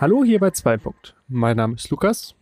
Hallo 0.00 0.22
hier 0.22 0.38
bei 0.38 0.52
2 0.52 0.76
Punkt. 0.76 1.16
Mein 1.26 1.56
Name 1.56 1.74
ist 1.74 1.90
Lukas. 1.90 2.36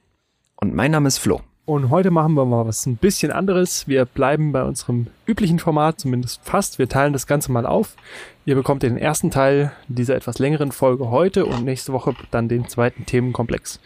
Und 0.57 0.75
mein 0.75 0.91
Name 0.91 1.09
ist 1.09 1.17
Flo. 1.17 1.41
Und 1.65 1.89
heute 1.89 2.11
machen 2.11 2.35
wir 2.35 2.45
mal 2.45 2.67
was 2.67 2.85
ein 2.85 2.99
bisschen 2.99 3.33
anderes. 3.33 3.89
Wir 3.89 4.05
bleiben 4.05 4.53
bei 4.53 4.63
unserem 4.63 5.07
üblichen 5.25 5.59
Format, 5.59 5.99
zumindest 5.99 6.43
fast. 6.45 6.79
Wir 6.79 6.87
teilen 6.87 7.15
das 7.15 7.27
Ganze 7.27 7.51
mal 7.51 7.65
auf. 7.65 7.97
Ihr 8.45 8.57
bekommt 8.57 8.83
den 8.83 8.99
ersten 8.99 9.31
Teil 9.31 9.73
dieser 9.89 10.17
etwas 10.17 10.39
längeren 10.39 10.71
Folge 10.71 11.09
heute 11.09 11.47
und 11.47 11.65
nächste 11.65 11.95
Woche 11.95 12.15
dann 12.31 12.51
den 12.51 12.69
zweiten 12.69 13.07
Themenkomplex. 13.07 13.81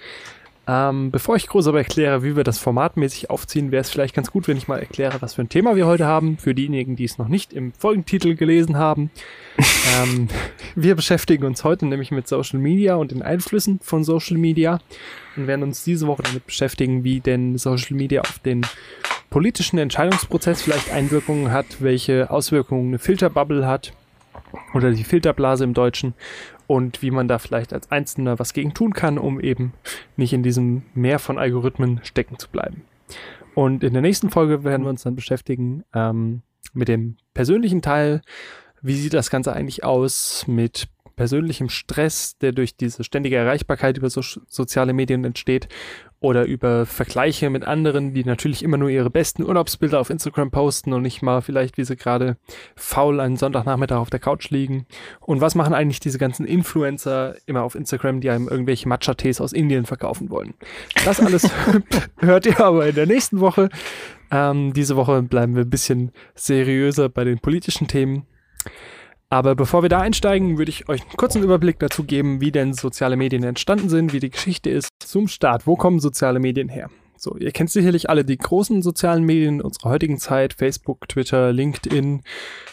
Ähm, 0.72 1.10
bevor 1.10 1.34
ich 1.34 1.48
groß 1.48 1.66
aber 1.66 1.78
erkläre, 1.78 2.22
wie 2.22 2.36
wir 2.36 2.44
das 2.44 2.60
formatmäßig 2.60 3.28
aufziehen, 3.28 3.72
wäre 3.72 3.80
es 3.80 3.90
vielleicht 3.90 4.14
ganz 4.14 4.30
gut, 4.30 4.46
wenn 4.46 4.56
ich 4.56 4.68
mal 4.68 4.78
erkläre, 4.78 5.20
was 5.20 5.34
für 5.34 5.42
ein 5.42 5.48
Thema 5.48 5.74
wir 5.74 5.84
heute 5.84 6.06
haben. 6.06 6.38
Für 6.38 6.54
diejenigen, 6.54 6.94
die 6.94 7.02
es 7.02 7.18
noch 7.18 7.26
nicht 7.26 7.52
im 7.52 7.72
Folgentitel 7.72 8.36
gelesen 8.36 8.76
haben. 8.76 9.10
ähm, 10.00 10.28
wir 10.76 10.94
beschäftigen 10.94 11.44
uns 11.44 11.64
heute 11.64 11.86
nämlich 11.86 12.12
mit 12.12 12.28
Social 12.28 12.60
Media 12.60 12.94
und 12.94 13.10
den 13.10 13.20
Einflüssen 13.20 13.80
von 13.82 14.04
Social 14.04 14.38
Media 14.38 14.78
und 15.34 15.48
werden 15.48 15.64
uns 15.64 15.82
diese 15.82 16.06
Woche 16.06 16.22
damit 16.22 16.46
beschäftigen, 16.46 17.02
wie 17.02 17.18
denn 17.18 17.58
Social 17.58 17.96
Media 17.96 18.20
auf 18.20 18.38
den 18.38 18.64
politischen 19.28 19.76
Entscheidungsprozess 19.76 20.62
vielleicht 20.62 20.92
Einwirkungen 20.92 21.50
hat, 21.50 21.66
welche 21.80 22.30
Auswirkungen 22.30 22.90
eine 22.90 23.00
Filterbubble 23.00 23.66
hat 23.66 23.92
oder 24.72 24.92
die 24.92 25.04
Filterblase 25.04 25.64
im 25.64 25.74
Deutschen 25.74 26.14
und 26.70 27.02
wie 27.02 27.10
man 27.10 27.26
da 27.26 27.40
vielleicht 27.40 27.72
als 27.72 27.90
Einzelner 27.90 28.38
was 28.38 28.52
gegen 28.52 28.74
tun 28.74 28.94
kann, 28.94 29.18
um 29.18 29.40
eben 29.40 29.72
nicht 30.16 30.32
in 30.32 30.44
diesem 30.44 30.82
Meer 30.94 31.18
von 31.18 31.36
Algorithmen 31.36 31.98
stecken 32.04 32.38
zu 32.38 32.48
bleiben. 32.48 32.84
Und 33.56 33.82
in 33.82 33.92
der 33.92 34.02
nächsten 34.02 34.30
Folge 34.30 34.62
werden 34.62 34.84
wir 34.84 34.90
uns 34.90 35.02
dann 35.02 35.16
beschäftigen 35.16 35.82
ähm, 35.92 36.42
mit 36.72 36.86
dem 36.86 37.16
persönlichen 37.34 37.82
Teil. 37.82 38.22
Wie 38.82 38.94
sieht 38.94 39.14
das 39.14 39.30
Ganze 39.30 39.52
eigentlich 39.52 39.82
aus 39.82 40.44
mit 40.46 40.86
persönlichem 41.16 41.70
Stress, 41.70 42.38
der 42.38 42.52
durch 42.52 42.76
diese 42.76 43.02
ständige 43.02 43.34
Erreichbarkeit 43.34 43.98
über 43.98 44.08
so 44.08 44.22
soziale 44.22 44.92
Medien 44.92 45.24
entsteht 45.24 45.66
oder 46.20 46.44
über 46.44 46.84
Vergleiche 46.84 47.48
mit 47.48 47.64
anderen, 47.64 48.12
die 48.12 48.24
natürlich 48.24 48.62
immer 48.62 48.76
nur 48.76 48.90
ihre 48.90 49.08
besten 49.08 49.42
Urlaubsbilder 49.42 49.98
auf 49.98 50.10
Instagram 50.10 50.50
posten 50.50 50.92
und 50.92 51.00
nicht 51.00 51.22
mal 51.22 51.40
vielleicht, 51.40 51.78
wie 51.78 51.84
sie 51.84 51.96
gerade 51.96 52.36
faul 52.76 53.20
einen 53.20 53.38
Sonntagnachmittag 53.38 53.96
auf 53.96 54.10
der 54.10 54.20
Couch 54.20 54.50
liegen. 54.50 54.86
Und 55.20 55.40
was 55.40 55.54
machen 55.54 55.72
eigentlich 55.72 55.98
diese 55.98 56.18
ganzen 56.18 56.44
Influencer 56.44 57.36
immer 57.46 57.62
auf 57.62 57.74
Instagram, 57.74 58.20
die 58.20 58.28
einem 58.28 58.48
irgendwelche 58.48 58.88
Matcha-Tees 58.88 59.40
aus 59.40 59.54
Indien 59.54 59.86
verkaufen 59.86 60.28
wollen? 60.28 60.52
Das 61.06 61.20
alles 61.20 61.48
hört 62.18 62.44
ihr 62.44 62.60
aber 62.60 62.86
in 62.86 62.94
der 62.94 63.06
nächsten 63.06 63.40
Woche. 63.40 63.70
Ähm, 64.30 64.74
diese 64.74 64.96
Woche 64.96 65.22
bleiben 65.22 65.54
wir 65.54 65.62
ein 65.62 65.70
bisschen 65.70 66.12
seriöser 66.34 67.08
bei 67.08 67.24
den 67.24 67.38
politischen 67.38 67.88
Themen. 67.88 68.26
Aber 69.32 69.54
bevor 69.54 69.82
wir 69.82 69.88
da 69.88 70.00
einsteigen, 70.00 70.58
würde 70.58 70.70
ich 70.70 70.88
euch 70.88 71.02
einen 71.02 71.16
kurzen 71.16 71.42
Überblick 71.44 71.78
dazu 71.78 72.02
geben, 72.02 72.40
wie 72.40 72.50
denn 72.50 72.74
soziale 72.74 73.16
Medien 73.16 73.44
entstanden 73.44 73.88
sind, 73.88 74.12
wie 74.12 74.18
die 74.18 74.30
Geschichte 74.30 74.70
ist. 74.70 74.88
Zum 74.98 75.28
Start, 75.28 75.68
wo 75.68 75.76
kommen 75.76 76.00
soziale 76.00 76.40
Medien 76.40 76.68
her? 76.68 76.90
So, 77.16 77.36
ihr 77.36 77.52
kennt 77.52 77.70
sicherlich 77.70 78.08
alle 78.08 78.24
die 78.24 78.38
großen 78.38 78.80
sozialen 78.80 79.24
Medien 79.24 79.60
unserer 79.60 79.90
heutigen 79.90 80.16
Zeit, 80.16 80.54
Facebook, 80.54 81.06
Twitter, 81.06 81.52
LinkedIn. 81.52 82.22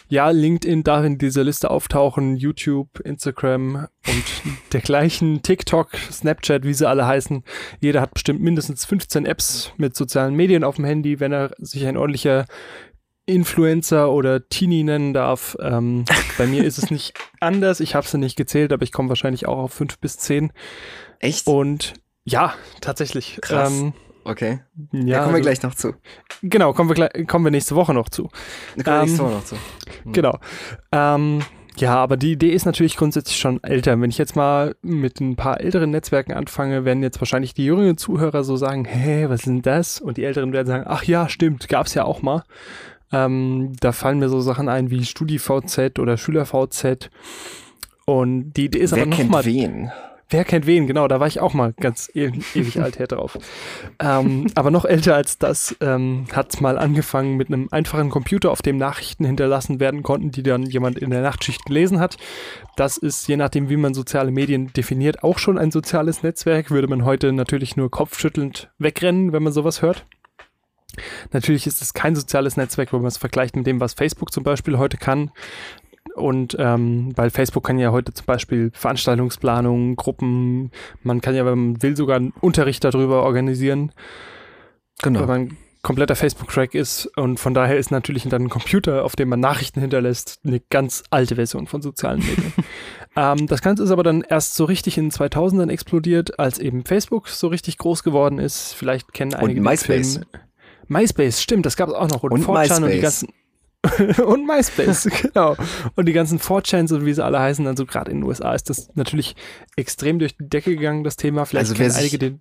Ja, 0.08 0.30
LinkedIn 0.30 0.84
darf 0.84 1.04
in 1.04 1.18
dieser 1.18 1.44
Liste 1.44 1.70
auftauchen, 1.70 2.34
YouTube, 2.34 2.98
Instagram 3.00 3.88
und 4.06 4.24
dergleichen, 4.72 5.42
TikTok, 5.42 5.90
Snapchat, 6.10 6.64
wie 6.64 6.72
sie 6.72 6.88
alle 6.88 7.06
heißen. 7.06 7.44
Jeder 7.80 8.00
hat 8.00 8.14
bestimmt 8.14 8.40
mindestens 8.40 8.86
15 8.86 9.26
Apps 9.26 9.72
mit 9.76 9.94
sozialen 9.94 10.34
Medien 10.34 10.64
auf 10.64 10.76
dem 10.76 10.86
Handy, 10.86 11.20
wenn 11.20 11.32
er 11.32 11.50
sich 11.58 11.86
ein 11.86 11.98
ordentlicher 11.98 12.46
Influencer 13.28 14.10
oder 14.10 14.48
Teenie 14.48 14.84
nennen 14.84 15.12
darf. 15.12 15.56
Ähm, 15.60 16.04
bei 16.38 16.46
mir 16.46 16.64
ist 16.64 16.78
es 16.78 16.90
nicht 16.90 17.14
anders. 17.40 17.80
Ich 17.80 17.94
habe 17.94 18.06
sie 18.06 18.18
nicht 18.18 18.36
gezählt, 18.36 18.72
aber 18.72 18.82
ich 18.82 18.92
komme 18.92 19.08
wahrscheinlich 19.08 19.46
auch 19.46 19.58
auf 19.58 19.72
fünf 19.72 19.98
bis 19.98 20.18
zehn. 20.18 20.52
Echt? 21.20 21.46
Und 21.46 21.94
ja, 22.24 22.54
tatsächlich. 22.80 23.38
Krass. 23.42 23.72
Ähm, 23.72 23.92
okay. 24.24 24.60
Ja, 24.92 25.00
ja, 25.00 25.18
kommen 25.20 25.32
wir 25.32 25.36
also, 25.36 25.42
gleich 25.42 25.62
noch 25.62 25.74
zu. 25.74 25.94
Genau, 26.42 26.72
kommen 26.72 26.90
wir, 26.90 26.94
gleich, 26.94 27.26
kommen 27.26 27.44
wir 27.44 27.50
nächste 27.50 27.74
Woche 27.74 27.94
noch 27.94 28.08
zu. 28.08 28.28
Da 28.76 28.82
kommen 28.82 28.96
wir 28.96 29.02
nächste 29.02 29.22
ähm, 29.22 29.28
Woche 29.28 29.34
noch 29.34 29.44
zu. 29.44 29.56
Hm. 30.04 30.12
Genau. 30.12 30.38
Ähm, 30.92 31.42
ja, 31.76 31.94
aber 31.94 32.16
die 32.16 32.32
Idee 32.32 32.50
ist 32.50 32.66
natürlich 32.66 32.96
grundsätzlich 32.96 33.38
schon 33.38 33.62
älter. 33.62 34.00
Wenn 34.00 34.10
ich 34.10 34.18
jetzt 34.18 34.34
mal 34.34 34.74
mit 34.82 35.20
ein 35.20 35.36
paar 35.36 35.60
älteren 35.60 35.90
Netzwerken 35.90 36.32
anfange, 36.32 36.84
werden 36.84 37.02
jetzt 37.02 37.20
wahrscheinlich 37.20 37.54
die 37.54 37.64
jüngeren 37.64 37.96
Zuhörer 37.96 38.42
so 38.42 38.56
sagen, 38.56 38.84
hä, 38.84 39.26
was 39.28 39.40
ist 39.40 39.46
denn 39.46 39.62
das? 39.62 40.00
Und 40.00 40.16
die 40.16 40.24
Älteren 40.24 40.52
werden 40.52 40.66
sagen, 40.66 40.84
ach 40.86 41.04
ja, 41.04 41.28
stimmt, 41.28 41.68
gab's 41.68 41.94
ja 41.94 42.04
auch 42.04 42.20
mal. 42.20 42.42
Ähm, 43.12 43.72
da 43.80 43.92
fallen 43.92 44.18
mir 44.18 44.28
so 44.28 44.40
Sachen 44.40 44.68
ein 44.68 44.90
wie 44.90 45.04
StudiVZ 45.04 45.98
oder 45.98 46.16
SchülerVZ. 46.16 47.10
Und 48.04 48.52
die 48.54 48.66
Idee 48.66 48.78
ist 48.78 48.94
Wer 48.94 49.02
aber 49.02 49.10
kennt 49.10 49.30
mal, 49.30 49.44
wen? 49.44 49.90
Wer 50.30 50.44
kennt 50.44 50.66
wen? 50.66 50.86
Genau, 50.86 51.08
da 51.08 51.20
war 51.20 51.26
ich 51.26 51.40
auch 51.40 51.54
mal 51.54 51.72
ganz 51.72 52.10
e 52.14 52.30
ewig 52.54 52.80
alt 52.82 52.98
her 52.98 53.06
drauf. 53.06 53.38
Ähm, 53.98 54.46
aber 54.54 54.70
noch 54.70 54.84
älter 54.84 55.14
als 55.14 55.38
das 55.38 55.74
ähm, 55.80 56.26
hat 56.32 56.60
mal 56.60 56.76
angefangen 56.76 57.38
mit 57.38 57.48
einem 57.48 57.68
einfachen 57.70 58.10
Computer, 58.10 58.50
auf 58.50 58.60
dem 58.60 58.76
Nachrichten 58.76 59.24
hinterlassen 59.24 59.80
werden 59.80 60.02
konnten, 60.02 60.30
die 60.30 60.42
dann 60.42 60.64
jemand 60.64 60.98
in 60.98 61.10
der 61.10 61.22
Nachtschicht 61.22 61.64
gelesen 61.64 61.98
hat. 61.98 62.18
Das 62.76 62.98
ist, 62.98 63.26
je 63.26 63.36
nachdem, 63.36 63.70
wie 63.70 63.78
man 63.78 63.94
soziale 63.94 64.30
Medien 64.30 64.70
definiert, 64.74 65.22
auch 65.22 65.38
schon 65.38 65.56
ein 65.56 65.70
soziales 65.70 66.22
Netzwerk. 66.22 66.70
Würde 66.70 66.88
man 66.88 67.06
heute 67.06 67.32
natürlich 67.32 67.76
nur 67.76 67.90
kopfschüttelnd 67.90 68.70
wegrennen, 68.78 69.32
wenn 69.32 69.42
man 69.42 69.54
sowas 69.54 69.80
hört. 69.80 70.04
Natürlich 71.32 71.66
ist 71.66 71.82
es 71.82 71.94
kein 71.94 72.16
soziales 72.16 72.56
Netzwerk, 72.56 72.92
wenn 72.92 73.00
man 73.00 73.08
es 73.08 73.18
vergleicht 73.18 73.56
mit 73.56 73.66
dem, 73.66 73.80
was 73.80 73.94
Facebook 73.94 74.32
zum 74.32 74.44
Beispiel 74.44 74.78
heute 74.78 74.96
kann. 74.96 75.30
Und 76.14 76.56
ähm, 76.58 77.12
weil 77.16 77.30
Facebook 77.30 77.64
kann 77.64 77.78
ja 77.78 77.92
heute 77.92 78.12
zum 78.12 78.26
Beispiel 78.26 78.70
Veranstaltungsplanungen, 78.74 79.96
Gruppen, 79.96 80.72
man 81.02 81.20
kann 81.20 81.34
ja, 81.34 81.46
wenn 81.46 81.58
man 81.58 81.82
will, 81.82 81.96
sogar 81.96 82.16
einen 82.16 82.32
Unterricht 82.40 82.82
darüber 82.82 83.22
organisieren. 83.22 83.92
Genau. 85.02 85.20
Wenn 85.20 85.28
man 85.28 85.56
kompletter 85.82 86.16
Facebook-Crack 86.16 86.74
ist 86.74 87.06
und 87.16 87.38
von 87.38 87.54
daher 87.54 87.78
ist 87.78 87.90
natürlich 87.90 88.24
dann 88.24 88.42
ein 88.42 88.48
Computer, 88.48 89.04
auf 89.04 89.14
dem 89.14 89.28
man 89.28 89.40
Nachrichten 89.40 89.80
hinterlässt, 89.80 90.40
eine 90.44 90.60
ganz 90.70 91.04
alte 91.10 91.36
Version 91.36 91.66
von 91.66 91.82
sozialen 91.82 92.18
Medien. 92.18 92.52
ähm, 93.16 93.46
das 93.46 93.62
Ganze 93.62 93.84
ist 93.84 93.90
aber 93.90 94.02
dann 94.02 94.22
erst 94.22 94.56
so 94.56 94.64
richtig 94.64 94.98
in 94.98 95.06
den 95.06 95.12
2000ern 95.12 95.70
explodiert, 95.70 96.38
als 96.38 96.58
eben 96.58 96.84
Facebook 96.84 97.28
so 97.28 97.46
richtig 97.46 97.78
groß 97.78 98.02
geworden 98.02 98.38
ist. 98.38 98.74
Vielleicht 98.74 99.12
kennen 99.12 99.34
einige 99.34 99.60
und 99.60 99.66
MySpace. 99.66 100.14
Film, 100.14 100.26
MySpace, 100.88 101.42
stimmt, 101.42 101.66
das 101.66 101.76
gab 101.76 101.88
es 101.88 101.94
auch 101.94 102.08
noch. 102.08 102.22
Und, 102.22 102.32
und 102.32 102.44
4chan 102.44 102.84
und 102.84 102.90
die 102.90 103.00
ganzen. 103.00 103.28
und 104.24 104.46
MySpace, 104.46 105.08
genau. 105.22 105.56
Und 105.94 106.06
die 106.06 106.12
ganzen 106.12 106.40
4chans 106.40 106.92
und 106.92 107.06
wie 107.06 107.14
sie 107.14 107.24
alle 107.24 107.38
heißen, 107.38 107.66
also 107.66 107.86
gerade 107.86 108.10
in 108.10 108.18
den 108.18 108.24
USA 108.24 108.54
ist 108.54 108.70
das 108.70 108.90
natürlich 108.94 109.36
extrem 109.76 110.18
durch 110.18 110.36
die 110.36 110.48
Decke 110.48 110.74
gegangen, 110.74 111.04
das 111.04 111.16
Thema. 111.16 111.44
Vielleicht 111.44 111.70
also 111.70 111.98
einige 111.98 112.18
den 112.18 112.40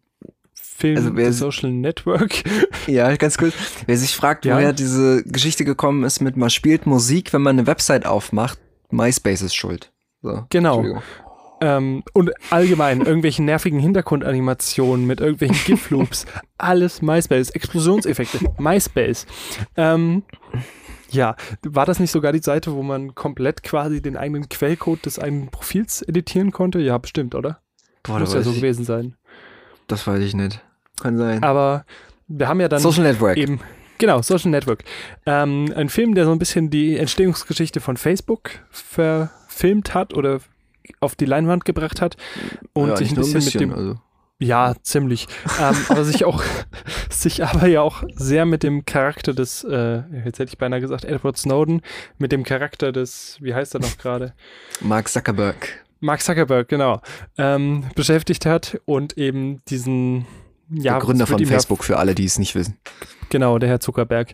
Film 0.78 0.98
also 0.98 1.16
wer 1.16 1.34
Social 1.34 1.72
Network. 1.72 2.44
Ja, 2.88 3.14
ganz 3.18 3.38
cool. 3.42 3.52
Wer 3.86 3.98
sich 3.98 4.16
fragt, 4.16 4.46
ja. 4.46 4.56
woher 4.56 4.72
diese 4.72 5.24
Geschichte 5.24 5.66
gekommen 5.66 6.04
ist 6.06 6.22
mit 6.22 6.38
man 6.38 6.50
spielt 6.50 6.86
Musik, 6.86 7.34
wenn 7.34 7.42
man 7.42 7.58
eine 7.58 7.68
Website 7.68 8.06
aufmacht, 8.06 8.60
MySpace 8.92 9.42
ist 9.42 9.56
schuld. 9.56 9.92
So, 10.22 10.46
genau. 10.50 11.02
Ähm, 11.60 12.04
und 12.14 12.32
allgemein 12.52 13.02
irgendwelche 13.02 13.44
nervigen 13.44 13.80
Hintergrundanimationen 13.80 15.08
mit 15.08 15.20
irgendwelchen 15.20 15.58
GIF-Loops. 15.66 16.26
alles 16.58 17.02
MySpace. 17.02 17.50
Explosionseffekte. 17.50 18.40
MySpace. 18.60 19.26
Ähm, 19.76 20.24
ja, 21.10 21.36
war 21.64 21.86
das 21.86 22.00
nicht 22.00 22.12
sogar 22.12 22.32
die 22.32 22.44
Seite, 22.44 22.74
wo 22.74 22.84
man 22.84 23.16
komplett 23.16 23.64
quasi 23.64 24.02
den 24.02 24.18
eigenen 24.18 24.50
Quellcode 24.50 25.06
des 25.06 25.20
eigenen 25.20 25.50
Profils 25.50 26.02
editieren 26.02 26.52
konnte? 26.52 26.80
Ja, 26.80 26.98
bestimmt, 26.98 27.34
oder? 27.34 27.60
Boah, 28.04 28.20
Muss 28.20 28.34
ja 28.34 28.42
so 28.42 28.54
gewesen 28.54 28.86
sein. 28.86 29.16
Das 29.88 30.06
weiß 30.06 30.20
ich 30.22 30.36
nicht. 30.36 30.64
Kann 31.02 31.18
sein. 31.18 31.44
Aber 31.44 31.86
wir 32.28 32.48
haben 32.48 32.60
ja 32.60 32.68
dann 32.68 32.80
Social 32.80 33.04
Network. 33.04 33.38
eben 33.38 33.60
Genau, 33.98 34.22
Social 34.22 34.52
Network. 34.52 34.84
Ähm, 35.26 35.74
ein 35.76 35.90
Film, 35.90 36.14
der 36.14 36.26
so 36.26 36.32
ein 36.32 36.40
bisschen 36.40 36.70
die 36.70 36.98
Entstehungsgeschichte 36.98 37.80
von 37.80 37.98
Facebook 37.98 38.52
verfilmt 38.70 39.94
hat 39.94 40.14
oder 40.14 40.40
auf 41.00 41.16
die 41.16 41.26
Leinwand 41.26 41.66
gebracht 41.66 42.02
hat 42.02 42.18
und 42.74 42.90
ja, 42.90 42.98
sich 42.98 43.12
ein 43.12 43.16
bisschen, 43.16 43.38
ein 43.38 43.46
bisschen, 43.46 43.70
mit 43.70 43.78
dem 43.78 43.78
also. 43.78 44.00
ja 44.40 44.76
ziemlich, 44.82 45.28
ähm, 45.60 45.76
aber 45.90 46.04
sich 46.04 46.26
auch 46.26 46.44
sich 47.10 47.44
aber 47.44 47.68
ja 47.68 47.82
auch 47.82 48.04
sehr 48.16 48.46
mit 48.46 48.64
dem 48.64 48.86
Charakter 48.86 49.34
des 49.34 49.64
äh, 49.64 50.04
jetzt 50.26 50.40
hätte 50.40 50.50
ich 50.50 50.58
beinahe 50.58 50.82
gesagt 50.82 51.06
Edward 51.06 51.38
Snowden 51.38 51.82
mit 52.18 52.32
dem 52.32 52.44
Charakter 52.44 52.92
des 52.92 53.38
wie 53.42 53.54
heißt 53.54 53.76
er 53.76 53.82
noch 53.82 53.98
gerade 53.98 54.34
Mark 54.82 55.08
Zuckerberg 55.08 55.86
Mark 56.00 56.22
Zuckerberg 56.22 56.68
genau 56.68 57.02
ähm, 57.38 57.86
beschäftigt 57.96 58.46
hat 58.46 58.80
und 58.86 59.18
eben 59.18 59.64
diesen 59.66 60.28
ja, 60.70 60.94
der 60.94 61.02
Gründer 61.02 61.28
von 61.28 61.46
Facebook, 61.46 61.84
für 61.84 61.98
alle, 61.98 62.14
die 62.14 62.26
es 62.26 62.40
nicht 62.40 62.56
wissen. 62.56 62.78
Genau, 63.30 63.58
der 63.58 63.70
Herr 63.70 63.80
Zuckerberg, 63.80 64.34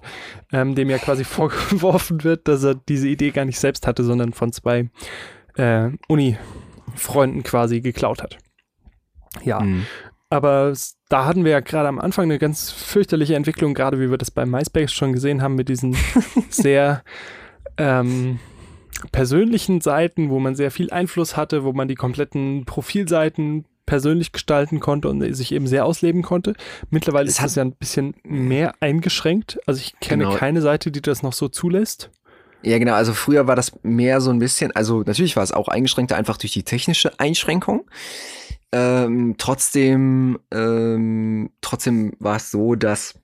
ähm, 0.51 0.75
dem 0.75 0.89
ja 0.89 0.97
quasi 0.97 1.23
vorgeworfen 1.23 2.23
wird, 2.23 2.47
dass 2.47 2.63
er 2.63 2.75
diese 2.75 3.07
Idee 3.07 3.31
gar 3.31 3.45
nicht 3.45 3.59
selbst 3.59 3.87
hatte, 3.87 4.03
sondern 4.03 4.33
von 4.33 4.51
zwei 4.51 4.89
äh, 5.55 5.89
Uni-Freunden 6.07 7.43
quasi 7.43 7.81
geklaut 7.81 8.23
hat. 8.23 8.37
Ja. 9.43 9.59
Mhm. 9.59 9.85
Aber 10.29 10.73
da 11.09 11.25
hatten 11.25 11.43
wir 11.43 11.51
ja 11.51 11.59
gerade 11.59 11.87
am 11.87 11.99
Anfang 11.99 12.23
eine 12.23 12.39
ganz 12.39 12.71
fürchterliche 12.71 13.35
Entwicklung, 13.35 13.75
gerade 13.75 13.99
wie 13.99 14.09
wir 14.09 14.17
das 14.17 14.31
bei 14.31 14.47
MySpace 14.47 14.91
schon 14.91 15.13
gesehen 15.13 15.43
haben, 15.43 15.53
mit 15.55 15.69
diesen 15.69 15.95
sehr 16.49 17.03
ähm, 17.77 18.39
persönlichen 19.11 19.81
Seiten, 19.81 20.29
wo 20.29 20.39
man 20.39 20.55
sehr 20.55 20.71
viel 20.71 20.89
Einfluss 20.89 21.37
hatte, 21.37 21.63
wo 21.63 21.73
man 21.73 21.87
die 21.87 21.95
kompletten 21.95 22.65
Profilseiten 22.65 23.65
persönlich 23.85 24.31
gestalten 24.31 24.79
konnte 24.79 25.09
und 25.09 25.21
sich 25.35 25.51
eben 25.51 25.67
sehr 25.67 25.85
ausleben 25.85 26.21
konnte. 26.21 26.53
Mittlerweile 26.89 27.27
es 27.27 27.35
ist 27.35 27.43
das 27.43 27.55
ja 27.55 27.63
ein 27.63 27.75
bisschen 27.75 28.15
mehr 28.23 28.73
eingeschränkt. 28.79 29.59
Also 29.67 29.81
ich 29.81 29.99
kenne 29.99 30.23
genau. 30.23 30.35
keine 30.35 30.61
Seite, 30.61 30.89
die 30.89 31.01
das 31.01 31.21
noch 31.21 31.33
so 31.33 31.49
zulässt. 31.49 32.09
Ja, 32.63 32.79
genau. 32.79 32.93
Also 32.93 33.13
früher 33.13 33.45
war 33.47 33.55
das 33.55 33.73
mehr 33.83 34.21
so 34.21 34.31
ein 34.31 34.39
bisschen, 34.39 34.71
also 34.75 35.03
natürlich 35.05 35.35
war 35.35 35.43
es 35.43 35.51
auch 35.51 35.67
eingeschränkter 35.67 36.15
einfach 36.15 36.37
durch 36.37 36.53
die 36.53 36.63
technische 36.63 37.19
Einschränkung. 37.19 37.89
Ähm, 38.71 39.35
trotzdem, 39.37 40.39
ähm, 40.51 41.51
trotzdem 41.61 42.13
war 42.19 42.37
es 42.37 42.49
so, 42.51 42.75
dass 42.75 43.19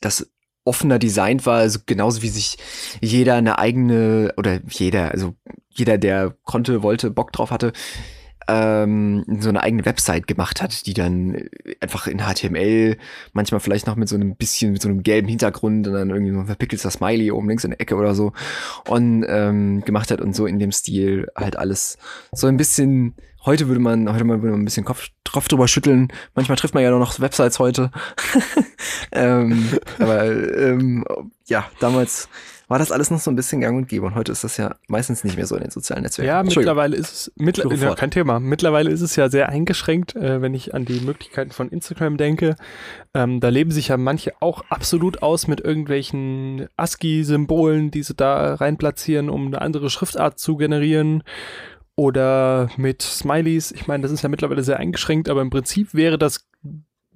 das 0.00 0.30
offener 0.64 0.98
designt 0.98 1.46
war, 1.46 1.58
also 1.58 1.80
genauso 1.86 2.22
wie 2.22 2.28
sich 2.28 2.58
jeder 3.00 3.34
eine 3.36 3.58
eigene 3.58 4.34
oder 4.36 4.60
jeder, 4.68 5.12
also 5.12 5.34
jeder, 5.70 5.96
der 5.96 6.34
konnte, 6.42 6.82
wollte, 6.82 7.10
Bock 7.10 7.32
drauf 7.32 7.50
hatte, 7.50 7.72
ähm, 8.48 9.24
so 9.40 9.48
eine 9.48 9.62
eigene 9.62 9.84
Website 9.84 10.26
gemacht 10.26 10.62
hat, 10.62 10.86
die 10.86 10.94
dann 10.94 11.48
einfach 11.80 12.06
in 12.06 12.20
HTML, 12.20 12.96
manchmal 13.32 13.60
vielleicht 13.60 13.86
noch 13.86 13.96
mit 13.96 14.08
so 14.08 14.16
einem 14.16 14.36
bisschen, 14.36 14.72
mit 14.72 14.82
so 14.82 14.88
einem 14.88 15.02
gelben 15.02 15.28
Hintergrund 15.28 15.86
und 15.86 15.92
dann 15.92 16.10
irgendwie 16.10 16.32
so 16.32 16.40
ein 16.40 16.46
verpickelter 16.46 16.90
Smiley 16.90 17.30
oben 17.30 17.48
links 17.48 17.64
in 17.64 17.70
der 17.70 17.80
Ecke 17.80 17.96
oder 17.96 18.14
so 18.14 18.32
und 18.88 19.24
ähm, 19.28 19.84
gemacht 19.84 20.10
hat 20.10 20.20
und 20.20 20.34
so 20.34 20.46
in 20.46 20.58
dem 20.58 20.72
Stil 20.72 21.28
halt 21.36 21.58
alles 21.58 21.98
so 22.32 22.46
ein 22.46 22.56
bisschen 22.56 23.14
heute 23.46 23.68
würde 23.68 23.80
man, 23.80 24.12
heute 24.12 24.26
würde 24.26 24.50
man 24.50 24.60
ein 24.60 24.64
bisschen 24.64 24.84
Kopf, 24.84 25.08
Kopf 25.32 25.48
drüber 25.48 25.68
schütteln. 25.68 26.08
Manchmal 26.34 26.56
trifft 26.56 26.74
man 26.74 26.82
ja 26.82 26.90
nur 26.90 26.98
noch 26.98 27.18
Websites 27.20 27.58
heute. 27.58 27.90
ähm, 29.12 29.68
aber 29.98 30.24
ähm, 30.26 31.04
ja, 31.46 31.70
damals 31.78 32.28
war 32.68 32.78
das 32.80 32.90
alles 32.90 33.10
noch 33.10 33.20
so 33.20 33.30
ein 33.30 33.36
bisschen 33.36 33.60
gang 33.60 33.76
und 33.76 33.88
gäbe. 33.88 34.06
Und 34.06 34.16
heute 34.16 34.32
ist 34.32 34.42
das 34.42 34.56
ja 34.56 34.74
meistens 34.88 35.22
nicht 35.22 35.36
mehr 35.36 35.46
so 35.46 35.54
in 35.54 35.62
den 35.62 35.70
sozialen 35.70 36.02
Netzwerken. 36.02 36.28
Ja, 36.28 36.42
mittlerweile 36.42 36.96
ist 36.96 37.12
es, 37.12 37.32
mittler 37.36 37.72
ja, 37.72 37.94
kein 37.94 38.10
Thema. 38.10 38.40
Mittlerweile 38.40 38.90
ist 38.90 39.02
es 39.02 39.14
ja 39.14 39.28
sehr 39.28 39.48
eingeschränkt, 39.48 40.16
äh, 40.16 40.42
wenn 40.42 40.52
ich 40.52 40.74
an 40.74 40.84
die 40.84 41.00
Möglichkeiten 41.00 41.52
von 41.52 41.68
Instagram 41.68 42.16
denke. 42.16 42.56
Ähm, 43.14 43.38
da 43.38 43.50
leben 43.50 43.70
sich 43.70 43.88
ja 43.88 43.96
manche 43.96 44.32
auch 44.40 44.64
absolut 44.68 45.22
aus 45.22 45.46
mit 45.46 45.60
irgendwelchen 45.60 46.66
ASCII-Symbolen, 46.76 47.92
die 47.92 48.02
sie 48.02 48.14
da 48.14 48.54
reinplatzieren, 48.54 49.30
um 49.30 49.46
eine 49.46 49.60
andere 49.60 49.88
Schriftart 49.88 50.40
zu 50.40 50.56
generieren. 50.56 51.22
Oder 51.94 52.68
mit 52.76 53.00
Smileys. 53.00 53.72
Ich 53.72 53.86
meine, 53.86 54.02
das 54.02 54.12
ist 54.12 54.22
ja 54.22 54.28
mittlerweile 54.28 54.62
sehr 54.62 54.78
eingeschränkt, 54.78 55.30
aber 55.30 55.40
im 55.40 55.50
Prinzip 55.50 55.94
wäre 55.94 56.18
das 56.18 56.46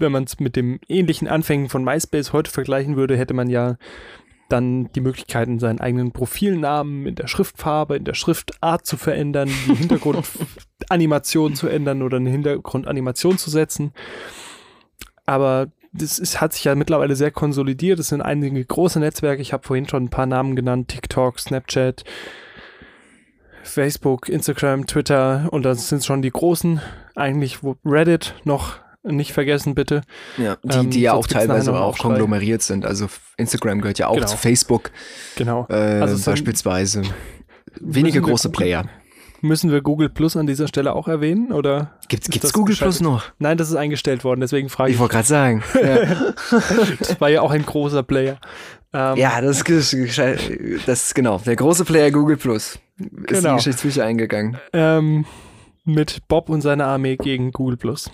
wenn 0.00 0.12
man 0.12 0.24
es 0.24 0.40
mit 0.40 0.56
dem 0.56 0.80
ähnlichen 0.88 1.28
Anfängen 1.28 1.68
von 1.68 1.84
MySpace 1.84 2.32
heute 2.32 2.50
vergleichen 2.50 2.96
würde, 2.96 3.18
hätte 3.18 3.34
man 3.34 3.50
ja 3.50 3.76
dann 4.52 4.92
die 4.92 5.00
Möglichkeiten, 5.00 5.58
seinen 5.58 5.80
eigenen 5.80 6.12
Profilnamen 6.12 7.06
in 7.06 7.14
der 7.14 7.26
Schriftfarbe, 7.26 7.96
in 7.96 8.04
der 8.04 8.14
Schriftart 8.14 8.86
zu 8.86 8.96
verändern, 8.96 9.48
die 9.66 9.74
Hintergrundanimation 9.74 11.54
zu 11.54 11.68
ändern 11.68 12.02
oder 12.02 12.18
eine 12.18 12.30
Hintergrundanimation 12.30 13.38
zu 13.38 13.50
setzen. 13.50 13.92
Aber 15.26 15.68
das 15.92 16.18
ist, 16.18 16.40
hat 16.40 16.52
sich 16.52 16.64
ja 16.64 16.74
mittlerweile 16.74 17.16
sehr 17.16 17.30
konsolidiert. 17.30 17.98
Es 17.98 18.08
sind 18.08 18.22
einige 18.22 18.64
große 18.64 19.00
Netzwerke. 19.00 19.42
Ich 19.42 19.52
habe 19.52 19.66
vorhin 19.66 19.88
schon 19.88 20.04
ein 20.04 20.10
paar 20.10 20.26
Namen 20.26 20.56
genannt: 20.56 20.88
TikTok, 20.88 21.38
Snapchat, 21.38 22.04
Facebook, 23.62 24.28
Instagram, 24.28 24.86
Twitter. 24.86 25.48
Und 25.50 25.64
das 25.64 25.88
sind 25.88 26.04
schon 26.04 26.22
die 26.22 26.30
großen. 26.30 26.80
Eigentlich, 27.16 27.58
Reddit 27.84 28.34
noch 28.44 28.78
nicht 29.02 29.32
vergessen, 29.32 29.74
bitte. 29.74 30.02
Ja, 30.36 30.56
die, 30.62 30.76
ähm, 30.76 30.90
die 30.90 31.00
ja 31.00 31.14
auch 31.14 31.26
teilweise 31.26 31.74
auch 31.74 31.98
konglomeriert 31.98 32.62
sind. 32.62 32.84
Also 32.84 33.08
Instagram 33.36 33.80
gehört 33.80 33.98
ja 33.98 34.08
auch 34.08 34.14
genau. 34.14 34.26
zu 34.26 34.36
Facebook. 34.36 34.90
Genau. 35.36 35.66
Äh, 35.70 35.74
also 35.74 36.30
beispielsweise. 36.30 37.02
Wenige 37.80 38.20
große 38.20 38.50
Player. 38.50 38.84
Müssen 39.42 39.70
wir 39.70 39.80
Google 39.80 40.10
Plus 40.10 40.36
an 40.36 40.46
dieser 40.46 40.68
Stelle 40.68 40.94
auch 40.94 41.08
erwähnen? 41.08 41.50
Oder 41.50 41.92
Gibt 42.08 42.44
es 42.44 42.52
Google 42.52 42.76
Plus 42.76 43.00
noch? 43.00 43.24
Nein, 43.38 43.56
das 43.56 43.70
ist 43.70 43.76
eingestellt 43.76 44.22
worden, 44.22 44.40
deswegen 44.40 44.68
frage 44.68 44.90
ich. 44.90 44.96
Ich 44.96 45.00
wollte 45.00 45.14
gerade 45.14 45.28
sagen. 45.28 45.62
Ja. 45.82 46.34
das 46.98 47.20
war 47.20 47.30
ja 47.30 47.40
auch 47.40 47.50
ein 47.50 47.64
großer 47.64 48.02
Player. 48.02 48.38
Ähm, 48.92 49.16
ja, 49.16 49.40
das 49.40 49.62
ist, 49.62 50.18
das 50.86 51.04
ist 51.04 51.14
genau. 51.14 51.38
Der 51.38 51.56
große 51.56 51.84
Player 51.84 52.10
Google 52.10 52.36
Plus 52.36 52.78
ist 52.98 52.98
genau. 52.98 53.16
in 53.16 53.26
die 53.26 53.34
genau. 53.34 53.56
Geschichtsbücher 53.56 54.04
eingegangen. 54.04 54.58
Ähm, 54.74 55.24
mit 55.84 56.28
Bob 56.28 56.50
und 56.50 56.60
seiner 56.60 56.86
Armee 56.86 57.16
gegen 57.16 57.52
Google 57.52 57.78
Plus. 57.78 58.10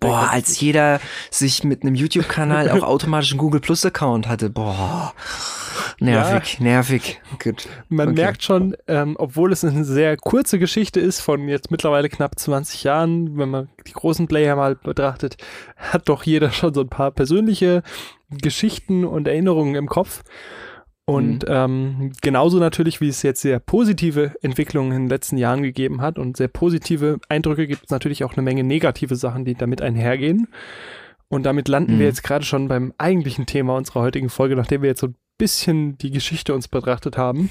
Boah, 0.00 0.28
als 0.30 0.60
jeder 0.60 1.00
sich 1.30 1.64
mit 1.64 1.82
einem 1.82 1.94
YouTube-Kanal 1.94 2.70
auch 2.70 2.82
automatisch 2.86 3.32
einen 3.32 3.38
Google 3.38 3.60
Plus-Account 3.60 4.28
hatte. 4.28 4.50
Boah, 4.50 5.14
nervig, 6.00 6.58
ja. 6.58 6.64
nervig. 6.64 7.20
Gut. 7.42 7.68
Man 7.88 8.08
okay. 8.08 8.20
merkt 8.20 8.42
schon, 8.42 8.76
ähm, 8.88 9.16
obwohl 9.18 9.52
es 9.52 9.64
eine 9.64 9.84
sehr 9.84 10.16
kurze 10.16 10.58
Geschichte 10.58 11.00
ist 11.00 11.20
von 11.20 11.48
jetzt 11.48 11.70
mittlerweile 11.70 12.08
knapp 12.08 12.38
20 12.38 12.84
Jahren, 12.84 13.38
wenn 13.38 13.48
man 13.48 13.68
die 13.86 13.92
großen 13.92 14.28
Player 14.28 14.56
mal 14.56 14.74
betrachtet, 14.76 15.36
hat 15.76 16.08
doch 16.08 16.24
jeder 16.24 16.50
schon 16.50 16.74
so 16.74 16.82
ein 16.82 16.88
paar 16.88 17.10
persönliche 17.10 17.82
Geschichten 18.30 19.04
und 19.04 19.28
Erinnerungen 19.28 19.76
im 19.76 19.88
Kopf. 19.88 20.22
Und 21.08 21.44
mhm. 21.44 21.54
ähm, 21.54 22.12
genauso 22.20 22.58
natürlich, 22.58 23.00
wie 23.00 23.08
es 23.08 23.22
jetzt 23.22 23.40
sehr 23.40 23.60
positive 23.60 24.34
Entwicklungen 24.42 24.90
in 24.90 25.02
den 25.04 25.08
letzten 25.08 25.38
Jahren 25.38 25.62
gegeben 25.62 26.00
hat 26.00 26.18
und 26.18 26.36
sehr 26.36 26.48
positive 26.48 27.20
Eindrücke, 27.28 27.68
gibt 27.68 27.84
es 27.84 27.90
natürlich 27.90 28.24
auch 28.24 28.32
eine 28.32 28.42
Menge 28.42 28.64
negative 28.64 29.14
Sachen, 29.14 29.44
die 29.44 29.54
damit 29.54 29.80
einhergehen. 29.80 30.48
Und 31.28 31.44
damit 31.44 31.68
landen 31.68 31.94
mhm. 31.94 31.98
wir 32.00 32.06
jetzt 32.06 32.24
gerade 32.24 32.44
schon 32.44 32.66
beim 32.66 32.92
eigentlichen 32.98 33.46
Thema 33.46 33.76
unserer 33.76 34.00
heutigen 34.00 34.30
Folge, 34.30 34.56
nachdem 34.56 34.82
wir 34.82 34.90
jetzt 34.90 35.00
so 35.00 35.08
ein 35.08 35.16
bisschen 35.38 35.96
die 35.98 36.10
Geschichte 36.10 36.54
uns 36.54 36.66
betrachtet 36.66 37.16
haben. 37.16 37.50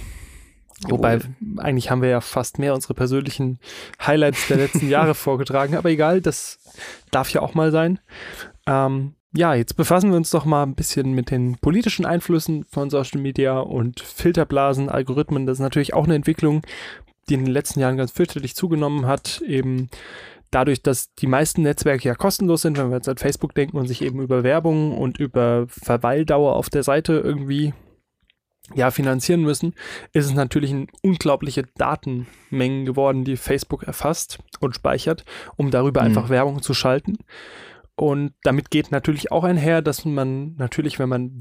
Wobei, 0.89 1.19
eigentlich 1.57 1.89
haben 1.89 2.01
wir 2.01 2.09
ja 2.09 2.19
fast 2.19 2.59
mehr 2.59 2.73
unsere 2.73 2.93
persönlichen 2.93 3.59
Highlights 4.05 4.49
der 4.49 4.57
letzten 4.57 4.89
Jahre 4.89 5.15
vorgetragen, 5.15 5.75
aber 5.75 5.89
egal, 5.89 6.19
das 6.19 6.59
darf 7.11 7.29
ja 7.29 7.41
auch 7.41 7.53
mal 7.53 7.71
sein. 7.71 7.99
Ähm, 8.67 9.15
ja, 9.35 9.53
jetzt 9.53 9.75
befassen 9.75 10.11
wir 10.11 10.17
uns 10.17 10.29
doch 10.29 10.45
mal 10.45 10.63
ein 10.63 10.75
bisschen 10.75 11.13
mit 11.13 11.29
den 11.29 11.57
politischen 11.57 12.05
Einflüssen 12.05 12.63
von 12.65 12.89
Social 12.89 13.19
Media 13.19 13.59
und 13.59 13.99
Filterblasen, 13.99 14.89
Algorithmen. 14.89 15.45
Das 15.45 15.57
ist 15.57 15.61
natürlich 15.61 15.93
auch 15.93 16.05
eine 16.05 16.15
Entwicklung, 16.15 16.61
die 17.27 17.33
in 17.33 17.45
den 17.45 17.53
letzten 17.53 17.79
Jahren 17.79 17.97
ganz 17.97 18.11
fürchterlich 18.11 18.55
zugenommen 18.55 19.05
hat. 19.05 19.41
Eben 19.41 19.89
dadurch, 20.51 20.81
dass 20.81 21.13
die 21.15 21.27
meisten 21.27 21.63
Netzwerke 21.63 22.07
ja 22.07 22.15
kostenlos 22.15 22.61
sind, 22.61 22.77
wenn 22.77 22.89
wir 22.89 22.97
jetzt 22.97 23.09
an 23.09 23.17
Facebook 23.17 23.53
denken 23.55 23.77
und 23.77 23.87
sich 23.87 24.01
eben 24.01 24.21
über 24.21 24.43
Werbung 24.43 24.97
und 24.97 25.19
über 25.19 25.65
Verweildauer 25.67 26.55
auf 26.55 26.69
der 26.69 26.83
Seite 26.83 27.13
irgendwie 27.13 27.73
ja, 28.73 28.89
finanzieren 28.89 29.41
müssen, 29.41 29.75
ist 30.13 30.25
es 30.25 30.33
natürlich 30.33 30.71
ein 30.71 30.87
unglaubliche 31.03 31.63
Datenmengen 31.75 32.85
geworden, 32.85 33.25
die 33.25 33.37
Facebook 33.37 33.83
erfasst 33.83 34.39
und 34.59 34.75
speichert, 34.75 35.23
um 35.55 35.71
darüber 35.71 36.01
mhm. 36.01 36.07
einfach 36.07 36.29
Werbung 36.29 36.61
zu 36.61 36.73
schalten. 36.73 37.17
Und 37.95 38.33
damit 38.43 38.71
geht 38.71 38.91
natürlich 38.91 39.31
auch 39.31 39.43
einher, 39.43 39.81
dass 39.81 40.05
man 40.05 40.55
natürlich, 40.55 40.99
wenn 40.99 41.09
man 41.09 41.39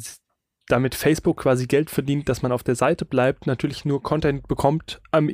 damit 0.69 0.95
Facebook 0.95 1.39
quasi 1.39 1.67
Geld 1.67 1.91
verdient, 1.91 2.29
dass 2.29 2.43
man 2.43 2.53
auf 2.53 2.63
der 2.63 2.75
Seite 2.75 3.05
bleibt, 3.05 3.47
natürlich 3.47 3.85
nur 3.85 4.03
Content 4.03 4.49
bekommt, 4.49 5.03
am 5.11 5.29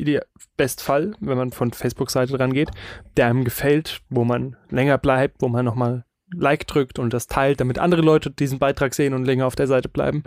Bestfall, 0.56 1.14
wenn 1.20 1.38
man 1.38 1.52
von 1.52 1.72
Facebook-Seite 1.72 2.36
dran 2.36 2.52
geht, 2.52 2.70
der 3.16 3.26
einem 3.26 3.44
gefällt, 3.44 4.00
wo 4.08 4.24
man 4.24 4.56
länger 4.70 4.98
bleibt, 4.98 5.40
wo 5.40 5.48
man 5.48 5.64
nochmal 5.64 6.04
Like 6.32 6.66
drückt 6.66 6.98
und 7.00 7.12
das 7.12 7.26
teilt, 7.26 7.60
damit 7.60 7.78
andere 7.78 8.02
Leute 8.02 8.30
diesen 8.30 8.60
Beitrag 8.60 8.94
sehen 8.94 9.14
und 9.14 9.24
länger 9.24 9.46
auf 9.46 9.56
der 9.56 9.66
Seite 9.66 9.88
bleiben. 9.88 10.22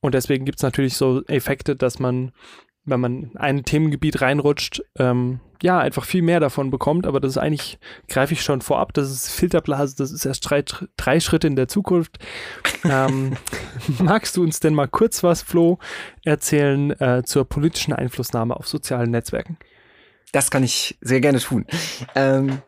Und 0.00 0.14
deswegen 0.14 0.44
gibt 0.44 0.58
es 0.58 0.62
natürlich 0.62 0.94
so 0.94 1.24
Effekte, 1.24 1.74
dass 1.74 1.98
man 1.98 2.32
wenn 2.88 3.00
man 3.00 3.22
in 3.22 3.36
ein 3.36 3.64
Themengebiet 3.64 4.20
reinrutscht, 4.20 4.82
ähm, 4.98 5.40
ja, 5.62 5.78
einfach 5.78 6.04
viel 6.04 6.22
mehr 6.22 6.40
davon 6.40 6.70
bekommt. 6.70 7.06
Aber 7.06 7.20
das 7.20 7.32
ist 7.32 7.38
eigentlich, 7.38 7.78
greife 8.08 8.34
ich 8.34 8.42
schon 8.42 8.60
vorab, 8.60 8.92
das 8.94 9.10
ist 9.10 9.30
Filterblase, 9.30 9.96
das 9.96 10.12
ist 10.12 10.24
erst 10.24 10.48
drei, 10.48 10.64
drei 10.96 11.20
Schritte 11.20 11.46
in 11.46 11.56
der 11.56 11.68
Zukunft. 11.68 12.18
ähm, 12.84 13.36
magst 13.98 14.36
du 14.36 14.42
uns 14.42 14.60
denn 14.60 14.74
mal 14.74 14.88
kurz 14.88 15.22
was, 15.22 15.42
Flo, 15.42 15.78
erzählen 16.24 16.90
äh, 17.00 17.22
zur 17.24 17.48
politischen 17.48 17.92
Einflussnahme 17.92 18.56
auf 18.56 18.68
sozialen 18.68 19.10
Netzwerken? 19.10 19.58
Das 20.32 20.50
kann 20.50 20.62
ich 20.62 20.98
sehr 21.00 21.20
gerne 21.20 21.40
tun. 21.40 21.64
Ähm, 22.14 22.60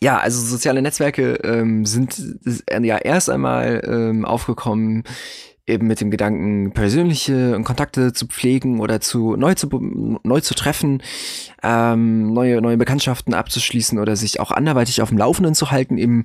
ja, 0.00 0.18
also 0.18 0.40
soziale 0.40 0.82
Netzwerke 0.82 1.34
ähm, 1.42 1.84
sind 1.86 2.20
ja 2.80 2.98
erst 2.98 3.30
einmal 3.30 3.82
ähm, 3.86 4.24
aufgekommen 4.24 5.04
eben 5.66 5.86
mit 5.86 6.00
dem 6.00 6.10
Gedanken, 6.10 6.72
persönliche 6.72 7.60
Kontakte 7.62 8.12
zu 8.12 8.26
pflegen 8.26 8.80
oder 8.80 9.00
zu 9.00 9.36
neu 9.36 9.54
zu 9.54 9.68
neu 10.22 10.40
zu 10.40 10.54
treffen, 10.54 11.02
ähm, 11.62 12.32
neue 12.32 12.60
neue 12.60 12.76
Bekanntschaften 12.76 13.34
abzuschließen 13.34 13.98
oder 13.98 14.16
sich 14.16 14.40
auch 14.40 14.52
anderweitig 14.52 15.02
auf 15.02 15.08
dem 15.08 15.18
Laufenden 15.18 15.54
zu 15.54 15.70
halten, 15.70 15.98
eben 15.98 16.24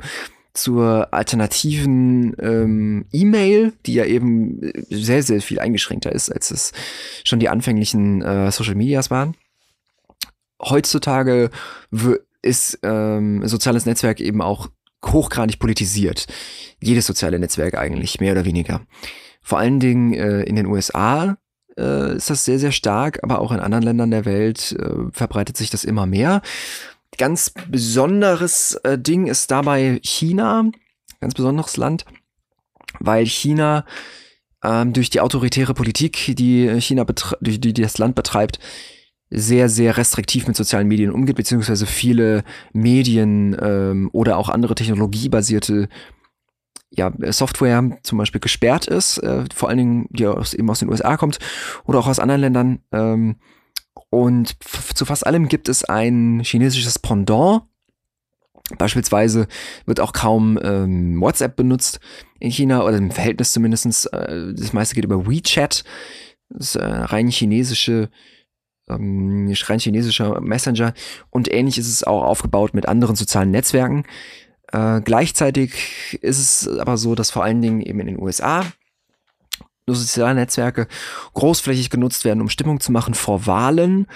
zur 0.53 1.13
alternativen 1.13 2.35
ähm, 2.39 3.05
E-Mail, 3.11 3.73
die 3.85 3.93
ja 3.93 4.05
eben 4.05 4.59
sehr, 4.89 5.23
sehr 5.23 5.41
viel 5.41 5.59
eingeschränkter 5.59 6.11
ist, 6.11 6.29
als 6.29 6.51
es 6.51 6.73
schon 7.23 7.39
die 7.39 7.49
anfänglichen 7.49 8.21
äh, 8.21 8.51
Social 8.51 8.75
Medias 8.75 9.09
waren. 9.09 9.35
Heutzutage 10.61 11.49
ist 12.41 12.79
ähm, 12.83 13.47
soziales 13.47 13.85
Netzwerk 13.85 14.19
eben 14.19 14.41
auch 14.41 14.69
hochgradig 15.05 15.57
politisiert. 15.57 16.27
Jedes 16.81 17.07
soziale 17.07 17.39
Netzwerk 17.39 17.75
eigentlich, 17.75 18.19
mehr 18.19 18.33
oder 18.33 18.45
weniger. 18.45 18.81
Vor 19.41 19.59
allen 19.59 19.79
Dingen 19.79 20.13
äh, 20.13 20.43
in 20.43 20.55
den 20.55 20.67
USA 20.67 21.37
äh, 21.77 22.15
ist 22.15 22.29
das 22.29 22.45
sehr, 22.45 22.59
sehr 22.59 22.71
stark, 22.71 23.19
aber 23.23 23.39
auch 23.39 23.51
in 23.51 23.59
anderen 23.59 23.83
Ländern 23.83 24.11
der 24.11 24.25
Welt 24.25 24.73
äh, 24.79 25.11
verbreitet 25.11 25.57
sich 25.57 25.69
das 25.69 25.83
immer 25.83 26.05
mehr. 26.05 26.41
ganz 27.17 27.51
besonderes 27.67 28.75
äh, 28.83 28.97
Ding 28.97 29.27
ist 29.27 29.51
dabei 29.51 29.99
China, 30.03 30.65
ganz 31.19 31.33
besonderes 31.33 31.77
Land, 31.77 32.05
weil 32.99 33.25
China 33.25 33.85
ähm, 34.63 34.93
durch 34.93 35.09
die 35.09 35.21
autoritäre 35.21 35.73
Politik, 35.73 36.35
die 36.35 36.79
China 36.79 37.05
die, 37.41 37.59
die 37.59 37.73
das 37.73 37.97
Land 37.97 38.15
betreibt, 38.15 38.59
sehr, 39.31 39.69
sehr 39.69 39.97
restriktiv 39.97 40.47
mit 40.47 40.57
sozialen 40.57 40.87
Medien 40.87 41.11
umgeht, 41.11 41.37
beziehungsweise 41.37 41.85
viele 41.85 42.43
Medien 42.73 43.55
ähm, 43.59 44.09
oder 44.11 44.37
auch 44.37 44.49
andere 44.49 44.75
technologiebasierte 44.75 45.87
ja, 46.91 47.11
Software 47.31 47.97
zum 48.03 48.17
Beispiel 48.17 48.41
gesperrt 48.41 48.87
ist, 48.87 49.17
äh, 49.19 49.45
vor 49.53 49.69
allen 49.69 49.77
Dingen, 49.77 50.07
die 50.09 50.27
aus, 50.27 50.53
eben 50.53 50.69
aus 50.69 50.79
den 50.79 50.89
USA 50.89 51.17
kommt 51.17 51.39
oder 51.85 51.99
auch 51.99 52.07
aus 52.07 52.19
anderen 52.19 52.41
Ländern. 52.41 52.79
Ähm, 52.91 53.37
und 54.09 54.57
zu 54.93 55.05
fast 55.05 55.25
allem 55.25 55.47
gibt 55.47 55.69
es 55.69 55.85
ein 55.85 56.41
chinesisches 56.43 56.99
Pendant. 56.99 57.63
Beispielsweise 58.77 59.47
wird 59.85 59.99
auch 59.99 60.13
kaum 60.13 60.59
ähm, 60.61 61.19
WhatsApp 61.19 61.55
benutzt 61.55 61.99
in 62.39 62.51
China 62.51 62.83
oder 62.83 62.97
im 62.97 63.11
Verhältnis 63.11 63.53
zumindestens. 63.53 64.05
Äh, 64.07 64.53
das 64.53 64.73
meiste 64.73 64.95
geht 64.95 65.05
über 65.05 65.27
WeChat. 65.27 65.83
Das 66.49 66.75
äh, 66.75 66.83
rein 66.83 67.29
chinesische 67.29 68.09
ähm, 68.89 69.53
rein 69.63 69.79
chinesischer 69.79 70.41
Messenger 70.41 70.93
und 71.29 71.51
ähnlich 71.51 71.77
ist 71.77 71.87
es 71.87 72.03
auch 72.03 72.23
aufgebaut 72.23 72.73
mit 72.73 72.87
anderen 72.87 73.15
sozialen 73.15 73.51
Netzwerken. 73.51 74.03
Äh, 74.71 75.01
gleichzeitig 75.01 76.19
ist 76.21 76.39
es 76.39 76.79
aber 76.79 76.97
so, 76.97 77.15
dass 77.15 77.31
vor 77.31 77.43
allen 77.43 77.61
Dingen 77.61 77.81
eben 77.81 77.99
in 77.99 78.07
den 78.07 78.21
USA 78.21 78.65
soziale 79.87 80.35
Netzwerke 80.35 80.87
großflächig 81.33 81.89
genutzt 81.89 82.23
werden, 82.25 82.41
um 82.41 82.49
Stimmung 82.49 82.79
zu 82.79 82.91
machen 82.91 83.13
vor 83.13 83.45
Wahlen. 83.45 84.07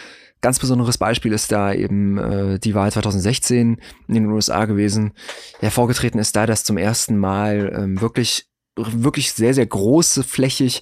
Ganz 0.41 0.59
besonderes 0.59 0.97
Beispiel 0.97 1.33
ist 1.33 1.51
da 1.51 1.73
eben 1.73 2.17
äh, 2.17 2.59
die 2.59 2.75
Wahl 2.75 2.91
2016 2.91 3.81
in 4.07 4.13
den 4.13 4.27
USA 4.27 4.65
gewesen. 4.65 5.13
Hervorgetreten 5.59 6.19
ist 6.19 6.35
da, 6.35 6.45
dass 6.45 6.63
zum 6.63 6.77
ersten 6.77 7.17
Mal 7.17 7.73
ähm, 7.75 7.99
wirklich, 7.99 8.45
wirklich 8.75 9.33
sehr, 9.33 9.53
sehr 9.53 9.65
große 9.65 10.23
flächig 10.23 10.81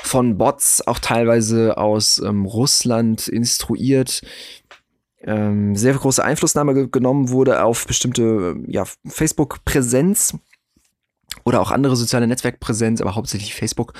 von 0.00 0.38
Bots, 0.38 0.86
auch 0.86 0.98
teilweise 0.98 1.76
aus 1.76 2.18
ähm, 2.18 2.44
Russland 2.44 3.28
instruiert, 3.28 4.22
ähm, 5.20 5.74
sehr 5.76 5.94
große 5.94 6.24
Einflussnahme 6.24 6.74
ge 6.74 6.88
genommen 6.90 7.30
wurde 7.30 7.62
auf 7.64 7.86
bestimmte 7.86 8.56
ja, 8.66 8.84
Facebook-Präsenz 9.06 10.38
oder 11.44 11.60
auch 11.60 11.70
andere 11.70 11.96
soziale 11.96 12.26
Netzwerkpräsenz, 12.26 13.00
aber 13.00 13.14
hauptsächlich 13.14 13.54
Facebook, 13.54 13.94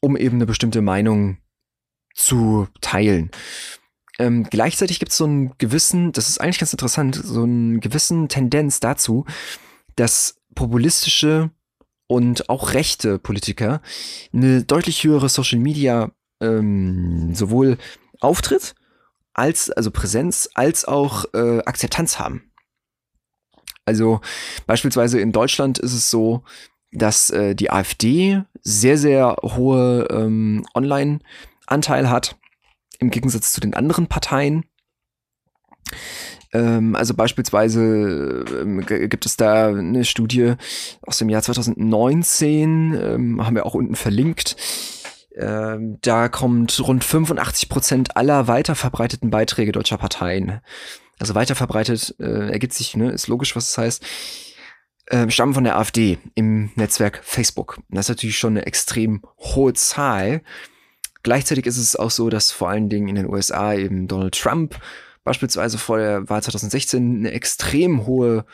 um 0.00 0.16
eben 0.16 0.36
eine 0.36 0.46
bestimmte 0.46 0.80
Meinung 0.80 1.38
zu 2.14 2.68
teilen. 2.80 3.30
Ähm, 4.18 4.44
gleichzeitig 4.48 5.00
gibt 5.00 5.10
es 5.10 5.18
so 5.18 5.24
einen 5.24 5.58
gewissen, 5.58 6.12
das 6.12 6.28
ist 6.28 6.40
eigentlich 6.40 6.60
ganz 6.60 6.72
interessant, 6.72 7.20
so 7.22 7.42
einen 7.42 7.80
gewissen 7.80 8.28
Tendenz 8.28 8.80
dazu, 8.80 9.24
dass 9.96 10.36
populistische 10.54 11.50
und 12.06 12.48
auch 12.48 12.74
rechte 12.74 13.18
Politiker 13.18 13.80
eine 14.32 14.62
deutlich 14.62 15.02
höhere 15.02 15.28
Social 15.28 15.58
Media 15.58 16.12
ähm, 16.40 17.34
sowohl 17.34 17.78
Auftritt 18.20 18.74
als, 19.34 19.70
also 19.70 19.90
Präsenz, 19.90 20.48
als 20.54 20.84
auch 20.84 21.24
äh, 21.34 21.58
Akzeptanz 21.64 22.18
haben. 22.18 22.50
Also 23.84 24.20
beispielsweise 24.66 25.20
in 25.20 25.32
Deutschland 25.32 25.78
ist 25.78 25.92
es 25.92 26.10
so, 26.10 26.42
dass 26.92 27.30
äh, 27.30 27.54
die 27.54 27.70
AfD 27.70 28.42
sehr, 28.62 28.96
sehr 28.96 29.36
hohe 29.42 30.06
ähm, 30.10 30.64
Online-Anteil 30.74 32.08
hat, 32.08 32.38
im 32.98 33.10
Gegensatz 33.10 33.52
zu 33.52 33.60
den 33.60 33.74
anderen 33.74 34.06
Parteien. 34.06 34.64
Ähm, 36.52 36.94
also 36.94 37.14
beispielsweise 37.14 38.44
ähm, 38.60 38.86
gibt 38.86 39.26
es 39.26 39.36
da 39.36 39.68
eine 39.68 40.04
Studie 40.04 40.54
aus 41.02 41.18
dem 41.18 41.28
Jahr 41.28 41.42
2019, 41.42 42.94
ähm, 42.94 43.44
haben 43.44 43.56
wir 43.56 43.66
auch 43.66 43.74
unten 43.74 43.96
verlinkt, 43.96 44.56
ähm, 45.36 45.98
da 46.02 46.28
kommt 46.28 46.80
rund 46.80 47.04
85 47.04 47.68
Prozent 47.68 48.16
aller 48.16 48.46
weiterverbreiteten 48.46 49.30
Beiträge 49.30 49.72
deutscher 49.72 49.98
Parteien. 49.98 50.60
Also 51.18 51.34
weiterverbreitet 51.34 52.14
äh, 52.18 52.50
ergibt 52.50 52.72
sich, 52.72 52.96
ne, 52.96 53.10
ist 53.10 53.28
logisch, 53.28 53.54
was 53.56 53.68
es 53.68 53.74
das 53.74 53.84
heißt, 53.84 54.06
äh, 55.06 55.30
stammen 55.30 55.54
von 55.54 55.64
der 55.64 55.76
AfD 55.76 56.18
im 56.34 56.70
Netzwerk 56.76 57.20
Facebook. 57.22 57.78
Das 57.90 58.06
ist 58.06 58.10
natürlich 58.10 58.38
schon 58.38 58.54
eine 58.54 58.66
extrem 58.66 59.22
hohe 59.38 59.74
Zahl. 59.74 60.42
Gleichzeitig 61.22 61.66
ist 61.66 61.78
es 61.78 61.96
auch 61.96 62.10
so, 62.10 62.30
dass 62.30 62.50
vor 62.50 62.68
allen 62.68 62.88
Dingen 62.88 63.08
in 63.08 63.14
den 63.14 63.28
USA 63.28 63.74
eben 63.74 64.08
Donald 64.08 64.38
Trump 64.38 64.78
beispielsweise 65.24 65.78
vor 65.78 65.98
der 65.98 66.28
Wahl 66.28 66.42
2016 66.42 67.18
eine 67.18 67.32
extrem 67.32 68.06
hohe 68.06 68.44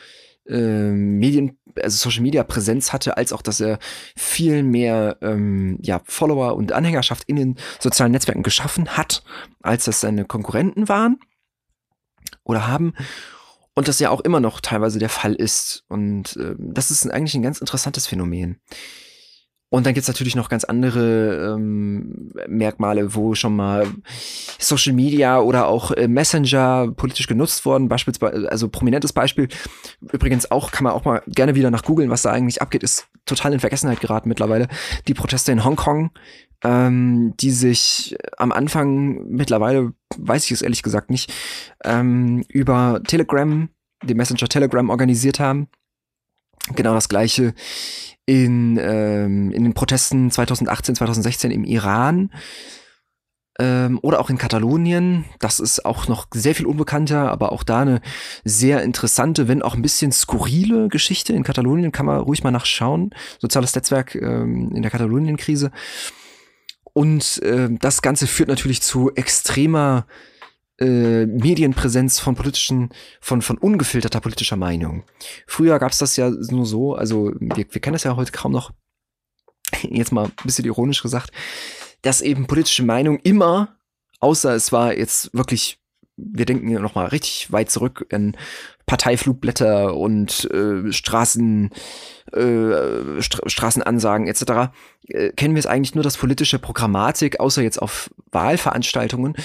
äh, 0.50 0.90
Medien, 0.90 1.58
also 1.80 1.96
Social 1.96 2.22
Media 2.22 2.42
Präsenz 2.42 2.92
hatte, 2.92 3.16
als 3.16 3.32
auch, 3.32 3.42
dass 3.42 3.60
er 3.60 3.78
viel 4.16 4.62
mehr 4.62 5.16
ähm, 5.22 5.78
ja, 5.82 6.00
Follower 6.04 6.56
und 6.56 6.72
Anhängerschaft 6.72 7.24
in 7.26 7.36
den 7.36 7.56
sozialen 7.78 8.12
Netzwerken 8.12 8.42
geschaffen 8.42 8.96
hat, 8.96 9.22
als 9.62 9.84
das 9.84 10.00
seine 10.00 10.24
Konkurrenten 10.24 10.88
waren 10.88 11.18
oder 12.44 12.66
haben. 12.66 12.94
Und 13.74 13.88
das 13.88 14.00
ja 14.00 14.10
auch 14.10 14.20
immer 14.20 14.40
noch 14.40 14.60
teilweise 14.60 14.98
der 14.98 15.08
Fall 15.08 15.34
ist. 15.34 15.84
Und 15.88 16.36
äh, 16.36 16.54
das 16.58 16.90
ist 16.90 17.08
eigentlich 17.08 17.34
ein 17.34 17.42
ganz 17.42 17.60
interessantes 17.60 18.06
Phänomen. 18.06 18.60
Und 19.72 19.86
dann 19.86 19.94
gibt's 19.94 20.08
natürlich 20.08 20.34
noch 20.34 20.48
ganz 20.48 20.64
andere 20.64 21.54
ähm, 21.54 22.32
Merkmale, 22.48 23.14
wo 23.14 23.36
schon 23.36 23.54
mal 23.54 23.86
Social 24.58 24.92
Media 24.92 25.40
oder 25.40 25.68
auch 25.68 25.92
äh, 25.92 26.08
Messenger 26.08 26.92
politisch 26.96 27.28
genutzt 27.28 27.64
wurden. 27.64 27.88
Beispielsweise, 27.88 28.50
also 28.50 28.68
prominentes 28.68 29.12
Beispiel, 29.12 29.48
übrigens 30.12 30.50
auch, 30.50 30.72
kann 30.72 30.82
man 30.84 30.92
auch 30.92 31.04
mal 31.04 31.22
gerne 31.28 31.54
wieder 31.54 31.70
nach 31.70 31.84
googeln, 31.84 32.10
was 32.10 32.22
da 32.22 32.32
eigentlich 32.32 32.60
abgeht, 32.60 32.82
ist 32.82 33.06
total 33.26 33.52
in 33.52 33.60
Vergessenheit 33.60 34.00
geraten 34.00 34.28
mittlerweile. 34.28 34.66
Die 35.06 35.14
Proteste 35.14 35.52
in 35.52 35.64
Hongkong, 35.64 36.10
ähm, 36.64 37.34
die 37.38 37.52
sich 37.52 38.16
am 38.38 38.50
Anfang 38.50 39.28
mittlerweile, 39.28 39.92
weiß 40.18 40.46
ich 40.46 40.50
es 40.50 40.62
ehrlich 40.62 40.82
gesagt 40.82 41.10
nicht, 41.10 41.32
ähm, 41.84 42.44
über 42.48 43.00
Telegram, 43.06 43.68
den 44.02 44.16
Messenger 44.16 44.48
Telegram 44.48 44.90
organisiert 44.90 45.38
haben. 45.38 45.68
Genau 46.74 46.94
das 46.94 47.08
gleiche 47.08 47.54
in, 48.26 48.78
ähm, 48.80 49.50
in 49.50 49.64
den 49.64 49.74
Protesten 49.74 50.30
2018, 50.30 50.94
2016 50.94 51.50
im 51.50 51.64
Iran 51.64 52.30
ähm, 53.58 53.98
oder 54.02 54.20
auch 54.20 54.30
in 54.30 54.38
Katalonien. 54.38 55.24
Das 55.38 55.60
ist 55.60 55.84
auch 55.84 56.08
noch 56.08 56.26
sehr 56.32 56.54
viel 56.54 56.66
unbekannter, 56.66 57.30
aber 57.30 57.52
auch 57.52 57.62
da 57.62 57.80
eine 57.80 58.00
sehr 58.44 58.82
interessante, 58.82 59.48
wenn 59.48 59.62
auch 59.62 59.74
ein 59.74 59.82
bisschen 59.82 60.12
skurrile 60.12 60.88
Geschichte. 60.88 61.32
In 61.32 61.42
Katalonien 61.42 61.92
kann 61.92 62.06
man 62.06 62.20
ruhig 62.20 62.44
mal 62.44 62.50
nachschauen. 62.50 63.10
Soziales 63.38 63.74
Netzwerk 63.74 64.14
ähm, 64.14 64.70
in 64.74 64.82
der 64.82 64.90
Katalonien-Krise. 64.90 65.70
Und 66.92 67.42
äh, 67.42 67.68
das 67.70 68.02
Ganze 68.02 68.26
führt 68.26 68.48
natürlich 68.48 68.82
zu 68.82 69.10
extremer 69.14 70.06
äh, 70.80 71.26
Medienpräsenz 71.26 72.18
von 72.18 72.34
politischen, 72.34 72.90
von, 73.20 73.42
von 73.42 73.58
ungefilterter 73.58 74.20
politischer 74.20 74.56
Meinung. 74.56 75.04
Früher 75.46 75.78
gab 75.78 75.92
es 75.92 75.98
das 75.98 76.16
ja 76.16 76.30
nur 76.30 76.66
so, 76.66 76.94
also 76.94 77.32
wir, 77.38 77.66
wir 77.70 77.80
kennen 77.80 77.94
das 77.94 78.04
ja 78.04 78.16
heute 78.16 78.32
kaum 78.32 78.52
noch, 78.52 78.72
jetzt 79.82 80.12
mal 80.12 80.26
ein 80.26 80.32
bisschen 80.44 80.64
ironisch 80.64 81.02
gesagt, 81.02 81.32
dass 82.02 82.22
eben 82.22 82.46
politische 82.46 82.82
Meinung 82.82 83.18
immer, 83.18 83.76
außer 84.20 84.54
es 84.54 84.72
war 84.72 84.96
jetzt 84.96 85.34
wirklich, 85.34 85.78
wir 86.16 86.46
denken 86.46 86.72
noch 86.72 86.94
mal 86.94 87.06
richtig 87.06 87.52
weit 87.52 87.70
zurück 87.70 88.06
in 88.10 88.36
Parteiflugblätter 88.86 89.94
und 89.96 90.50
äh, 90.50 90.92
Straßen, 90.92 91.70
äh, 92.32 93.20
St 93.20 93.40
Straßenansagen 93.46 94.26
etc., 94.26 94.72
äh, 95.08 95.30
kennen 95.32 95.54
wir 95.54 95.60
es 95.60 95.66
eigentlich 95.66 95.94
nur, 95.94 96.04
dass 96.04 96.16
politische 96.16 96.58
Programmatik, 96.58 97.38
außer 97.38 97.62
jetzt 97.62 97.80
auf 97.80 98.10
Wahlveranstaltungen, 98.32 99.36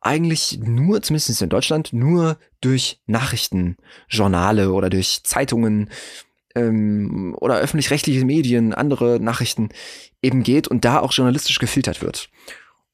eigentlich 0.00 0.58
nur, 0.62 1.02
zumindest 1.02 1.40
in 1.42 1.48
Deutschland, 1.48 1.92
nur 1.92 2.38
durch 2.60 3.00
Nachrichtenjournale 3.06 4.72
oder 4.72 4.90
durch 4.90 5.20
Zeitungen 5.24 5.90
ähm, 6.54 7.34
oder 7.38 7.58
öffentlich-rechtliche 7.58 8.24
Medien, 8.24 8.74
andere 8.74 9.20
Nachrichten 9.20 9.70
eben 10.22 10.42
geht 10.42 10.68
und 10.68 10.84
da 10.84 11.00
auch 11.00 11.12
journalistisch 11.12 11.58
gefiltert 11.58 12.02
wird. 12.02 12.30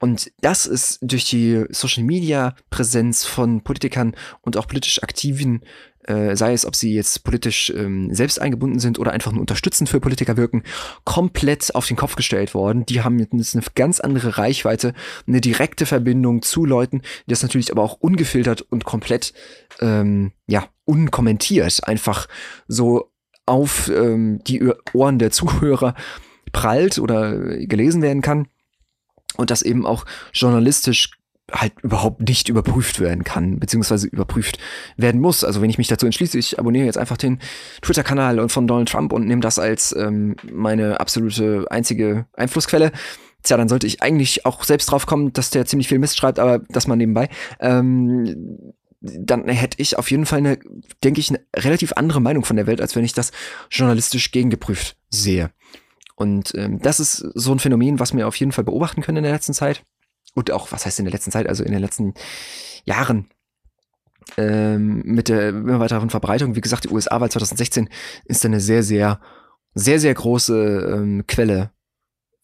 Und 0.04 0.30
das 0.42 0.66
ist 0.66 0.98
durch 1.00 1.24
die 1.24 1.64
Social 1.70 2.04
Media 2.04 2.54
Präsenz 2.68 3.24
von 3.24 3.62
Politikern 3.62 4.14
und 4.42 4.58
auch 4.58 4.68
politisch 4.68 5.02
Aktiven 5.02 5.62
äh, 6.06 6.36
sei 6.36 6.52
es, 6.52 6.66
ob 6.66 6.76
sie 6.76 6.92
jetzt 6.92 7.24
politisch 7.24 7.72
ähm, 7.74 8.14
selbst 8.14 8.38
eingebunden 8.38 8.80
sind 8.80 8.98
oder 8.98 9.12
einfach 9.12 9.32
nur 9.32 9.40
unterstützend 9.40 9.88
für 9.88 10.00
Politiker 10.00 10.36
wirken, 10.36 10.62
komplett 11.04 11.74
auf 11.74 11.86
den 11.86 11.96
Kopf 11.96 12.16
gestellt 12.16 12.52
worden. 12.52 12.84
Die 12.84 13.00
haben 13.00 13.18
jetzt 13.18 13.54
eine 13.54 13.64
ganz 13.74 13.98
andere 14.00 14.36
Reichweite, 14.36 14.92
eine 15.26 15.40
direkte 15.40 15.86
Verbindung 15.86 16.42
zu 16.42 16.66
Leuten, 16.66 17.00
die 17.24 17.30
das 17.30 17.42
natürlich 17.42 17.72
aber 17.72 17.82
auch 17.82 17.94
ungefiltert 17.94 18.60
und 18.60 18.84
komplett, 18.84 19.32
ähm, 19.80 20.32
ja, 20.46 20.68
unkommentiert 20.84 21.88
einfach 21.88 22.28
so 22.68 23.10
auf 23.46 23.88
ähm, 23.88 24.42
die 24.46 24.70
Ohren 24.92 25.18
der 25.18 25.30
Zuhörer 25.30 25.94
prallt 26.52 26.98
oder 26.98 27.56
gelesen 27.56 28.02
werden 28.02 28.20
kann 28.20 28.48
und 29.36 29.50
das 29.50 29.62
eben 29.62 29.86
auch 29.86 30.04
journalistisch 30.32 31.10
halt 31.52 31.72
überhaupt 31.82 32.26
nicht 32.26 32.48
überprüft 32.48 33.00
werden 33.00 33.22
kann, 33.22 33.58
beziehungsweise 33.58 34.06
überprüft 34.06 34.58
werden 34.96 35.20
muss. 35.20 35.44
Also 35.44 35.60
wenn 35.60 35.70
ich 35.70 35.78
mich 35.78 35.88
dazu 35.88 36.06
entschließe, 36.06 36.38
ich 36.38 36.58
abonniere 36.58 36.86
jetzt 36.86 36.98
einfach 36.98 37.18
den 37.18 37.38
Twitter-Kanal 37.82 38.48
von 38.48 38.66
Donald 38.66 38.88
Trump 38.88 39.12
und 39.12 39.26
nehme 39.26 39.42
das 39.42 39.58
als 39.58 39.94
ähm, 39.94 40.36
meine 40.50 41.00
absolute 41.00 41.66
einzige 41.70 42.26
Einflussquelle, 42.32 42.92
tja, 43.42 43.56
dann 43.56 43.68
sollte 43.68 43.86
ich 43.86 44.02
eigentlich 44.02 44.46
auch 44.46 44.64
selbst 44.64 44.86
drauf 44.86 45.06
kommen, 45.06 45.32
dass 45.32 45.50
der 45.50 45.66
ziemlich 45.66 45.88
viel 45.88 45.98
Mist 45.98 46.16
schreibt, 46.16 46.38
aber 46.38 46.60
das 46.70 46.86
mal 46.86 46.96
nebenbei. 46.96 47.28
Ähm, 47.60 48.74
dann 49.00 49.46
hätte 49.48 49.80
ich 49.82 49.98
auf 49.98 50.10
jeden 50.10 50.24
Fall 50.24 50.38
eine, 50.38 50.58
denke 51.02 51.20
ich, 51.20 51.28
eine 51.28 51.40
relativ 51.54 51.92
andere 51.92 52.22
Meinung 52.22 52.44
von 52.44 52.56
der 52.56 52.66
Welt, 52.66 52.80
als 52.80 52.96
wenn 52.96 53.04
ich 53.04 53.12
das 53.12 53.32
journalistisch 53.70 54.30
gegengeprüft 54.30 54.96
sehe. 55.10 55.50
Und 56.14 56.54
ähm, 56.54 56.78
das 56.80 57.00
ist 57.00 57.16
so 57.34 57.52
ein 57.52 57.58
Phänomen, 57.58 57.98
was 57.98 58.14
wir 58.14 58.28
auf 58.28 58.36
jeden 58.36 58.52
Fall 58.52 58.64
beobachten 58.64 59.02
können 59.02 59.18
in 59.18 59.24
der 59.24 59.32
letzten 59.32 59.54
Zeit. 59.54 59.84
Und 60.34 60.50
auch, 60.50 60.72
was 60.72 60.86
heißt 60.86 60.98
in 60.98 61.04
der 61.04 61.12
letzten 61.12 61.30
Zeit, 61.30 61.48
also 61.48 61.64
in 61.64 61.72
den 61.72 61.80
letzten 61.80 62.14
Jahren. 62.84 63.28
Ähm, 64.36 65.02
mit 65.04 65.28
der 65.28 65.50
immer 65.50 65.80
weiteren 65.80 66.10
Verbreitung. 66.10 66.56
Wie 66.56 66.60
gesagt, 66.60 66.84
die 66.84 66.90
USA-Wahl 66.90 67.30
2016 67.30 67.88
ist 68.24 68.44
eine 68.44 68.60
sehr, 68.60 68.82
sehr, 68.82 69.20
sehr, 69.74 70.00
sehr 70.00 70.14
große 70.14 70.94
ähm, 70.94 71.24
Quelle 71.26 71.74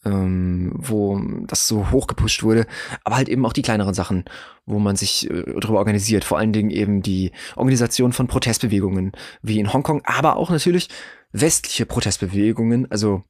ähm, 0.04 0.72
wo 0.74 1.20
das 1.46 1.68
so 1.68 1.90
hochgepusht 1.90 2.42
wurde, 2.42 2.66
aber 3.04 3.16
halt 3.16 3.28
eben 3.28 3.44
auch 3.44 3.52
die 3.52 3.62
kleineren 3.62 3.94
Sachen, 3.94 4.24
wo 4.64 4.78
man 4.78 4.96
sich 4.96 5.28
äh, 5.30 5.44
darüber 5.60 5.78
organisiert. 5.78 6.24
Vor 6.24 6.38
allen 6.38 6.52
Dingen 6.52 6.70
eben 6.70 7.02
die 7.02 7.32
Organisation 7.56 8.12
von 8.12 8.26
Protestbewegungen, 8.26 9.12
wie 9.42 9.58
in 9.58 9.72
Hongkong, 9.72 10.02
aber 10.04 10.36
auch 10.36 10.50
natürlich 10.50 10.88
westliche 11.32 11.86
Protestbewegungen, 11.86 12.90
also 12.90 13.24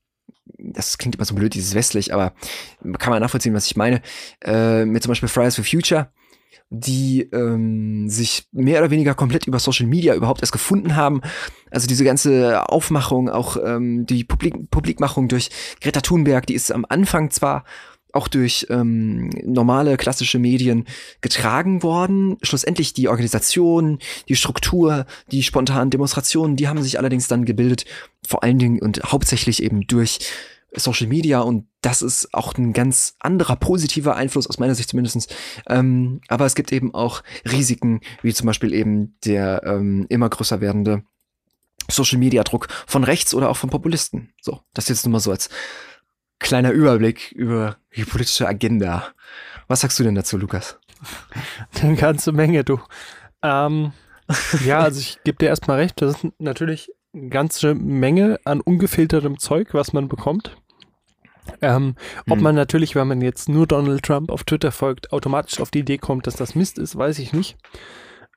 das 0.59 0.99
klingt 0.99 1.17
immer 1.17 1.25
so 1.25 1.35
blöd, 1.35 1.55
dieses 1.55 1.75
westlich, 1.75 2.13
aber 2.15 2.33
kann 2.99 3.11
man 3.11 3.21
nachvollziehen, 3.21 3.55
was 3.55 3.67
ich 3.67 3.77
meine. 3.77 4.03
Äh, 4.45 4.85
mit 4.85 5.03
zum 5.03 5.11
Beispiel 5.11 5.29
Fridays 5.29 5.57
for 5.57 5.65
Future, 5.65 6.11
die 6.71 7.23
ähm, 7.33 8.09
sich 8.09 8.47
mehr 8.53 8.81
oder 8.81 8.91
weniger 8.91 9.15
komplett 9.15 9.47
über 9.47 9.59
Social 9.59 9.87
Media 9.87 10.15
überhaupt 10.15 10.41
erst 10.41 10.53
gefunden 10.53 10.95
haben. 10.95 11.21
Also 11.71 11.89
diese 11.89 12.05
ganze 12.05 12.69
Aufmachung, 12.69 13.29
auch 13.29 13.57
ähm, 13.63 14.07
die 14.07 14.25
Publik 14.25 14.71
Publikmachung 14.71 15.29
durch 15.29 15.51
Greta 15.81 16.01
Thunberg, 16.01 16.47
die 16.47 16.55
ist 16.55 16.71
am 16.73 16.87
Anfang 16.89 17.31
zwar 17.31 17.65
auch 18.13 18.29
durch 18.29 18.67
ähm, 18.71 19.31
normale 19.45 19.97
klassische 19.97 20.39
Medien 20.39 20.87
getragen 21.21 21.83
worden. 21.83 22.37
Schlussendlich 22.43 22.93
die 22.93 23.09
Organisation, 23.09 23.99
die 24.29 24.37
Struktur, 24.37 25.07
die 25.31 25.43
spontanen 25.43 25.91
Demonstrationen, 25.91 26.57
die 26.57 26.69
haben 26.69 26.83
sich 26.83 26.99
allerdings 26.99 27.29
dann 27.29 27.45
gebildet, 27.45 27.85
vor 28.27 28.43
allen 28.43 28.59
Dingen 28.59 28.81
und 28.81 29.03
hauptsächlich 29.05 29.63
eben 29.63 29.87
durch 29.87 30.19
Social 30.75 31.07
Media 31.07 31.41
und 31.41 31.67
das 31.81 32.03
ist 32.03 32.33
auch 32.33 32.55
ein 32.57 32.73
ganz 32.73 33.17
anderer 33.19 33.57
positiver 33.57 34.17
Einfluss, 34.17 34.47
aus 34.47 34.59
meiner 34.59 34.75
Sicht 34.75 34.91
zumindestens. 34.91 35.27
Ähm, 35.69 36.21
aber 36.29 36.47
es 36.47 36.55
gibt 36.55 36.73
eben 36.73 36.95
auch 36.95 37.23
Risiken, 37.51 38.01
wie 38.23 38.35
zum 38.35 38.47
Beispiel 38.47 38.73
eben 38.75 39.17
der 39.25 39.63
ähm, 39.65 40.07
immer 40.09 40.29
größer 40.29 40.61
werdende 40.61 41.03
Social 41.91 42.19
Media 42.19 42.45
Druck 42.45 42.69
von 42.87 43.05
rechts 43.05 43.35
oder 43.35 43.49
auch 43.51 43.57
von 43.57 43.71
Populisten. 43.71 44.33
So, 44.41 44.61
das 44.75 44.89
jetzt 44.89 45.05
nur 45.05 45.13
mal 45.13 45.21
so 45.21 45.31
als 45.31 45.49
kleiner 46.41 46.73
Überblick 46.73 47.33
über 47.33 47.77
die 47.95 48.05
politische 48.05 48.49
Agenda. 48.49 49.05
Was 49.69 49.81
sagst 49.83 49.99
du 49.99 50.05
denn 50.05 50.17
dazu, 50.17 50.37
Lukas? 50.37 50.79
Eine 51.81 51.95
ganze 51.95 52.33
Menge, 52.33 52.65
du. 52.65 52.81
Ähm, 53.43 53.93
ja, 54.65 54.81
also 54.81 55.01
ich 55.01 55.23
gebe 55.25 55.39
dir 55.39 55.47
erstmal 55.47 55.79
recht, 55.79 56.01
das 56.03 56.17
ist 56.17 56.27
natürlich 56.39 56.91
eine 57.13 57.29
ganze 57.29 57.75
Menge 57.75 58.39
an 58.45 58.61
ungefiltertem 58.61 59.39
Zeug, 59.39 59.75
was 59.75 59.93
man 59.93 60.09
bekommt. 60.09 60.57
Ähm, 61.63 61.97
ob 62.29 62.37
hm. 62.37 62.43
man 62.43 62.55
natürlich, 62.55 62.95
wenn 62.95 63.09
man 63.09 63.21
jetzt 63.23 63.49
nur 63.49 63.67
Donald 63.67 64.05
Trump 64.05 64.31
auf 64.31 64.45
Twitter 64.45 64.71
folgt, 64.71 65.13
automatisch 65.13 65.61
auf 65.61 65.71
die 65.71 65.81
Idee 65.81 65.99
kommt, 65.99 66.27
dass 66.27 66.37
das 66.37 66.55
Mist 66.55 66.79
ist, 66.79 66.97
weiß 66.97 67.19
ich 67.19 67.33
nicht. 67.33 67.57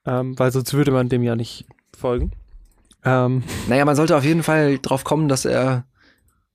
Ähm, 0.06 0.38
weil 0.40 0.52
sonst 0.52 0.74
würde 0.74 0.92
man 0.92 1.10
dem 1.10 1.22
ja 1.22 1.36
nicht 1.36 1.66
folgen. 1.96 2.32
Ähm, 3.06 3.44
naja, 3.68 3.86
man 3.86 3.96
sollte 3.96 4.16
auf 4.16 4.24
jeden 4.24 4.44
Fall 4.44 4.80
drauf 4.80 5.04
kommen, 5.04 5.28
dass 5.28 5.46
er 5.46 5.86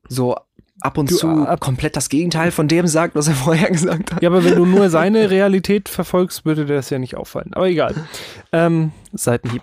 so 0.08 0.36
ab 0.80 0.98
und 0.98 1.10
du, 1.10 1.16
zu 1.16 1.28
ab 1.28 1.60
komplett 1.60 1.96
das 1.96 2.08
Gegenteil 2.08 2.50
von 2.50 2.68
dem 2.68 2.86
sagt, 2.86 3.14
was 3.14 3.28
er 3.28 3.34
vorher 3.34 3.70
gesagt 3.72 4.12
hat. 4.12 4.22
Ja, 4.22 4.28
aber 4.28 4.44
wenn 4.44 4.56
du 4.56 4.64
nur 4.64 4.90
seine 4.90 5.30
Realität 5.30 5.88
verfolgst, 5.88 6.44
würde 6.44 6.66
dir 6.66 6.74
das 6.74 6.90
ja 6.90 6.98
nicht 6.98 7.16
auffallen. 7.16 7.52
Aber 7.54 7.68
egal. 7.68 7.94
Ähm, 8.52 8.92
Seitenhieb. 9.12 9.62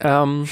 Ähm, 0.00 0.46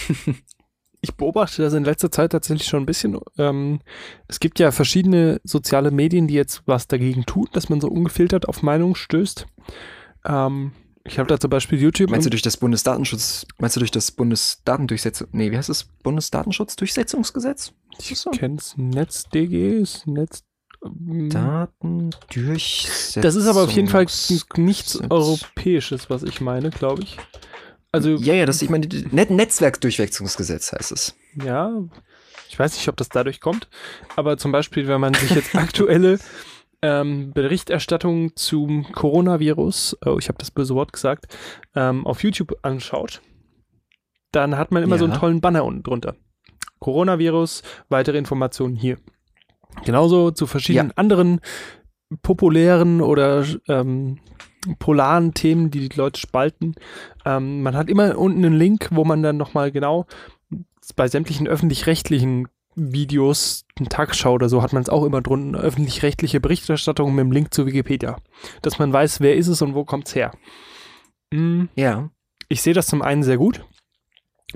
ich 1.00 1.14
beobachte 1.14 1.62
das 1.62 1.74
in 1.74 1.84
letzter 1.84 2.10
Zeit 2.10 2.32
tatsächlich 2.32 2.68
schon 2.68 2.82
ein 2.82 2.86
bisschen. 2.86 3.18
Ähm, 3.38 3.80
es 4.26 4.40
gibt 4.40 4.58
ja 4.58 4.70
verschiedene 4.70 5.40
soziale 5.44 5.90
Medien, 5.90 6.26
die 6.26 6.34
jetzt 6.34 6.62
was 6.66 6.88
dagegen 6.88 7.24
tun, 7.24 7.48
dass 7.52 7.68
man 7.68 7.80
so 7.80 7.88
ungefiltert 7.88 8.48
auf 8.48 8.62
Meinung 8.62 8.94
stößt. 8.94 9.46
Ähm, 10.24 10.72
ich 11.04 11.18
habe 11.18 11.28
da 11.28 11.40
zum 11.40 11.50
Beispiel 11.50 11.80
YouTube. 11.80 12.10
Meinst 12.10 12.26
du 12.26 12.30
durch 12.30 12.42
das 12.42 12.58
Bundesdatenschutz, 12.58 13.46
meinst 13.58 13.76
du 13.76 13.80
durch 13.80 13.90
das 13.90 14.10
Bundesdatendurchsetzung, 14.10 15.28
nee, 15.32 15.50
wie 15.50 15.56
heißt 15.56 15.70
das? 15.70 15.84
Bundesdatenschutzdurchsetzungsgesetz? 16.02 17.72
Ich 18.00 18.18
so? 18.18 18.30
kenn's. 18.30 18.74
NetzDG 18.76 19.78
ist 19.80 20.06
Netz. 20.06 20.44
Ähm, 20.84 21.28
Datendurchsetzung. 21.30 23.22
Das 23.22 23.34
ist 23.34 23.46
aber 23.46 23.64
auf 23.64 23.70
jeden 23.70 23.88
Fall 23.88 24.06
nichts 24.56 25.00
Europäisches, 25.10 26.08
was 26.08 26.22
ich 26.22 26.40
meine, 26.40 26.70
glaube 26.70 27.02
ich. 27.02 27.16
Also, 27.90 28.10
ja, 28.10 28.34
ja, 28.34 28.46
das, 28.46 28.62
ich 28.62 28.70
meine, 28.70 28.86
Net 29.10 29.30
Netzwerkdurchwechslungsgesetz 29.30 30.72
heißt 30.72 30.92
es. 30.92 31.16
Ja, 31.42 31.72
ich 32.48 32.58
weiß 32.58 32.74
nicht, 32.74 32.88
ob 32.88 32.96
das 32.96 33.08
dadurch 33.08 33.40
kommt, 33.40 33.68
aber 34.14 34.36
zum 34.36 34.52
Beispiel, 34.52 34.86
wenn 34.88 35.00
man 35.00 35.14
sich 35.14 35.30
jetzt 35.30 35.54
aktuelle 35.56 36.18
ähm, 36.82 37.32
Berichterstattung 37.32 38.36
zum 38.36 38.92
Coronavirus, 38.92 39.96
oh, 40.04 40.16
ich 40.18 40.28
habe 40.28 40.38
das 40.38 40.50
böse 40.50 40.74
Wort 40.74 40.92
gesagt, 40.92 41.34
ähm, 41.74 42.06
auf 42.06 42.22
YouTube 42.22 42.58
anschaut, 42.62 43.20
dann 44.32 44.56
hat 44.56 44.70
man 44.70 44.82
immer 44.82 44.96
ja. 44.96 45.00
so 45.00 45.04
einen 45.06 45.14
tollen 45.14 45.40
Banner 45.40 45.64
unten 45.64 45.82
drunter. 45.82 46.14
Coronavirus, 46.78 47.62
weitere 47.88 48.18
Informationen 48.18 48.76
hier. 48.76 48.98
Genauso 49.84 50.30
zu 50.30 50.46
verschiedenen 50.46 50.88
ja. 50.88 50.96
anderen 50.96 51.40
populären 52.22 53.00
oder 53.00 53.44
ähm, 53.68 54.18
polaren 54.78 55.34
Themen, 55.34 55.70
die 55.70 55.88
die 55.88 55.96
Leute 55.96 56.20
spalten. 56.20 56.74
Ähm, 57.24 57.62
man 57.62 57.76
hat 57.76 57.88
immer 57.88 58.18
unten 58.18 58.44
einen 58.44 58.56
Link, 58.56 58.88
wo 58.90 59.04
man 59.04 59.22
dann 59.22 59.36
nochmal 59.36 59.70
genau 59.70 60.06
bei 60.96 61.06
sämtlichen 61.06 61.46
öffentlich-rechtlichen 61.46 62.48
Videos, 62.74 63.66
Tagesschau 63.88 64.34
oder 64.34 64.48
so, 64.48 64.62
hat 64.62 64.72
man 64.72 64.82
es 64.82 64.88
auch 64.88 65.04
immer 65.04 65.20
drunten, 65.20 65.54
öffentlich-rechtliche 65.54 66.40
Berichterstattung 66.40 67.14
mit 67.14 67.24
dem 67.24 67.32
Link 67.32 67.52
zu 67.52 67.66
Wikipedia. 67.66 68.16
Dass 68.62 68.78
man 68.78 68.92
weiß, 68.92 69.20
wer 69.20 69.36
ist 69.36 69.48
es 69.48 69.60
und 69.62 69.74
wo 69.74 69.84
kommt 69.84 70.06
es 70.06 70.14
her. 70.14 70.32
Mhm. 71.32 71.68
Ja. 71.74 72.10
Ich 72.48 72.62
sehe 72.62 72.72
das 72.72 72.86
zum 72.86 73.02
einen 73.02 73.22
sehr 73.22 73.36
gut, 73.36 73.64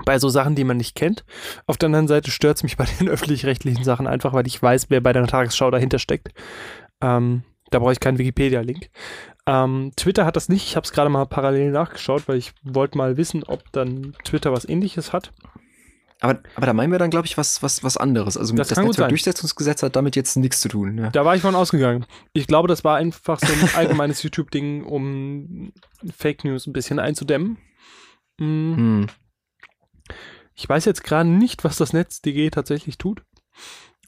bei 0.05 0.19
so 0.19 0.29
Sachen, 0.29 0.55
die 0.55 0.65
man 0.65 0.77
nicht 0.77 0.95
kennt. 0.95 1.25
Auf 1.67 1.77
der 1.77 1.89
anderen 1.89 2.09
Seite 2.09 2.31
stört 2.31 2.57
es 2.57 2.63
mich 2.63 2.77
bei 2.79 2.87
den 2.99 3.09
öffentlich-rechtlichen 3.09 3.85
Sachen 3.85 4.07
einfach, 4.07 4.33
weil 4.33 4.47
ich 4.47 4.63
weiß, 4.63 4.87
wer 4.89 5.01
bei 5.01 5.13
der 5.13 5.27
Tagesschau 5.27 5.71
dahinter 5.71 5.99
steckt. 5.99 6.31
Ähm, 7.01 7.43
da 7.71 7.79
brauche 7.79 7.93
ich 7.93 8.01
keinen 8.01 8.19
Wikipedia-Link. 8.19 8.91
Ähm, 9.47 9.93
Twitter 9.97 10.25
hat 10.25 10.37
das 10.37 10.49
nicht. 10.49 10.67
Ich 10.67 10.77
habe 10.77 10.85
es 10.85 10.93
gerade 10.93 11.11
mal 11.11 11.27
parallel 11.27 11.71
nachgeschaut, 11.71 12.29
weil 12.29 12.37
ich 12.37 12.53
wollte 12.63 12.99
mal 12.99 13.17
wissen, 13.17 13.43
ob 13.45 13.71
dann 13.73 14.15
Twitter 14.25 14.53
was 14.53 14.69
ähnliches 14.69 15.13
hat. 15.13 15.33
Aber, 16.21 16.39
aber 16.55 16.67
da 16.67 16.73
meinen 16.73 16.93
wir 16.93 17.01
dann, 17.01 17.11
glaube 17.11 17.27
ich, 17.27 17.37
was, 17.37 17.65
was, 17.65 17.83
was 17.83 17.97
anderes. 17.97 18.37
Also 18.37 18.55
das, 18.55 18.69
das 18.69 18.79
Netzwerkdurchsetzungsgesetz 18.79 19.83
hat 19.83 19.97
damit 19.97 20.15
jetzt 20.15 20.37
nichts 20.37 20.61
zu 20.61 20.69
tun. 20.69 20.97
Ja. 20.97 21.11
Da 21.11 21.25
war 21.25 21.35
ich 21.35 21.43
von 21.43 21.57
ausgegangen. 21.57 22.07
Ich 22.33 22.47
glaube, 22.47 22.69
das 22.69 22.85
war 22.85 22.97
einfach 22.97 23.41
so 23.41 23.53
ein 23.53 23.71
allgemeines 23.75 24.23
YouTube-Ding, 24.23 24.85
um 24.85 25.73
Fake 26.17 26.45
News 26.45 26.69
ein 26.69 26.73
bisschen 26.73 27.01
einzudämmen. 27.01 27.59
Mhm. 28.39 28.77
Hm. 28.77 29.07
Ich 30.55 30.69
weiß 30.69 30.85
jetzt 30.85 31.05
gerade 31.05 31.29
nicht, 31.29 31.65
was 31.65 31.77
das 31.77 31.93
NetzDG 31.93 32.51
tatsächlich 32.51 32.99
tut. 32.99 33.23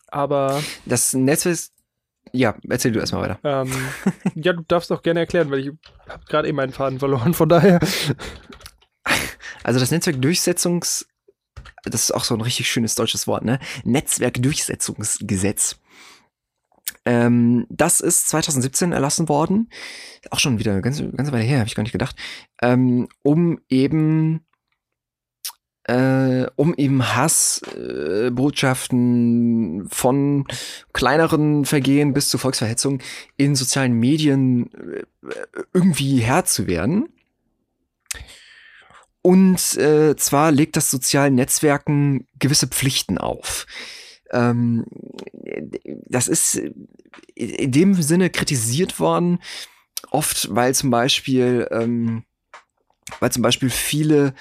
Aber. 0.09 0.63
Das 0.87 1.13
Netz 1.15 1.47
ist. 1.47 1.73
Ja, 2.33 2.57
erzähl 2.69 2.93
du 2.93 3.01
erstmal 3.01 3.23
weiter. 3.23 3.39
Ähm, 3.45 3.73
ja, 4.35 4.53
du 4.53 4.63
darfst 4.63 4.91
auch 4.91 5.03
gerne 5.03 5.21
erklären, 5.21 5.51
weil 5.51 5.61
ich 5.61 5.71
habe 6.09 6.25
gerade 6.27 6.49
eben 6.49 6.57
meinen 6.57 6.73
Faden 6.73 6.99
verloren, 6.99 7.35
von 7.35 7.49
daher. 7.49 7.81
Also 9.63 9.81
das 9.81 9.91
Netzwerkdurchsetzungs 9.91 11.07
das 11.85 12.05
ist 12.05 12.13
auch 12.13 12.25
so 12.25 12.35
ein 12.35 12.41
richtig 12.41 12.69
schönes 12.69 12.95
deutsches 12.95 13.27
Wort, 13.27 13.45
ne? 13.45 13.59
Netzwerkdurchsetzungsgesetz. 13.85 15.81
Ähm, 17.07 17.67
das 17.69 18.01
ist 18.01 18.29
2017 18.29 18.93
erlassen 18.93 19.29
worden, 19.29 19.69
auch 20.31 20.39
schon 20.39 20.59
wieder 20.59 20.81
ganz, 20.81 21.03
ganz 21.17 21.33
Weile 21.33 21.45
her, 21.45 21.59
habe 21.59 21.69
ich 21.69 21.75
gar 21.75 21.83
nicht 21.83 21.93
gedacht, 21.93 22.17
ähm, 22.63 23.09
um 23.23 23.61
eben 23.69 24.44
äh, 25.85 26.47
um 26.57 26.75
eben 26.75 27.15
Hassbotschaften 27.15 29.85
äh, 29.85 29.89
von 29.91 30.47
kleineren 30.93 31.65
Vergehen 31.67 32.13
bis 32.15 32.31
zu 32.31 32.39
Volksverhetzung 32.39 33.01
in 33.37 33.55
sozialen 33.55 33.93
Medien 33.93 34.73
äh, 34.73 35.05
irgendwie 35.73 36.19
Herr 36.21 36.47
zu 36.47 36.67
werden. 36.67 37.11
Und 39.21 39.77
äh, 39.77 40.17
zwar 40.17 40.51
legt 40.53 40.77
das 40.77 40.91
sozialen 40.91 41.35
Netzwerken 41.35 42.27
gewisse 42.39 42.67
Pflichten 42.67 43.19
auf. 43.19 43.67
Ähm, 44.31 44.87
das 46.07 46.29
ist 46.29 46.63
in 47.35 47.73
dem 47.73 47.93
Sinne 47.95 48.31
kritisiert 48.31 49.01
worden, 49.01 49.41
oft, 50.11 50.55
weil 50.55 50.75
zum 50.75 50.91
Beispiel, 50.91 51.69
ähm, 51.71 52.25
weil 53.21 53.33
zum 53.33 53.43
Beispiel 53.43 53.71
viele 53.71 54.35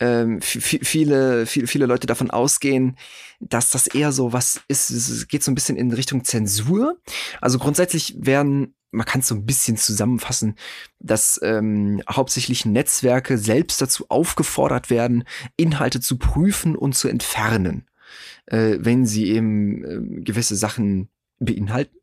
ähm, 0.00 0.40
viele, 0.40 1.46
viele, 1.46 1.66
viele 1.66 1.86
Leute 1.86 2.06
davon 2.06 2.30
ausgehen, 2.30 2.96
dass 3.40 3.70
das 3.70 3.86
eher 3.86 4.12
so 4.12 4.32
was 4.32 4.60
ist, 4.68 4.90
es 4.90 5.28
geht 5.28 5.42
so 5.42 5.50
ein 5.50 5.54
bisschen 5.54 5.76
in 5.76 5.92
Richtung 5.92 6.24
Zensur. 6.24 6.98
Also 7.40 7.58
grundsätzlich 7.58 8.14
werden, 8.18 8.74
man 8.90 9.06
kann 9.06 9.20
es 9.20 9.28
so 9.28 9.34
ein 9.34 9.46
bisschen 9.46 9.76
zusammenfassen, 9.76 10.54
dass 11.00 11.40
ähm, 11.42 12.02
hauptsächlich 12.08 12.64
Netzwerke 12.64 13.38
selbst 13.38 13.80
dazu 13.80 14.06
aufgefordert 14.08 14.90
werden, 14.90 15.24
Inhalte 15.56 16.00
zu 16.00 16.16
prüfen 16.16 16.76
und 16.76 16.94
zu 16.94 17.08
entfernen, 17.08 17.86
äh, 18.46 18.76
wenn 18.80 19.06
sie 19.06 19.30
eben 19.30 19.84
äh, 19.84 20.22
gewisse 20.22 20.56
Sachen 20.56 21.08
beinhalten. 21.40 21.96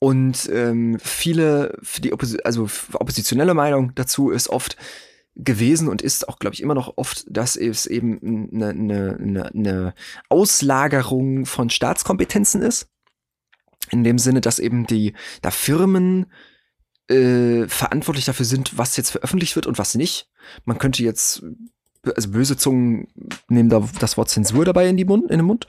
Und 0.00 0.48
ähm, 0.52 0.98
viele, 0.98 1.76
für 1.82 2.00
die 2.00 2.12
Oppos 2.12 2.36
also 2.40 2.68
oppositionelle 2.94 3.54
Meinung 3.54 3.92
dazu 3.94 4.30
ist 4.30 4.48
oft 4.48 4.76
gewesen 5.44 5.88
und 5.88 6.02
ist 6.02 6.28
auch, 6.28 6.38
glaube 6.38 6.54
ich, 6.54 6.62
immer 6.62 6.74
noch 6.74 6.96
oft, 6.96 7.24
dass 7.28 7.56
es 7.56 7.86
eben 7.86 8.50
eine, 8.52 8.68
eine, 8.68 9.16
eine, 9.20 9.46
eine 9.46 9.94
Auslagerung 10.28 11.46
von 11.46 11.70
Staatskompetenzen 11.70 12.62
ist. 12.62 12.88
In 13.90 14.04
dem 14.04 14.18
Sinne, 14.18 14.40
dass 14.40 14.58
eben 14.58 14.86
die 14.86 15.14
da 15.42 15.50
Firmen 15.50 16.26
äh, 17.08 17.66
verantwortlich 17.66 18.24
dafür 18.24 18.46
sind, 18.46 18.78
was 18.78 18.96
jetzt 18.96 19.10
veröffentlicht 19.10 19.56
wird 19.56 19.66
und 19.66 19.78
was 19.78 19.94
nicht. 19.94 20.28
Man 20.64 20.78
könnte 20.78 21.02
jetzt, 21.02 21.42
also 22.14 22.30
böse 22.30 22.56
Zungen 22.56 23.08
nehmen 23.48 23.68
da 23.68 23.88
das 23.98 24.16
Wort 24.16 24.28
Zensur 24.28 24.64
dabei 24.64 24.88
in, 24.88 24.96
die 24.96 25.04
Mund, 25.04 25.30
in 25.30 25.38
den 25.38 25.46
Mund. 25.46 25.66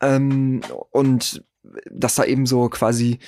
Ähm, 0.00 0.62
und 0.90 1.44
dass 1.90 2.14
da 2.14 2.24
eben 2.24 2.46
so 2.46 2.68
quasi 2.68 3.18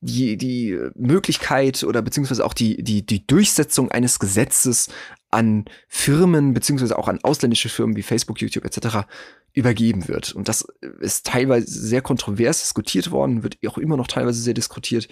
die, 0.00 0.36
die 0.36 0.78
Möglichkeit 0.94 1.82
oder 1.84 2.02
beziehungsweise 2.02 2.44
auch 2.44 2.54
die, 2.54 2.82
die, 2.82 3.04
die 3.04 3.26
Durchsetzung 3.26 3.90
eines 3.90 4.18
Gesetzes 4.18 4.88
an 5.30 5.64
Firmen 5.88 6.54
beziehungsweise 6.54 6.98
auch 6.98 7.08
an 7.08 7.20
ausländische 7.22 7.68
Firmen 7.68 7.96
wie 7.96 8.02
Facebook, 8.02 8.40
YouTube 8.40 8.64
etc. 8.64 9.06
übergeben 9.52 10.08
wird. 10.08 10.32
Und 10.32 10.48
das 10.48 10.66
ist 11.00 11.26
teilweise 11.26 11.66
sehr 11.68 12.02
kontrovers 12.02 12.60
diskutiert 12.60 13.10
worden, 13.10 13.42
wird 13.42 13.58
auch 13.66 13.78
immer 13.78 13.96
noch 13.96 14.06
teilweise 14.06 14.40
sehr 14.40 14.54
diskutiert. 14.54 15.08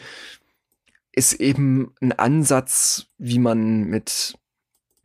Ist 1.13 1.35
eben 1.35 1.95
ein 2.01 2.13
Ansatz, 2.13 3.07
wie 3.19 3.39
man 3.39 3.85
mit 3.85 4.35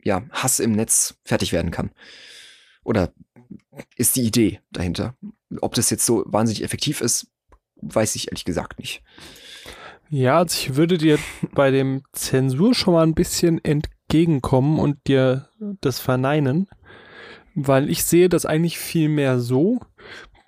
ja, 0.02 0.22
Hass 0.30 0.60
im 0.60 0.72
Netz 0.72 1.14
fertig 1.24 1.52
werden 1.52 1.70
kann. 1.70 1.90
Oder 2.84 3.12
ist 3.96 4.16
die 4.16 4.22
Idee 4.22 4.60
dahinter. 4.70 5.14
Ob 5.60 5.74
das 5.74 5.90
jetzt 5.90 6.06
so 6.06 6.24
wahnsinnig 6.26 6.62
effektiv 6.62 7.00
ist, 7.00 7.26
weiß 7.76 8.14
ich 8.16 8.28
ehrlich 8.28 8.44
gesagt 8.44 8.78
nicht. 8.78 9.02
Ja, 10.12 10.38
also 10.38 10.56
ich 10.58 10.76
würde 10.76 10.98
dir 10.98 11.18
bei 11.54 11.70
dem 11.70 12.02
Zensur 12.12 12.74
schon 12.74 12.94
mal 12.94 13.04
ein 13.04 13.14
bisschen 13.14 13.64
entgegenkommen 13.64 14.78
und 14.78 15.06
dir 15.06 15.48
das 15.80 16.00
verneinen, 16.00 16.68
weil 17.54 17.88
ich 17.88 18.04
sehe 18.04 18.28
das 18.28 18.44
eigentlich 18.44 18.78
viel 18.78 19.08
mehr 19.08 19.38
so, 19.38 19.80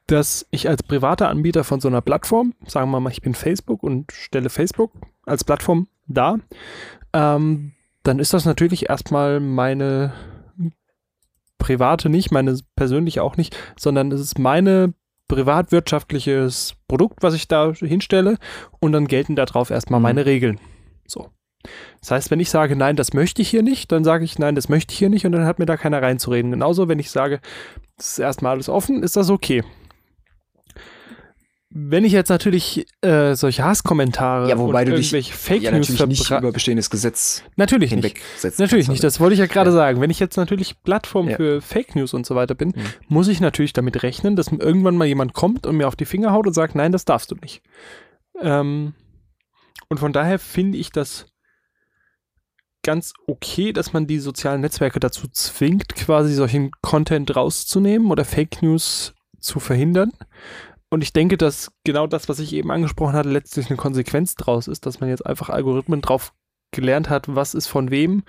dass 0.08 0.46
ich 0.50 0.68
als 0.68 0.82
privater 0.82 1.28
Anbieter 1.28 1.62
von 1.62 1.80
so 1.80 1.86
einer 1.86 2.00
Plattform, 2.00 2.54
sagen 2.66 2.90
wir 2.90 3.00
mal, 3.00 3.12
ich 3.12 3.22
bin 3.22 3.34
Facebook 3.34 3.84
und 3.84 4.10
stelle 4.10 4.50
Facebook 4.50 4.92
als 5.24 5.44
Plattform 5.44 5.86
dar, 6.08 6.40
ähm, 7.12 7.72
dann 8.02 8.18
ist 8.18 8.34
das 8.34 8.44
natürlich 8.44 8.90
erstmal 8.90 9.38
meine 9.38 10.12
private 11.58 12.08
nicht, 12.08 12.32
meine 12.32 12.58
persönliche 12.74 13.22
auch 13.22 13.36
nicht, 13.36 13.56
sondern 13.78 14.10
es 14.10 14.20
ist 14.20 14.40
meine 14.40 14.94
privatwirtschaftliches 15.32 16.74
Produkt, 16.88 17.22
was 17.22 17.32
ich 17.32 17.48
da 17.48 17.72
hinstelle 17.72 18.36
und 18.80 18.92
dann 18.92 19.06
gelten 19.06 19.34
darauf 19.34 19.70
erstmal 19.70 19.98
mhm. 19.98 20.04
meine 20.04 20.26
Regeln. 20.26 20.60
So. 21.06 21.30
Das 22.00 22.10
heißt, 22.10 22.30
wenn 22.30 22.40
ich 22.40 22.50
sage, 22.50 22.76
nein, 22.76 22.96
das 22.96 23.14
möchte 23.14 23.40
ich 23.40 23.48
hier 23.48 23.62
nicht, 23.62 23.92
dann 23.92 24.04
sage 24.04 24.24
ich, 24.24 24.38
nein, 24.38 24.54
das 24.54 24.68
möchte 24.68 24.92
ich 24.92 24.98
hier 24.98 25.08
nicht 25.08 25.24
und 25.24 25.32
dann 25.32 25.46
hat 25.46 25.58
mir 25.58 25.66
da 25.66 25.76
keiner 25.76 26.02
reinzureden. 26.02 26.50
Genauso, 26.50 26.88
wenn 26.88 26.98
ich 26.98 27.10
sage, 27.10 27.40
das 27.96 28.12
ist 28.12 28.18
erstmal 28.18 28.52
alles 28.52 28.68
offen, 28.68 29.02
ist 29.02 29.16
das 29.16 29.30
okay. 29.30 29.62
Wenn 31.74 32.04
ich 32.04 32.12
jetzt 32.12 32.28
natürlich 32.28 32.86
äh, 33.00 33.34
solche 33.34 33.64
Hasskommentare 33.64 34.46
ja, 34.48 34.58
wobei 34.58 34.84
du 34.84 34.90
irgendwelche 34.92 35.30
dich, 35.30 35.34
Fake 35.34 35.62
ja, 35.62 35.70
News 35.70 35.88
natürlich 35.88 36.20
nicht 36.20 36.30
über 36.30 36.52
bestehendes 36.52 36.90
Gesetz 36.90 37.42
natürlich 37.56 37.90
hinwegsetzen 37.90 38.62
Natürlich 38.62 38.88
nicht, 38.88 39.02
das 39.02 39.20
wollte 39.20 39.32
ich 39.34 39.40
ja 39.40 39.46
gerade 39.46 39.70
Ja. 39.70 39.76
sagen. 39.76 40.00
Wenn 40.02 40.10
ich 40.10 40.20
jetzt 40.20 40.36
natürlich 40.36 40.82
Plattform 40.82 41.30
Ja. 41.30 41.36
für 41.36 41.62
Fake 41.62 41.96
News 41.96 42.12
und 42.12 42.26
so 42.26 42.34
weiter 42.34 42.54
bin, 42.54 42.68
Mhm. 42.76 42.82
muss 43.08 43.28
ich 43.28 43.40
natürlich 43.40 43.72
damit 43.72 44.02
rechnen, 44.02 44.36
dass 44.36 44.48
irgendwann 44.48 44.96
mal 44.98 45.06
jemand 45.06 45.32
kommt 45.32 45.66
und 45.66 45.76
mir 45.78 45.88
auf 45.88 45.96
die 45.96 46.04
Finger 46.04 46.32
haut 46.32 46.46
und 46.46 46.52
sagt, 46.52 46.74
nein, 46.74 46.92
das 46.92 47.06
darfst 47.06 47.30
du 47.30 47.36
nicht. 47.36 47.62
Ähm, 48.40 48.94
und 49.88 49.98
von 49.98 50.12
daher 50.12 50.38
finde 50.38 50.76
ich 50.76 50.90
das 50.90 51.26
ganz 52.82 53.14
okay, 53.26 53.72
dass 53.72 53.92
man 53.92 54.06
die 54.06 54.18
sozialen 54.18 54.60
Netzwerke 54.60 55.00
dazu 55.00 55.28
zwingt, 55.28 55.94
quasi 55.94 56.34
solchen 56.34 56.72
Content 56.82 57.34
rauszunehmen 57.36 58.10
oder 58.10 58.24
Fake 58.24 58.60
News 58.62 59.14
zu 59.38 59.60
verhindern. 59.60 60.12
Und 60.92 61.02
ich 61.02 61.14
denke, 61.14 61.38
dass 61.38 61.72
genau 61.84 62.06
das, 62.06 62.28
was 62.28 62.38
ich 62.38 62.52
eben 62.52 62.70
angesprochen 62.70 63.14
hatte, 63.14 63.30
letztlich 63.30 63.70
eine 63.70 63.78
Konsequenz 63.78 64.34
draus 64.34 64.68
ist, 64.68 64.84
dass 64.84 65.00
man 65.00 65.08
jetzt 65.08 65.24
einfach 65.24 65.48
Algorithmen 65.48 66.02
drauf 66.02 66.34
gelernt 66.70 67.08
hat, 67.08 67.34
was 67.34 67.54
ist 67.54 67.66
von 67.66 67.90
wem 67.90 68.24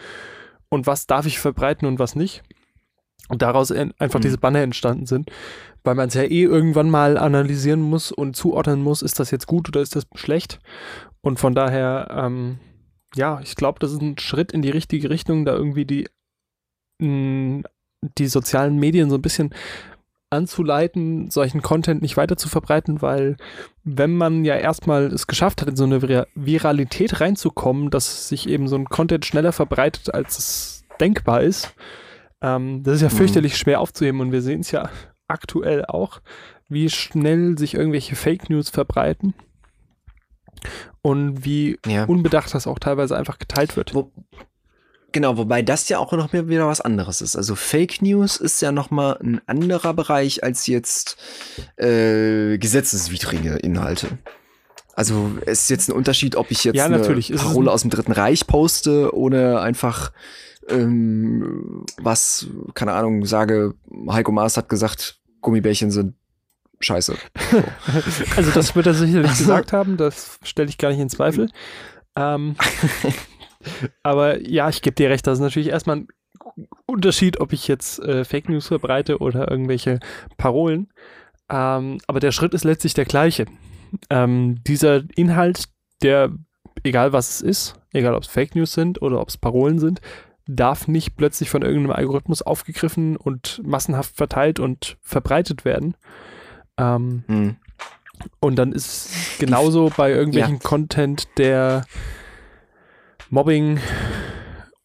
und 0.69 0.87
was 0.87 1.05
darf 1.05 1.25
ich 1.25 1.39
verbreiten 1.39 1.85
und 1.85 1.99
was 1.99 2.15
nicht. 2.15 2.41
Und 3.27 3.41
daraus 3.41 3.69
einfach 3.69 4.19
Mhm. 4.19 4.23
diese 4.23 4.37
Banner 4.37 4.61
entstanden 4.61 5.07
sind, 5.07 5.29
weil 5.83 5.95
man 5.95 6.07
es 6.07 6.13
ja 6.13 6.23
eh 6.23 6.43
irgendwann 6.43 6.89
mal 6.89 7.17
analysieren 7.17 7.81
muss 7.81 8.13
und 8.13 8.37
zuordnen 8.37 8.81
muss, 8.81 9.01
ist 9.01 9.19
das 9.19 9.29
jetzt 9.29 9.45
gut 9.45 9.67
oder 9.67 9.81
ist 9.81 9.97
das 9.97 10.07
schlecht. 10.15 10.61
Und 11.19 11.41
von 11.41 11.55
daher, 11.55 12.07
ähm, 12.11 12.59
ja, 13.13 13.41
ich 13.41 13.57
glaube, 13.57 13.79
das 13.79 13.91
ist 13.91 14.01
ein 14.01 14.17
Schritt 14.19 14.53
in 14.53 14.61
die 14.61 14.69
richtige 14.69 15.09
Richtung, 15.09 15.43
da 15.43 15.51
irgendwie 15.51 15.83
die, 15.83 16.07
mh, 16.99 17.63
die 18.17 18.27
sozialen 18.27 18.77
Medien 18.77 19.09
so 19.09 19.17
ein 19.17 19.21
bisschen 19.21 19.53
anzuleiten, 20.33 21.29
solchen 21.31 21.61
Content 21.61 22.01
nicht 22.01 22.17
weiter 22.17 22.35
zu 22.37 22.49
verbreiten, 22.49 23.01
weil 23.01 23.37
wenn 23.83 24.15
man 24.15 24.43
ja 24.45 24.55
erstmal 24.55 25.05
es 25.05 25.27
geschafft 25.27 25.61
hat, 25.61 25.69
in 25.69 25.75
so 25.75 25.83
eine 25.85 26.01
Vira 26.01 26.25
Viralität 26.35 27.21
reinzukommen, 27.21 27.89
dass 27.89 28.27
sich 28.29 28.47
eben 28.49 28.67
so 28.67 28.75
ein 28.75 28.85
Content 28.85 29.25
schneller 29.25 29.51
verbreitet, 29.53 30.13
als 30.13 30.37
es 30.37 30.83
denkbar 30.99 31.41
ist, 31.41 31.73
ähm, 32.41 32.83
das 32.83 32.95
ist 32.95 33.01
ja 33.01 33.09
Mhm. 33.09 33.17
fürchterlich 33.17 33.57
schwer 33.57 33.79
aufzuheben 33.79 34.19
und 34.21 34.31
wir 34.31 34.41
sehen 34.41 34.61
es 34.61 34.71
ja 34.71 34.89
aktuell 35.27 35.85
auch, 35.85 36.19
wie 36.69 36.89
schnell 36.89 37.57
sich 37.57 37.73
irgendwelche 37.75 38.15
Fake 38.15 38.49
News 38.49 38.69
verbreiten 38.69 39.33
und 41.01 41.45
wie 41.45 41.77
Ja. 41.85 42.05
unbedacht 42.05 42.53
das 42.53 42.67
auch 42.67 42.79
teilweise 42.79 43.15
einfach 43.17 43.39
geteilt 43.39 43.75
wird. 43.75 43.93
Wo, 43.93 44.11
genau, 45.13 45.37
wobei 45.37 45.61
das 45.61 45.87
ja 45.87 45.99
auch 45.99 46.11
noch 46.11 46.33
mehr 46.33 46.49
wieder 46.49 46.67
was 46.67 46.81
anderes 46.81 47.21
ist. 47.21 47.37
Also 47.37 47.55
Fake 47.55 48.01
News 48.01 48.35
ist 48.37 48.61
ja 48.61 48.71
noch 48.73 48.91
mal 48.91 49.13
ein 49.23 49.39
anderer 49.47 49.93
Bereich 49.93 50.43
als 50.43 50.67
jetzt 50.67 51.15
äh, 51.77 52.57
gesetzeswidrige 52.57 53.53
Inhalte. 53.55 54.09
Also 54.95 55.31
es 55.45 55.63
ist 55.63 55.69
jetzt 55.69 55.89
ein 55.89 55.93
Unterschied, 55.93 56.35
ob 56.35 56.51
ich 56.51 56.63
jetzt 56.65 56.75
Ja, 56.75 56.85
eine 56.85 56.99
Parole 56.99 57.71
aus 57.71 57.81
dem 57.81 57.89
Dritten 57.89 58.11
Reich 58.11 58.45
poste 58.45 59.15
oder 59.15 59.61
einfach 59.61 60.11
ähm, 60.69 61.85
was, 62.01 62.47
keine 62.73 62.93
Ahnung, 62.93 63.25
sage, 63.25 63.73
Heiko 64.09 64.31
Maas 64.31 64.55
hat 64.57 64.69
gesagt, 64.69 65.19
Gummibärchen 65.41 65.91
sind 65.91 66.15
scheiße. 66.79 67.15
Also 68.37 68.51
das 68.51 68.75
wird 68.75 68.87
er 68.87 68.93
sicherlich 68.93 69.29
Also- 69.29 69.43
gesagt 69.45 69.73
haben, 69.73 69.97
das 69.97 70.37
stelle 70.43 70.69
ich 70.69 70.77
gar 70.77 70.89
nicht 70.89 70.99
in 70.99 71.09
Zweifel. 71.09 71.49
Ähm, 72.15 72.55
aber 74.03 74.41
ja, 74.47 74.69
ich 74.69 74.81
gebe 74.81 74.95
dir 74.95 75.09
recht, 75.09 75.25
das 75.27 75.39
ist 75.39 75.43
natürlich 75.43 75.69
erstmal 75.69 75.97
ein 75.97 76.07
Unterschied, 76.85 77.39
ob 77.39 77.53
ich 77.53 77.67
jetzt 77.67 77.99
äh, 77.99 78.25
Fake 78.25 78.49
News 78.49 78.67
verbreite 78.67 79.19
oder 79.19 79.49
irgendwelche 79.49 79.99
Parolen. 80.37 80.91
Ähm, 81.49 81.99
aber 82.07 82.19
der 82.19 82.31
Schritt 82.31 82.53
ist 82.53 82.63
letztlich 82.63 82.93
der 82.93 83.05
gleiche. 83.05 83.45
Ähm, 84.09 84.63
dieser 84.63 85.03
Inhalt, 85.15 85.65
der, 86.01 86.31
egal 86.83 87.13
was 87.13 87.29
es 87.29 87.41
ist, 87.41 87.75
egal 87.91 88.15
ob 88.15 88.23
es 88.23 88.29
Fake 88.29 88.55
News 88.55 88.73
sind 88.73 89.01
oder 89.01 89.19
ob 89.21 89.29
es 89.29 89.37
Parolen 89.37 89.79
sind, 89.79 90.01
darf 90.47 90.87
nicht 90.87 91.15
plötzlich 91.15 91.49
von 91.49 91.61
irgendeinem 91.61 91.95
Algorithmus 91.95 92.41
aufgegriffen 92.41 93.15
und 93.15 93.61
massenhaft 93.63 94.15
verteilt 94.15 94.59
und 94.59 94.97
verbreitet 95.01 95.63
werden. 95.65 95.95
Ähm, 96.77 97.23
Hm. 97.27 97.55
und 98.39 98.55
dann 98.57 98.71
ist 98.73 98.87
es 98.87 99.37
genauso 99.39 99.91
bei 99.95 100.11
irgendwelchen 100.11 100.59
Content, 100.59 101.27
der 101.37 101.85
Mobbing 103.33 103.79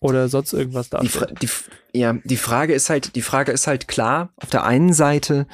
oder 0.01 0.29
sonst 0.29 0.53
irgendwas 0.53 0.89
darstellt. 0.89 1.43
die, 1.43 1.47
F- 1.47 1.71
ja, 1.93 2.15
die 2.25 2.37
Frage 2.37 2.73
ist 2.73 2.89
halt, 2.89 3.15
die 3.15 3.23
Frage 3.23 3.53
ist 3.53 3.67
halt 3.67 3.89
klar, 3.89 4.33
auf 4.37 4.49
der 4.49 4.65
einen 4.65 4.93
Seite, 4.93 5.47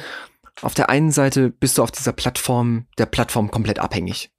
auf 0.62 0.74
der 0.74 0.90
einen 0.90 1.10
Seite 1.10 1.50
bist 1.50 1.76
du 1.78 1.82
auf 1.82 1.90
dieser 1.90 2.12
Plattform, 2.12 2.86
der 2.98 3.06
Plattform 3.06 3.50
komplett 3.50 3.78
abhängig. 3.78 4.30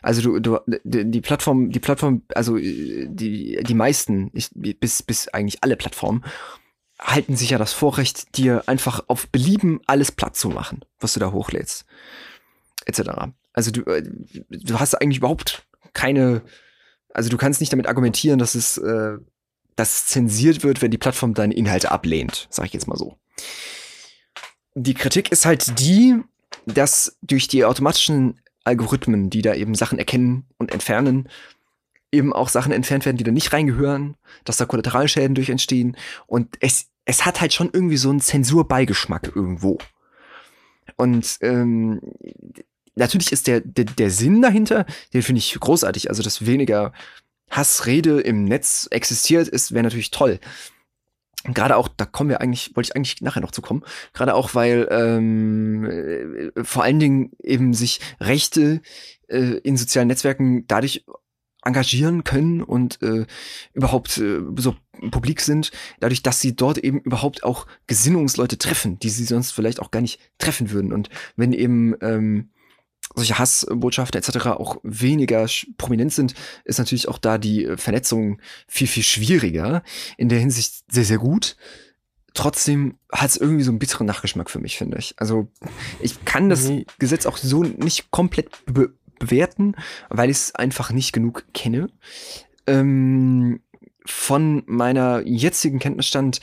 Also 0.00 0.20
du, 0.20 0.40
du, 0.40 0.58
die 0.82 1.08
die 1.08 1.20
Plattform, 1.20 1.70
die 1.70 1.78
Plattform, 1.78 2.22
also 2.34 2.56
äh, 2.58 3.06
die, 3.08 3.62
die 3.62 3.74
meisten, 3.74 4.30
ich, 4.34 4.50
bis, 4.52 5.02
bis 5.04 5.28
eigentlich 5.28 5.62
alle 5.62 5.76
Plattformen, 5.76 6.24
halten 6.98 7.36
sich 7.36 7.50
ja 7.50 7.58
das 7.58 7.72
Vorrecht, 7.72 8.36
dir 8.36 8.64
einfach 8.66 9.04
auf 9.06 9.28
Belieben 9.28 9.80
alles 9.86 10.10
platt 10.10 10.36
zu 10.36 10.48
machen, 10.48 10.80
was 10.98 11.14
du 11.14 11.20
da 11.20 11.30
hochlädst. 11.30 11.84
Etc. 12.84 13.02
Also 13.52 13.70
du, 13.70 13.82
äh, 13.82 14.02
du 14.48 14.80
hast 14.80 14.94
eigentlich 15.00 15.18
überhaupt 15.18 15.66
keine, 15.92 16.42
also 17.12 17.28
du 17.28 17.36
kannst 17.36 17.60
nicht 17.60 17.72
damit 17.72 17.86
argumentieren, 17.86 18.38
dass 18.38 18.54
es, 18.54 18.78
äh, 18.78 19.18
dass 19.76 19.96
es 19.96 20.06
zensiert 20.06 20.62
wird, 20.62 20.82
wenn 20.82 20.90
die 20.90 20.98
Plattform 20.98 21.34
deine 21.34 21.54
Inhalte 21.54 21.90
ablehnt, 21.90 22.46
sag 22.50 22.66
ich 22.66 22.72
jetzt 22.72 22.88
mal 22.88 22.96
so. 22.96 23.16
Die 24.74 24.94
Kritik 24.94 25.30
ist 25.30 25.44
halt 25.44 25.78
die, 25.80 26.16
dass 26.66 27.18
durch 27.22 27.48
die 27.48 27.64
automatischen 27.64 28.40
Algorithmen, 28.64 29.28
die 29.28 29.42
da 29.42 29.54
eben 29.54 29.74
Sachen 29.74 29.98
erkennen 29.98 30.46
und 30.56 30.72
entfernen, 30.72 31.28
eben 32.10 32.32
auch 32.32 32.48
Sachen 32.48 32.72
entfernt 32.72 33.04
werden, 33.04 33.16
die 33.16 33.24
da 33.24 33.32
nicht 33.32 33.52
reingehören, 33.52 34.16
dass 34.44 34.58
da 34.58 34.66
Kollateralschäden 34.66 35.34
durch 35.34 35.48
entstehen 35.48 35.96
und 36.26 36.56
es, 36.60 36.86
es 37.04 37.24
hat 37.24 37.40
halt 37.40 37.52
schon 37.52 37.70
irgendwie 37.72 37.96
so 37.96 38.10
einen 38.10 38.20
Zensurbeigeschmack 38.20 39.32
irgendwo. 39.34 39.78
Und 40.96 41.38
ähm, 41.40 42.00
natürlich 42.94 43.32
ist 43.32 43.46
der, 43.46 43.60
der, 43.60 43.84
der 43.84 44.10
Sinn 44.10 44.42
dahinter, 44.42 44.86
den 45.12 45.22
finde 45.22 45.38
ich 45.38 45.58
großartig. 45.58 46.10
Also, 46.10 46.22
dass 46.22 46.46
weniger 46.46 46.92
Hassrede 47.50 48.20
im 48.20 48.44
Netz 48.44 48.88
existiert, 48.90 49.48
ist, 49.48 49.72
wäre 49.72 49.84
natürlich 49.84 50.10
toll. 50.10 50.40
Gerade 51.44 51.76
auch, 51.76 51.88
da 51.88 52.04
kommen 52.04 52.30
wir 52.30 52.40
eigentlich, 52.40 52.76
wollte 52.76 52.88
ich 52.88 52.96
eigentlich 52.96 53.20
nachher 53.20 53.40
noch 53.40 53.50
zu 53.50 53.62
kommen, 53.62 53.82
gerade 54.12 54.34
auch, 54.34 54.54
weil 54.54 54.86
ähm, 54.90 55.84
äh, 55.84 56.64
vor 56.64 56.84
allen 56.84 57.00
Dingen 57.00 57.32
eben 57.42 57.74
sich 57.74 58.00
Rechte 58.20 58.80
äh, 59.26 59.58
in 59.64 59.76
sozialen 59.76 60.06
Netzwerken 60.06 60.66
dadurch 60.68 61.04
engagieren 61.64 62.24
können 62.24 62.62
und 62.62 63.02
äh, 63.02 63.26
überhaupt 63.72 64.18
äh, 64.18 64.40
so 64.56 64.76
publik 65.10 65.40
sind, 65.40 65.72
dadurch, 66.00 66.22
dass 66.22 66.40
sie 66.40 66.54
dort 66.54 66.78
eben 66.78 67.00
überhaupt 67.00 67.44
auch 67.44 67.66
Gesinnungsleute 67.86 68.58
treffen, 68.58 68.98
die 68.98 69.10
sie 69.10 69.24
sonst 69.24 69.52
vielleicht 69.52 69.80
auch 69.80 69.90
gar 69.90 70.00
nicht 70.00 70.20
treffen 70.38 70.70
würden. 70.70 70.92
Und 70.92 71.08
wenn 71.36 71.52
eben 71.52 71.94
ähm, 72.02 72.50
solche 73.14 73.38
Hassbotschaften 73.38 74.18
etc. 74.18 74.46
auch 74.46 74.78
weniger 74.82 75.46
prominent 75.76 76.12
sind, 76.12 76.34
ist 76.64 76.78
natürlich 76.78 77.08
auch 77.08 77.18
da 77.18 77.38
die 77.38 77.76
Vernetzung 77.76 78.40
viel, 78.66 78.86
viel 78.86 79.02
schwieriger. 79.02 79.82
In 80.16 80.28
der 80.28 80.38
Hinsicht 80.38 80.84
sehr, 80.90 81.04
sehr 81.04 81.18
gut. 81.18 81.56
Trotzdem 82.34 82.98
hat 83.12 83.30
es 83.30 83.36
irgendwie 83.36 83.62
so 83.62 83.70
einen 83.70 83.78
bitteren 83.78 84.06
Nachgeschmack 84.06 84.48
für 84.48 84.58
mich, 84.58 84.78
finde 84.78 84.98
ich. 84.98 85.14
Also 85.18 85.48
ich 86.00 86.24
kann 86.24 86.48
das 86.48 86.64
nee. 86.64 86.86
Gesetz 86.98 87.26
auch 87.26 87.36
so 87.36 87.62
nicht 87.62 88.10
komplett 88.10 88.50
be 88.66 88.94
bewerten, 89.18 89.76
weil 90.08 90.30
ich 90.30 90.36
es 90.38 90.54
einfach 90.56 90.90
nicht 90.90 91.12
genug 91.12 91.44
kenne. 91.54 91.90
Ähm, 92.66 93.60
von 94.04 94.64
meiner 94.66 95.22
jetzigen 95.24 95.78
Kenntnisstand, 95.78 96.40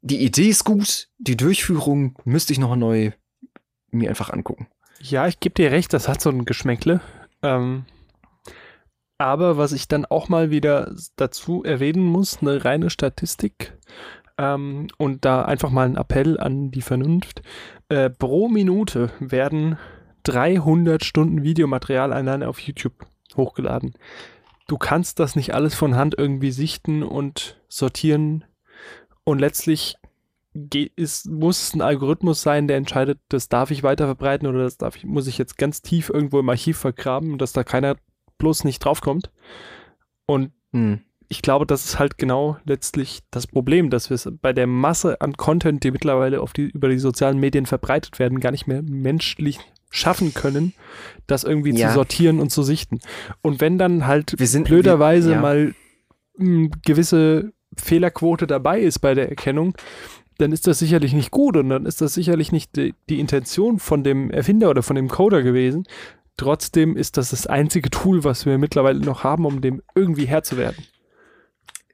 die 0.00 0.22
Idee 0.22 0.48
ist 0.48 0.64
gut, 0.64 1.08
die 1.18 1.36
Durchführung 1.36 2.18
müsste 2.24 2.54
ich 2.54 2.58
noch 2.58 2.76
neu 2.76 3.12
mir 3.90 4.08
einfach 4.08 4.30
angucken. 4.30 4.68
Ja, 5.00 5.26
ich 5.26 5.40
gebe 5.40 5.54
dir 5.54 5.70
recht, 5.70 5.92
das 5.92 6.08
hat 6.08 6.20
so 6.20 6.30
ein 6.30 6.44
Geschmäckle. 6.44 7.00
Ähm, 7.42 7.84
aber 9.18 9.56
was 9.56 9.72
ich 9.72 9.88
dann 9.88 10.04
auch 10.04 10.28
mal 10.28 10.50
wieder 10.50 10.94
dazu 11.16 11.62
erwähnen 11.62 12.04
muss, 12.04 12.38
eine 12.40 12.64
reine 12.64 12.90
Statistik 12.90 13.76
ähm, 14.38 14.88
und 14.98 15.24
da 15.24 15.42
einfach 15.42 15.70
mal 15.70 15.86
ein 15.86 15.96
Appell 15.96 16.38
an 16.38 16.70
die 16.70 16.82
Vernunft. 16.82 17.42
Äh, 17.88 18.10
pro 18.10 18.48
Minute 18.48 19.10
werden 19.20 19.78
300 20.24 21.04
Stunden 21.04 21.42
Videomaterial 21.42 22.12
alleine 22.12 22.48
auf 22.48 22.58
YouTube 22.60 23.06
hochgeladen. 23.36 23.94
Du 24.66 24.78
kannst 24.78 25.20
das 25.20 25.36
nicht 25.36 25.54
alles 25.54 25.74
von 25.74 25.94
Hand 25.96 26.14
irgendwie 26.16 26.50
sichten 26.50 27.02
und 27.02 27.60
sortieren 27.68 28.44
und 29.24 29.38
letztlich 29.38 29.96
ist, 30.96 31.28
muss 31.28 31.62
es 31.62 31.74
ein 31.74 31.80
Algorithmus 31.82 32.42
sein, 32.42 32.68
der 32.68 32.76
entscheidet, 32.76 33.18
das 33.28 33.48
darf 33.48 33.70
ich 33.70 33.82
weiter 33.82 34.06
verbreiten 34.06 34.46
oder 34.46 34.62
das 34.62 34.76
darf 34.76 34.96
ich, 34.96 35.04
muss 35.04 35.26
ich 35.26 35.36
jetzt 35.36 35.58
ganz 35.58 35.82
tief 35.82 36.10
irgendwo 36.10 36.38
im 36.38 36.48
Archiv 36.48 36.78
vergraben, 36.78 37.38
dass 37.38 37.52
da 37.52 37.64
keiner 37.64 37.96
bloß 38.38 38.64
nicht 38.64 38.84
draufkommt. 38.84 39.32
Und 40.26 40.52
hm. 40.72 41.00
ich 41.28 41.42
glaube, 41.42 41.66
das 41.66 41.84
ist 41.84 41.98
halt 41.98 42.18
genau 42.18 42.56
letztlich 42.64 43.22
das 43.32 43.48
Problem, 43.48 43.90
dass 43.90 44.10
wir 44.10 44.14
es 44.14 44.30
bei 44.40 44.52
der 44.52 44.68
Masse 44.68 45.20
an 45.20 45.36
Content, 45.36 45.82
die 45.82 45.90
mittlerweile 45.90 46.40
auf 46.40 46.52
die, 46.52 46.70
über 46.70 46.88
die 46.88 46.98
sozialen 46.98 47.40
Medien 47.40 47.66
verbreitet 47.66 48.20
werden, 48.20 48.38
gar 48.38 48.52
nicht 48.52 48.68
mehr 48.68 48.82
menschlich 48.82 49.58
schaffen 49.90 50.34
können, 50.34 50.72
das 51.26 51.44
irgendwie 51.44 51.76
ja. 51.76 51.88
zu 51.88 51.94
sortieren 51.94 52.40
und 52.40 52.50
zu 52.50 52.62
sichten. 52.62 53.00
Und 53.42 53.60
wenn 53.60 53.78
dann 53.78 54.06
halt 54.06 54.34
sind, 54.38 54.66
blöderweise 54.66 55.30
wir, 55.30 55.34
ja. 55.36 55.40
mal 55.40 55.74
eine 56.38 56.46
hm, 56.46 56.70
gewisse 56.84 57.52
Fehlerquote 57.76 58.46
dabei 58.46 58.80
ist 58.80 59.00
bei 59.00 59.14
der 59.14 59.28
Erkennung, 59.28 59.74
dann 60.38 60.52
ist 60.52 60.66
das 60.66 60.78
sicherlich 60.78 61.12
nicht 61.12 61.30
gut 61.30 61.56
und 61.56 61.68
dann 61.68 61.86
ist 61.86 62.00
das 62.00 62.14
sicherlich 62.14 62.52
nicht 62.52 62.76
die, 62.76 62.94
die, 63.08 63.20
Intention 63.20 63.78
von 63.78 64.02
dem 64.02 64.30
Erfinder 64.30 64.70
oder 64.70 64.82
von 64.82 64.96
dem 64.96 65.08
Coder 65.08 65.42
gewesen. 65.42 65.86
Trotzdem 66.36 66.96
ist 66.96 67.16
das 67.16 67.30
das 67.30 67.46
einzige 67.46 67.90
Tool, 67.90 68.24
was 68.24 68.44
wir 68.44 68.58
mittlerweile 68.58 68.98
noch 69.00 69.22
haben, 69.22 69.46
um 69.46 69.60
dem 69.60 69.82
irgendwie 69.94 70.26
Herr 70.26 70.42
zu 70.42 70.56
werden. 70.56 70.84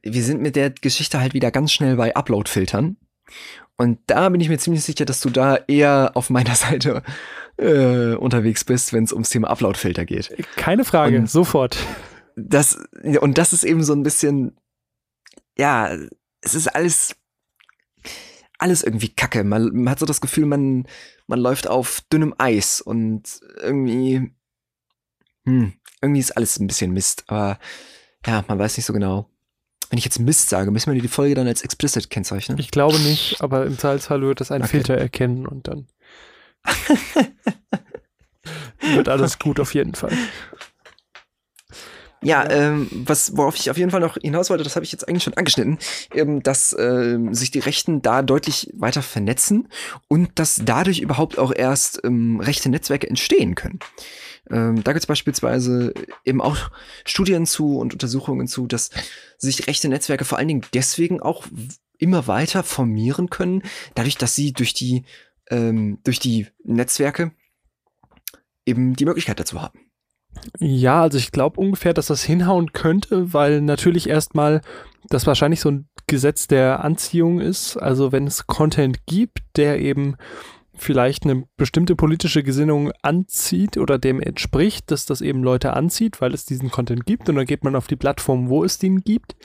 Wir 0.03 0.23
sind 0.23 0.41
mit 0.41 0.57
der 0.57 0.71
Geschichte 0.71 1.21
halt 1.21 1.35
wieder 1.35 1.51
ganz 1.51 1.73
schnell 1.73 1.97
bei 1.97 2.17
Upload-Filtern. 2.17 2.97
Und 3.77 3.99
da 4.07 4.29
bin 4.31 4.41
ich 4.41 4.49
mir 4.49 4.59
ziemlich 4.59 4.83
sicher, 4.83 5.05
dass 5.05 5.21
du 5.21 5.31
da 5.31 5.57
eher 5.57 6.13
auf 6.15 6.31
meiner 6.31 6.55
Seite 6.55 7.03
äh, 7.59 8.15
unterwegs 8.15 8.65
bist, 8.65 8.93
wenn 8.93 9.05
es 9.05 9.13
ums 9.13 9.29
Thema 9.29 9.49
Upload-Filter 9.51 10.07
geht. 10.07 10.35
Keine 10.57 10.85
Frage, 10.85 11.19
und 11.19 11.31
sofort. 11.31 11.77
Das, 12.37 12.79
und 13.21 13.37
das 13.37 13.53
ist 13.53 13.65
eben 13.65 13.83
so 13.83 13.93
ein 13.93 14.03
bisschen, 14.03 14.57
ja, 15.59 15.95
es 16.41 16.55
ist 16.55 16.69
alles 16.69 17.17
alles 18.61 18.83
irgendwie 18.83 19.09
kacke. 19.09 19.45
Man, 19.45 19.71
man, 19.73 19.91
hat 19.91 19.99
so 19.99 20.07
das 20.07 20.21
Gefühl, 20.21 20.47
man, 20.47 20.87
man 21.27 21.39
läuft 21.39 21.69
auf 21.69 22.03
dünnem 22.13 22.35
Eis 22.39 22.81
und 22.81 23.41
irgendwie, 23.57 24.31
hm, 25.45 25.73
irgendwie 26.03 26.21
ist 26.21 26.37
alles 26.37 26.59
ein 26.59 26.67
bisschen 26.67 26.93
Mist. 26.93 27.25
Aber 27.29 27.59
ja, 28.27 28.45
man 28.49 28.59
weiß 28.59 28.77
nicht 28.77 28.87
so 28.87 28.93
genau. 28.93 29.29
Wenn 29.89 29.99
ich 29.99 30.05
jetzt 30.05 30.21
Mist 30.21 30.49
sage, 30.49 30.71
müssen 30.71 30.93
wir 30.93 31.01
die 31.01 31.09
Folge 31.09 31.35
dann 31.35 31.49
als 31.49 31.63
explicit 31.63 32.11
kennzeichnen? 32.11 32.59
Ich 32.59 32.71
glaube 32.71 32.99
nicht, 33.01 33.41
aber 33.41 33.67
im 33.67 33.77
Zweifelsfall 33.77 34.21
wird 34.23 34.41
das 34.41 34.53
ein 34.53 34.63
okay. 34.63 34.71
Filter 34.71 34.95
erkennen 34.95 35.47
und 35.47 35.67
dann 35.67 35.89
wird 38.95 39.09
alles 39.09 39.39
gut 39.39 39.59
auf 39.59 39.75
jeden 39.75 39.95
Fall. 39.95 40.17
Ja, 42.23 42.49
ähm, 42.51 42.89
was, 42.93 43.35
worauf 43.37 43.57
ich 43.57 43.71
auf 43.71 43.79
jeden 43.79 43.91
Fall 43.91 44.01
noch 44.01 44.19
hinaus 44.19 44.51
wollte, 44.51 44.63
das 44.63 44.77
habe 44.77 44.85
ich 44.85 44.93
jetzt 44.93 45.09
eigentlich 45.09 45.23
schon 45.23 45.35
angeschnitten, 45.35 45.79
ähm, 46.15 46.43
dass 46.43 46.77
ähm, 46.79 47.33
sich 47.33 47.51
die 47.51 47.61
Rechten 47.61 48.03
da 48.03 48.21
deutlich 48.21 48.71
weiter 48.77 49.01
vernetzen 49.01 49.69
und 50.07 50.39
dass 50.39 50.61
dadurch 50.63 51.01
überhaupt 51.01 51.39
auch 51.39 51.53
erst 51.55 52.01
ähm, 52.05 52.39
rechte 52.41 52.69
Netzwerke 52.69 53.09
entstehen 53.09 53.55
können. 53.55 53.79
Ähm, 54.51 54.85
da 54.85 54.93
gibt 54.93 55.03
es 55.03 55.07
beispielsweise 55.07 55.95
eben 56.25 56.43
auch 56.43 56.71
Studien 57.07 57.47
zu 57.47 57.79
und 57.79 57.95
Untersuchungen 57.95 58.49
zu, 58.49 58.67
dass 58.67 58.91
sich 59.39 59.67
rechte 59.67 59.89
Netzwerke 59.89 60.27
vor 60.27 60.37
allen 60.37 60.49
Dingen 60.49 60.67
deswegen 60.75 61.23
auch 61.23 61.47
immer 61.97 62.27
weiter 62.27 62.63
formieren 62.63 63.31
können, 63.31 63.63
dadurch, 63.95 64.19
dass 64.19 64.35
sie 64.35 64.53
durch 64.53 64.75
die, 64.75 65.05
ähm, 65.51 65.99
durch 66.05 66.19
die 66.19 66.49
Netzwerke 66.65 67.33
eben 68.67 68.95
die 68.95 69.05
Möglichkeit 69.07 69.41
dazu 69.41 69.63
haben. 69.63 69.90
Ja, 70.59 71.03
also 71.03 71.19
ich 71.19 71.33
glaube 71.33 71.61
ungefähr, 71.61 71.95
dass 71.95 72.07
das 72.07 72.23
hinhauen 72.23 72.73
könnte, 72.73 73.33
weil 73.33 73.61
natürlich 73.61 74.09
erstmal 74.09 74.61
das 75.09 75.27
wahrscheinlich 75.27 75.61
so 75.61 75.71
ein 75.71 75.89
Gesetz 76.07 76.47
der 76.47 76.85
Anziehung 76.85 77.41
ist. 77.41 77.77
Also 77.77 78.13
wenn 78.13 78.27
es 78.27 78.47
Content 78.47 79.07
gibt, 79.07 79.41
der 79.57 79.81
eben 79.81 80.17
vielleicht 80.75 81.25
eine 81.25 81.45
bestimmte 81.57 81.95
politische 81.95 82.43
Gesinnung 82.43 82.91
anzieht 83.03 83.77
oder 83.77 83.99
dem 83.99 84.21
entspricht, 84.21 84.91
dass 84.91 85.07
das 85.07 85.21
eben 85.21 85.43
Leute 85.43 85.75
anzieht, 85.75 86.21
weil 86.21 86.33
es 86.33 86.47
diesen 86.47 86.71
Content 86.71 87.05
gibt 87.07 87.29
und 87.29 87.37
dann 87.37 87.45
geht 87.45 87.65
man 87.65 87.77
auf 87.77 87.87
die 87.87 87.97
Plattform, 87.97 88.49
wo 88.49 88.65
es 88.65 88.79
den 88.79 89.01
gibt. 89.03 89.37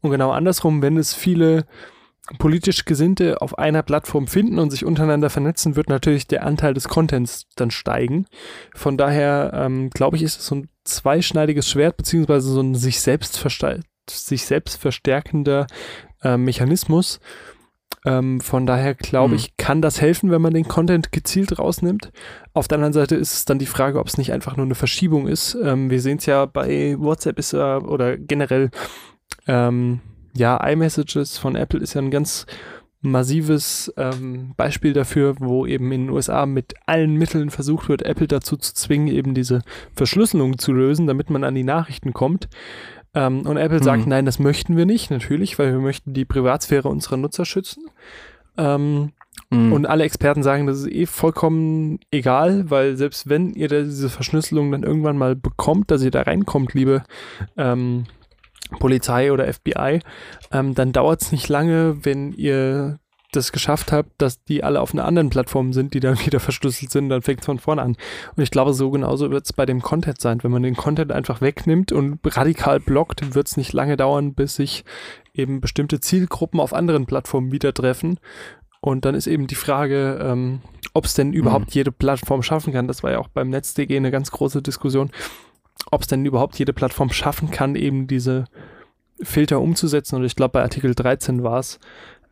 Und 0.00 0.10
genau 0.10 0.30
andersrum, 0.30 0.82
wenn 0.82 0.96
es 0.96 1.12
viele 1.12 1.66
politisch 2.38 2.84
Gesinnte 2.84 3.40
auf 3.40 3.58
einer 3.58 3.82
Plattform 3.82 4.26
finden 4.26 4.58
und 4.58 4.70
sich 4.70 4.84
untereinander 4.84 5.30
vernetzen, 5.30 5.76
wird 5.76 5.88
natürlich 5.88 6.26
der 6.26 6.44
Anteil 6.44 6.74
des 6.74 6.88
Contents 6.88 7.46
dann 7.56 7.70
steigen. 7.70 8.26
Von 8.74 8.96
daher 8.96 9.52
ähm, 9.54 9.90
glaube 9.90 10.16
ich, 10.16 10.22
ist 10.22 10.40
es 10.40 10.46
so 10.46 10.56
ein 10.56 10.68
zweischneidiges 10.84 11.68
Schwert, 11.68 11.96
beziehungsweise 11.96 12.48
so 12.48 12.60
ein 12.60 12.74
sich 12.74 13.00
selbst, 13.00 13.42
sich 14.10 14.44
selbst 14.44 14.80
verstärkender 14.80 15.66
äh, 16.22 16.36
Mechanismus. 16.36 17.20
Ähm, 18.04 18.40
von 18.40 18.66
daher 18.66 18.94
glaube 18.94 19.30
hm. 19.30 19.36
ich, 19.36 19.56
kann 19.56 19.82
das 19.82 20.00
helfen, 20.00 20.30
wenn 20.30 20.42
man 20.42 20.54
den 20.54 20.68
Content 20.68 21.12
gezielt 21.12 21.58
rausnimmt. 21.58 22.12
Auf 22.52 22.68
der 22.68 22.76
anderen 22.76 22.92
Seite 22.92 23.16
ist 23.16 23.32
es 23.32 23.44
dann 23.44 23.58
die 23.58 23.66
Frage, 23.66 23.98
ob 23.98 24.06
es 24.06 24.18
nicht 24.18 24.32
einfach 24.32 24.56
nur 24.56 24.66
eine 24.66 24.74
Verschiebung 24.74 25.26
ist. 25.26 25.56
Ähm, 25.62 25.90
wir 25.90 26.00
sehen 26.00 26.18
es 26.18 26.26
ja 26.26 26.46
bei 26.46 26.96
WhatsApp 26.98 27.38
ist 27.38 27.52
ja, 27.52 27.78
oder 27.78 28.16
generell 28.16 28.70
ähm, 29.48 30.00
ja, 30.36 30.56
iMessages 30.56 31.38
von 31.38 31.56
Apple 31.56 31.80
ist 31.80 31.94
ja 31.94 32.00
ein 32.00 32.10
ganz 32.10 32.46
massives 33.00 33.92
ähm, 33.96 34.54
Beispiel 34.56 34.92
dafür, 34.92 35.36
wo 35.38 35.66
eben 35.66 35.92
in 35.92 36.06
den 36.06 36.10
USA 36.10 36.46
mit 36.46 36.74
allen 36.86 37.14
Mitteln 37.14 37.50
versucht 37.50 37.88
wird, 37.88 38.02
Apple 38.02 38.26
dazu 38.26 38.56
zu 38.56 38.74
zwingen, 38.74 39.08
eben 39.08 39.34
diese 39.34 39.62
Verschlüsselung 39.94 40.58
zu 40.58 40.72
lösen, 40.72 41.06
damit 41.06 41.30
man 41.30 41.44
an 41.44 41.54
die 41.54 41.64
Nachrichten 41.64 42.12
kommt. 42.12 42.48
Ähm, 43.14 43.46
und 43.46 43.56
Apple 43.56 43.78
mhm. 43.78 43.84
sagt, 43.84 44.06
nein, 44.06 44.26
das 44.26 44.38
möchten 44.38 44.76
wir 44.76 44.86
nicht, 44.86 45.10
natürlich, 45.10 45.58
weil 45.58 45.72
wir 45.72 45.80
möchten 45.80 46.14
die 46.14 46.24
Privatsphäre 46.24 46.88
unserer 46.88 47.16
Nutzer 47.16 47.44
schützen. 47.44 47.90
Ähm, 48.56 49.12
Mhm. 49.50 49.72
Und 49.72 49.86
alle 49.86 50.04
Experten 50.04 50.42
sagen, 50.42 50.66
das 50.66 50.80
ist 50.80 50.90
eh 50.90 51.06
vollkommen 51.06 52.00
egal, 52.10 52.70
weil 52.70 52.96
selbst 52.96 53.28
wenn 53.28 53.50
ihr 53.54 53.68
da 53.68 53.82
diese 53.82 54.08
Verschlüsselung 54.08 54.72
dann 54.72 54.82
irgendwann 54.82 55.16
mal 55.16 55.36
bekommt, 55.36 55.90
dass 55.90 56.02
ihr 56.02 56.10
da 56.10 56.22
reinkommt, 56.22 56.74
liebe 56.74 57.04
ähm, 57.56 58.04
Polizei 58.78 59.32
oder 59.32 59.52
FBI, 59.52 60.00
ähm, 60.52 60.74
dann 60.74 60.92
dauert 60.92 61.22
es 61.22 61.32
nicht 61.32 61.48
lange, 61.48 62.04
wenn 62.04 62.32
ihr 62.32 62.98
das 63.32 63.52
geschafft 63.52 63.92
habt, 63.92 64.10
dass 64.18 64.44
die 64.44 64.64
alle 64.64 64.80
auf 64.80 64.92
einer 64.92 65.04
anderen 65.04 65.30
Plattform 65.30 65.72
sind, 65.72 65.94
die 65.94 66.00
dann 66.00 66.18
wieder 66.24 66.40
verschlüsselt 66.40 66.90
sind, 66.90 67.08
dann 67.08 67.22
fängt 67.22 67.40
es 67.40 67.46
von 67.46 67.58
vorne 67.58 67.82
an. 67.82 67.96
Und 68.36 68.42
ich 68.42 68.50
glaube, 68.50 68.72
so 68.72 68.90
genauso 68.90 69.30
wird 69.30 69.44
es 69.44 69.52
bei 69.52 69.66
dem 69.66 69.82
Content 69.82 70.20
sein. 70.20 70.42
Wenn 70.42 70.50
man 70.50 70.62
den 70.62 70.76
Content 70.76 71.12
einfach 71.12 71.40
wegnimmt 71.40 71.92
und 71.92 72.18
radikal 72.24 72.80
blockt, 72.80 73.34
wird 73.34 73.46
es 73.46 73.56
nicht 73.56 73.72
lange 73.72 73.96
dauern, 73.96 74.34
bis 74.34 74.56
sich 74.56 74.84
eben 75.34 75.60
bestimmte 75.60 76.00
Zielgruppen 76.00 76.60
auf 76.60 76.72
anderen 76.72 77.06
Plattformen 77.06 77.52
wieder 77.52 77.74
treffen. 77.74 78.18
Und 78.80 79.04
dann 79.04 79.14
ist 79.14 79.26
eben 79.26 79.46
die 79.46 79.56
Frage, 79.56 80.20
ähm, 80.22 80.60
ob 80.94 81.06
es 81.06 81.14
denn 81.14 81.32
überhaupt 81.32 81.66
mhm. 81.66 81.72
jede 81.72 81.92
Plattform 81.92 82.42
schaffen 82.42 82.72
kann. 82.72 82.88
Das 82.88 83.02
war 83.02 83.10
ja 83.10 83.18
auch 83.18 83.28
beim 83.28 83.50
NetzDG 83.50 83.96
eine 83.96 84.10
ganz 84.10 84.30
große 84.30 84.62
Diskussion, 84.62 85.10
ob 85.90 86.02
es 86.02 86.06
denn 86.06 86.24
überhaupt 86.24 86.58
jede 86.58 86.72
Plattform 86.72 87.10
schaffen 87.10 87.50
kann, 87.50 87.74
eben 87.74 88.06
diese 88.06 88.44
Filter 89.20 89.60
umzusetzen. 89.60 90.16
Und 90.16 90.24
ich 90.24 90.36
glaube, 90.36 90.52
bei 90.52 90.62
Artikel 90.62 90.94
13 90.94 91.42
war 91.42 91.58
es, 91.58 91.78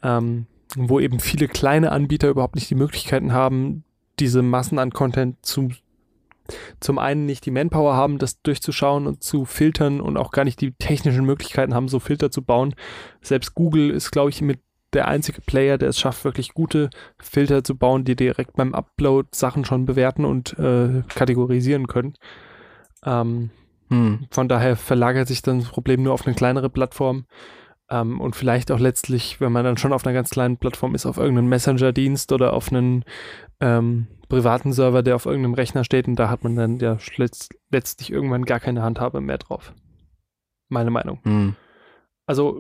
ähm, 0.03 0.47
wo 0.77 1.01
eben 1.01 1.21
viele 1.21 1.49
kleine 1.49 1.93
Anbieter 1.93 2.29
überhaupt 2.29 2.57
nicht 2.57 2.71
die 2.71 2.75
Möglichkeiten 2.75 3.33
haben, 3.33 3.85
diese 4.19 4.43
Massen 4.43 4.79
an 4.79 4.91
Content 4.91 5.45
zu 5.45 5.71
zum 6.79 6.99
einen 6.99 7.25
nicht 7.25 7.47
die 7.47 7.51
Manpower 7.51 7.95
haben, 7.95 8.19
das 8.19 8.43
durchzuschauen 8.43 9.07
und 9.07 9.23
zu 9.23 9.47
filtern 9.47 10.01
und 10.01 10.19
auch 10.19 10.31
gar 10.31 10.45
nicht 10.45 10.61
die 10.61 10.73
technischen 10.73 11.25
Möglichkeiten 11.25 11.75
haben, 11.75 11.89
so 11.89 12.01
Filter 12.01 12.31
zu 12.31 12.43
bauen. 12.43 12.75
Selbst 13.23 13.55
Google 13.55 13.91
ist, 13.91 14.11
glaube 14.11 14.29
ich, 14.29 14.43
mit 14.43 14.61
der 14.93 15.09
einzige 15.09 15.41
Player, 15.41 15.79
der 15.79 15.89
es 15.89 15.99
schafft, 15.99 16.25
wirklich 16.25 16.55
gute 16.55 16.91
Filter 17.19 17.65
zu 17.65 17.77
bauen, 17.77 18.05
die 18.05 18.15
direkt 18.15 18.57
beim 18.57 18.75
Upload 18.75 19.29
Sachen 19.33 19.65
schon 19.65 19.87
bewerten 19.87 20.25
und 20.25 20.59
äh, 20.59 21.03
kategorisieren 21.09 21.87
können. 21.87 22.15
Ähm, 23.05 23.51
hm. 23.91 24.27
Von 24.31 24.49
daher 24.49 24.77
verlagert 24.77 25.29
sich 25.29 25.43
dann 25.43 25.61
das 25.61 25.69
Problem 25.69 26.03
nur 26.03 26.15
auf 26.15 26.27
eine 26.27 26.35
kleinere 26.35 26.71
Plattform. 26.71 27.27
Ähm, 27.91 28.21
und 28.21 28.35
vielleicht 28.35 28.73
auch 28.73 28.79
letztlich, 28.79 29.41
wenn 29.41 29.53
man 29.53 29.65
dann 29.65 29.77
schon 29.77 29.93
auf 29.93 30.07
einer 30.07 30.15
ganz 30.15 30.31
kleinen 30.31 30.57
Plattform 30.57 30.95
ist, 30.95 31.07
auf 31.07 31.19
irgendeinen 31.19 31.49
Messenger-Dienst 31.49 32.33
oder 32.33 32.55
auf 32.55 32.73
einen 32.73 33.05
ähm, 33.61 34.07
privaten 34.29 34.73
Server, 34.73 35.03
der 35.03 35.17
auf 35.17 35.27
irgendeinem 35.27 35.55
Rechner 35.55 35.85
steht 35.85 36.09
und 36.09 36.17
da 36.17 36.31
hat 36.31 36.45
man 36.45 36.57
dann 36.57 36.79
ja 36.79 36.99
letzt, 37.17 37.55
letztlich 37.71 38.11
irgendwann 38.11 38.47
gar 38.47 38.59
keine 38.59 38.83
Handhabe 38.83 39.21
mehr 39.21 39.39
drauf. 39.39 39.75
Meine 40.69 40.91
Meinung. 40.91 41.21
Hm. 41.25 41.57
Also, 42.27 42.59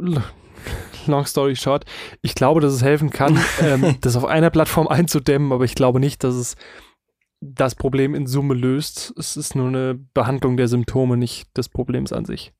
long 1.06 1.24
story 1.24 1.56
short, 1.56 1.84
ich 2.20 2.34
glaube, 2.34 2.60
dass 2.60 2.74
es 2.74 2.82
helfen 2.82 3.10
kann, 3.10 3.38
ähm, 3.62 3.96
das 4.02 4.16
auf 4.16 4.26
einer 4.26 4.50
Plattform 4.50 4.88
einzudämmen, 4.88 5.52
aber 5.52 5.64
ich 5.64 5.74
glaube 5.74 6.00
nicht, 6.00 6.22
dass 6.22 6.34
es 6.34 6.56
das 7.40 7.74
Problem 7.74 8.14
in 8.14 8.26
Summe 8.26 8.54
löst. 8.54 9.14
Es 9.18 9.36
ist 9.36 9.54
nur 9.54 9.68
eine 9.68 9.94
Behandlung 9.94 10.56
der 10.56 10.68
Symptome, 10.68 11.16
nicht 11.16 11.56
des 11.56 11.68
Problems 11.68 12.12
an 12.12 12.24
sich 12.24 12.52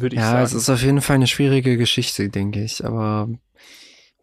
würde 0.00 0.16
ich 0.16 0.20
ja, 0.20 0.26
sagen. 0.26 0.38
Ja, 0.38 0.44
es 0.44 0.52
ist 0.54 0.70
auf 0.70 0.82
jeden 0.82 1.00
Fall 1.00 1.16
eine 1.16 1.26
schwierige 1.26 1.76
Geschichte, 1.76 2.28
denke 2.28 2.62
ich. 2.62 2.84
Aber 2.84 3.28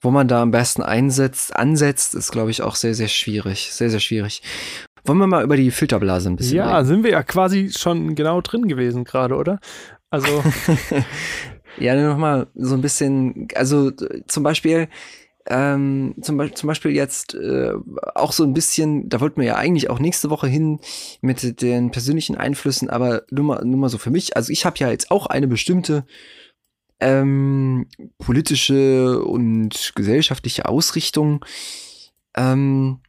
wo 0.02 0.12
man 0.12 0.28
da 0.28 0.42
am 0.42 0.52
besten 0.52 0.82
einsetzt, 0.82 1.56
ansetzt, 1.56 2.16
ist, 2.16 2.32
glaube 2.32 2.52
ich, 2.52 2.62
auch 2.62 2.76
sehr, 2.76 2.96
sehr 2.96 3.08
schwierig. 3.08 3.70
Sehr, 3.72 3.90
sehr 3.90 4.00
schwierig. 4.00 4.42
Wollen 5.06 5.20
wir 5.20 5.28
mal 5.28 5.44
über 5.44 5.58
die 5.58 5.72
Filterblase 5.72 6.30
ein 6.30 6.36
bisschen 6.36 6.58
Ja, 6.58 6.78
reden? 6.78 6.88
sind 6.88 7.04
wir 7.04 7.12
ja 7.12 7.24
quasi 7.24 7.72
schon 7.76 8.16
genau 8.16 8.42
drin 8.42 8.68
gewesen 8.68 9.04
gerade, 9.04 9.36
oder? 9.36 9.60
Also. 10.10 10.44
ja, 11.80 11.96
nochmal 11.96 12.48
so 12.56 12.76
ein 12.76 12.82
bisschen, 12.82 13.48
also 13.56 13.92
zum 14.28 14.44
Beispiel, 14.44 14.90
ähm, 15.48 16.16
zum, 16.22 16.56
zum 16.56 16.68
Beispiel 16.68 16.92
jetzt 16.92 17.34
äh, 17.34 17.74
auch 18.16 18.32
so 18.32 18.44
ein 18.44 18.54
bisschen, 18.54 19.10
da 19.10 19.20
wollten 19.20 19.42
wir 19.42 19.48
ja 19.48 19.56
eigentlich 19.56 19.90
auch 19.90 20.00
nächste 20.00 20.30
Woche 20.30 20.48
hin 20.48 20.80
mit 21.22 21.62
den 21.62 21.92
persönlichen 21.92 22.36
Einflüssen, 22.36 22.90
aber 22.90 23.24
nur 23.32 23.46
mal, 23.46 23.66
nur 23.66 23.80
mal 23.80 23.90
so 23.90 23.98
für 23.98 24.12
mich. 24.12 24.36
Also 24.36 24.52
ich 24.52 24.66
habe 24.66 24.78
ja 24.80 24.90
jetzt 24.90 25.10
auch 25.12 25.26
eine 25.26 25.48
bestimmte 25.48 26.06
ähm, 27.00 27.88
politische 28.20 29.24
und 29.24 29.94
gesellschaftliche 29.96 30.68
Ausrichtung. 30.68 31.44
Ähm, 32.36 33.00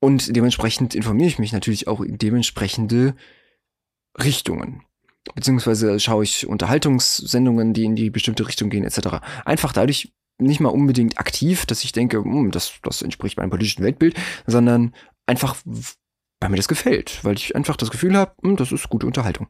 und 0.00 0.34
dementsprechend 0.34 0.94
informiere 0.94 1.28
ich 1.28 1.38
mich 1.38 1.52
natürlich 1.52 1.88
auch 1.88 2.00
in 2.00 2.18
dementsprechende 2.18 3.14
Richtungen. 4.18 4.82
Beziehungsweise 5.34 6.00
schaue 6.00 6.24
ich 6.24 6.46
Unterhaltungssendungen, 6.46 7.74
die 7.74 7.84
in 7.84 7.96
die 7.96 8.10
bestimmte 8.10 8.46
Richtung 8.46 8.70
gehen, 8.70 8.84
etc. 8.84 9.20
Einfach 9.44 9.72
dadurch 9.72 10.12
nicht 10.38 10.60
mal 10.60 10.70
unbedingt 10.70 11.18
aktiv, 11.18 11.66
dass 11.66 11.84
ich 11.84 11.92
denke, 11.92 12.22
hm, 12.22 12.50
das, 12.50 12.74
das 12.82 13.02
entspricht 13.02 13.36
meinem 13.36 13.50
politischen 13.50 13.84
Weltbild, 13.84 14.16
sondern 14.46 14.94
einfach, 15.26 15.56
weil 16.40 16.50
mir 16.50 16.56
das 16.56 16.68
gefällt, 16.68 17.24
weil 17.24 17.36
ich 17.36 17.56
einfach 17.56 17.76
das 17.76 17.90
Gefühl 17.90 18.16
habe, 18.16 18.32
hm, 18.42 18.56
das 18.56 18.72
ist 18.72 18.88
gute 18.88 19.06
Unterhaltung. 19.06 19.48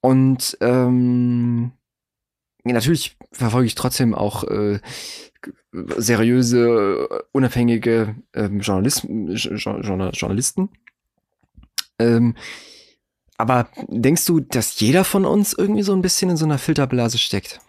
Und 0.00 0.56
ähm, 0.60 1.72
natürlich 2.64 3.16
verfolge 3.32 3.66
ich 3.66 3.74
trotzdem 3.74 4.14
auch 4.14 4.44
äh, 4.44 4.80
seriöse, 5.72 7.24
unabhängige 7.32 8.16
ähm, 8.34 8.60
Journalist, 8.60 9.04
Journalisten. 9.04 10.70
Ähm, 11.98 12.34
aber 13.38 13.68
denkst 13.88 14.24
du, 14.24 14.40
dass 14.40 14.80
jeder 14.80 15.04
von 15.04 15.26
uns 15.26 15.52
irgendwie 15.52 15.82
so 15.82 15.92
ein 15.92 16.02
bisschen 16.02 16.30
in 16.30 16.36
so 16.36 16.46
einer 16.46 16.58
Filterblase 16.58 17.18
steckt? 17.18 17.60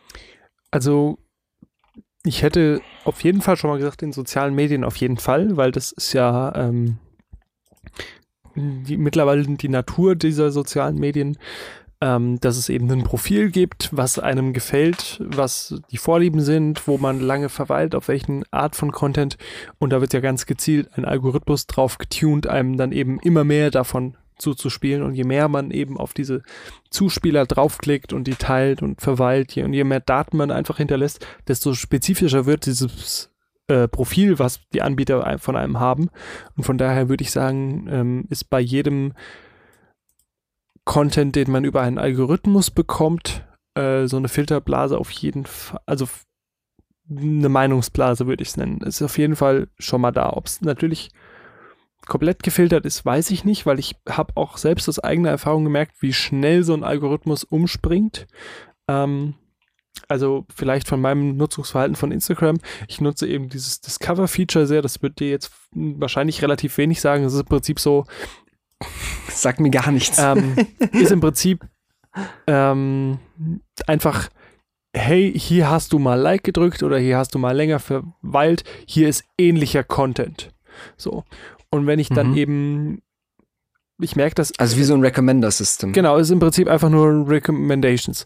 Also 0.71 1.17
ich 2.23 2.41
hätte 2.41 2.81
auf 3.05 3.23
jeden 3.23 3.41
Fall 3.41 3.57
schon 3.57 3.69
mal 3.69 3.77
gesagt, 3.77 4.01
in 4.01 4.11
sozialen 4.11 4.55
Medien 4.55 4.83
auf 4.83 4.95
jeden 4.97 5.17
Fall, 5.17 5.57
weil 5.57 5.71
das 5.71 5.91
ist 5.91 6.13
ja 6.13 6.53
ähm, 6.55 6.97
die, 8.55 8.97
mittlerweile 8.97 9.43
die 9.43 9.69
Natur 9.69 10.15
dieser 10.15 10.51
sozialen 10.51 10.97
Medien, 10.97 11.37
ähm, 12.01 12.39
dass 12.39 12.57
es 12.57 12.69
eben 12.69 12.91
ein 12.91 13.03
Profil 13.03 13.49
gibt, 13.49 13.89
was 13.91 14.19
einem 14.19 14.53
gefällt, 14.53 15.19
was 15.19 15.81
die 15.91 15.97
Vorlieben 15.97 16.41
sind, 16.41 16.87
wo 16.87 16.97
man 16.97 17.19
lange 17.19 17.49
verweilt, 17.49 17.95
auf 17.95 18.07
welchen 18.07 18.43
Art 18.51 18.75
von 18.75 18.91
Content. 18.91 19.37
Und 19.79 19.91
da 19.91 20.01
wird 20.01 20.13
ja 20.13 20.19
ganz 20.19 20.45
gezielt 20.45 20.89
ein 20.95 21.05
Algorithmus 21.05 21.65
drauf 21.65 21.97
getuned, 21.97 22.47
einem 22.47 22.77
dann 22.77 22.91
eben 22.91 23.19
immer 23.19 23.43
mehr 23.43 23.71
davon 23.71 24.15
zuzuspielen. 24.37 25.03
Und 25.03 25.13
je 25.15 25.23
mehr 25.23 25.47
man 25.47 25.71
eben 25.71 25.97
auf 25.97 26.13
diese 26.13 26.41
Zuspieler 26.89 27.45
draufklickt 27.45 28.13
und 28.13 28.25
die 28.25 28.35
teilt 28.35 28.81
und 28.81 29.01
verweilt, 29.01 29.53
je, 29.53 29.63
und 29.63 29.73
je 29.73 29.83
mehr 29.83 29.99
Daten 29.99 30.37
man 30.37 30.51
einfach 30.51 30.77
hinterlässt, 30.77 31.25
desto 31.47 31.73
spezifischer 31.73 32.45
wird 32.45 32.65
dieses 32.65 33.31
äh, 33.67 33.87
Profil, 33.87 34.39
was 34.39 34.61
die 34.73 34.81
Anbieter 34.81 35.37
von 35.39 35.55
einem 35.55 35.79
haben. 35.79 36.09
Und 36.55 36.63
von 36.63 36.77
daher 36.77 37.09
würde 37.09 37.23
ich 37.23 37.31
sagen, 37.31 37.87
ähm, 37.89 38.25
ist 38.29 38.49
bei 38.49 38.59
jedem 38.59 39.13
Content, 40.85 41.35
den 41.35 41.51
man 41.51 41.65
über 41.65 41.81
einen 41.81 41.97
Algorithmus 41.97 42.71
bekommt, 42.71 43.45
äh, 43.75 44.07
so 44.07 44.17
eine 44.17 44.29
Filterblase 44.29 44.97
auf 44.97 45.11
jeden 45.11 45.45
Fall, 45.45 45.81
also 45.85 46.07
eine 47.09 47.49
Meinungsblase 47.49 48.27
würde 48.27 48.41
ich 48.41 48.49
es 48.49 48.57
nennen, 48.57 48.81
ist 48.81 49.01
auf 49.01 49.17
jeden 49.17 49.35
Fall 49.35 49.67
schon 49.77 50.01
mal 50.01 50.11
da. 50.11 50.31
Ob 50.31 50.45
es 50.45 50.61
natürlich 50.61 51.09
komplett 52.07 52.43
gefiltert 52.43 52.85
ist, 52.85 53.05
weiß 53.05 53.31
ich 53.31 53.45
nicht, 53.45 53.65
weil 53.65 53.79
ich 53.79 53.95
habe 54.07 54.33
auch 54.35 54.57
selbst 54.57 54.87
aus 54.89 54.99
eigener 54.99 55.29
Erfahrung 55.29 55.63
gemerkt, 55.63 56.01
wie 56.01 56.13
schnell 56.13 56.63
so 56.63 56.73
ein 56.73 56.83
Algorithmus 56.83 57.43
umspringt. 57.43 58.27
Ähm, 58.87 59.35
also 60.07 60.45
vielleicht 60.53 60.87
von 60.87 61.01
meinem 61.01 61.37
Nutzungsverhalten 61.37 61.95
von 61.95 62.11
Instagram. 62.11 62.59
Ich 62.87 63.01
nutze 63.01 63.27
eben 63.27 63.49
dieses 63.49 63.81
Discover-Feature 63.81 64.67
sehr. 64.67 64.81
Das 64.81 65.01
wird 65.01 65.19
dir 65.19 65.29
jetzt 65.29 65.51
wahrscheinlich 65.73 66.41
relativ 66.41 66.77
wenig 66.77 67.01
sagen. 67.01 67.23
Das 67.23 67.33
ist 67.33 67.41
im 67.41 67.47
Prinzip 67.47 67.79
so. 67.79 68.05
Sagt 69.29 69.59
mir 69.59 69.71
gar 69.71 69.91
nichts. 69.91 70.19
Ähm, 70.19 70.55
ist 70.91 71.11
im 71.11 71.19
Prinzip 71.19 71.65
ähm, 72.47 73.19
einfach 73.85 74.29
hey, 74.97 75.31
hier 75.37 75.69
hast 75.69 75.93
du 75.93 75.99
mal 75.99 76.19
Like 76.19 76.43
gedrückt 76.43 76.83
oder 76.83 76.97
hier 76.97 77.17
hast 77.17 77.35
du 77.35 77.39
mal 77.39 77.55
länger 77.55 77.79
verweilt, 77.79 78.63
hier 78.85 79.07
ist 79.07 79.23
ähnlicher 79.37 79.83
Content. 79.83 80.51
So. 80.97 81.23
Und 81.69 81.87
wenn 81.87 81.99
ich 81.99 82.09
dann 82.09 82.31
mhm. 82.31 82.37
eben, 82.37 83.01
ich 83.99 84.15
merke 84.15 84.35
das. 84.35 84.57
Also 84.57 84.77
wie 84.77 84.83
so 84.83 84.93
ein 84.93 85.01
Recommender-System. 85.01 85.93
Genau, 85.93 86.17
ist 86.17 86.29
im 86.29 86.39
Prinzip 86.39 86.67
einfach 86.67 86.89
nur 86.89 87.27
Recommendations. 87.27 88.23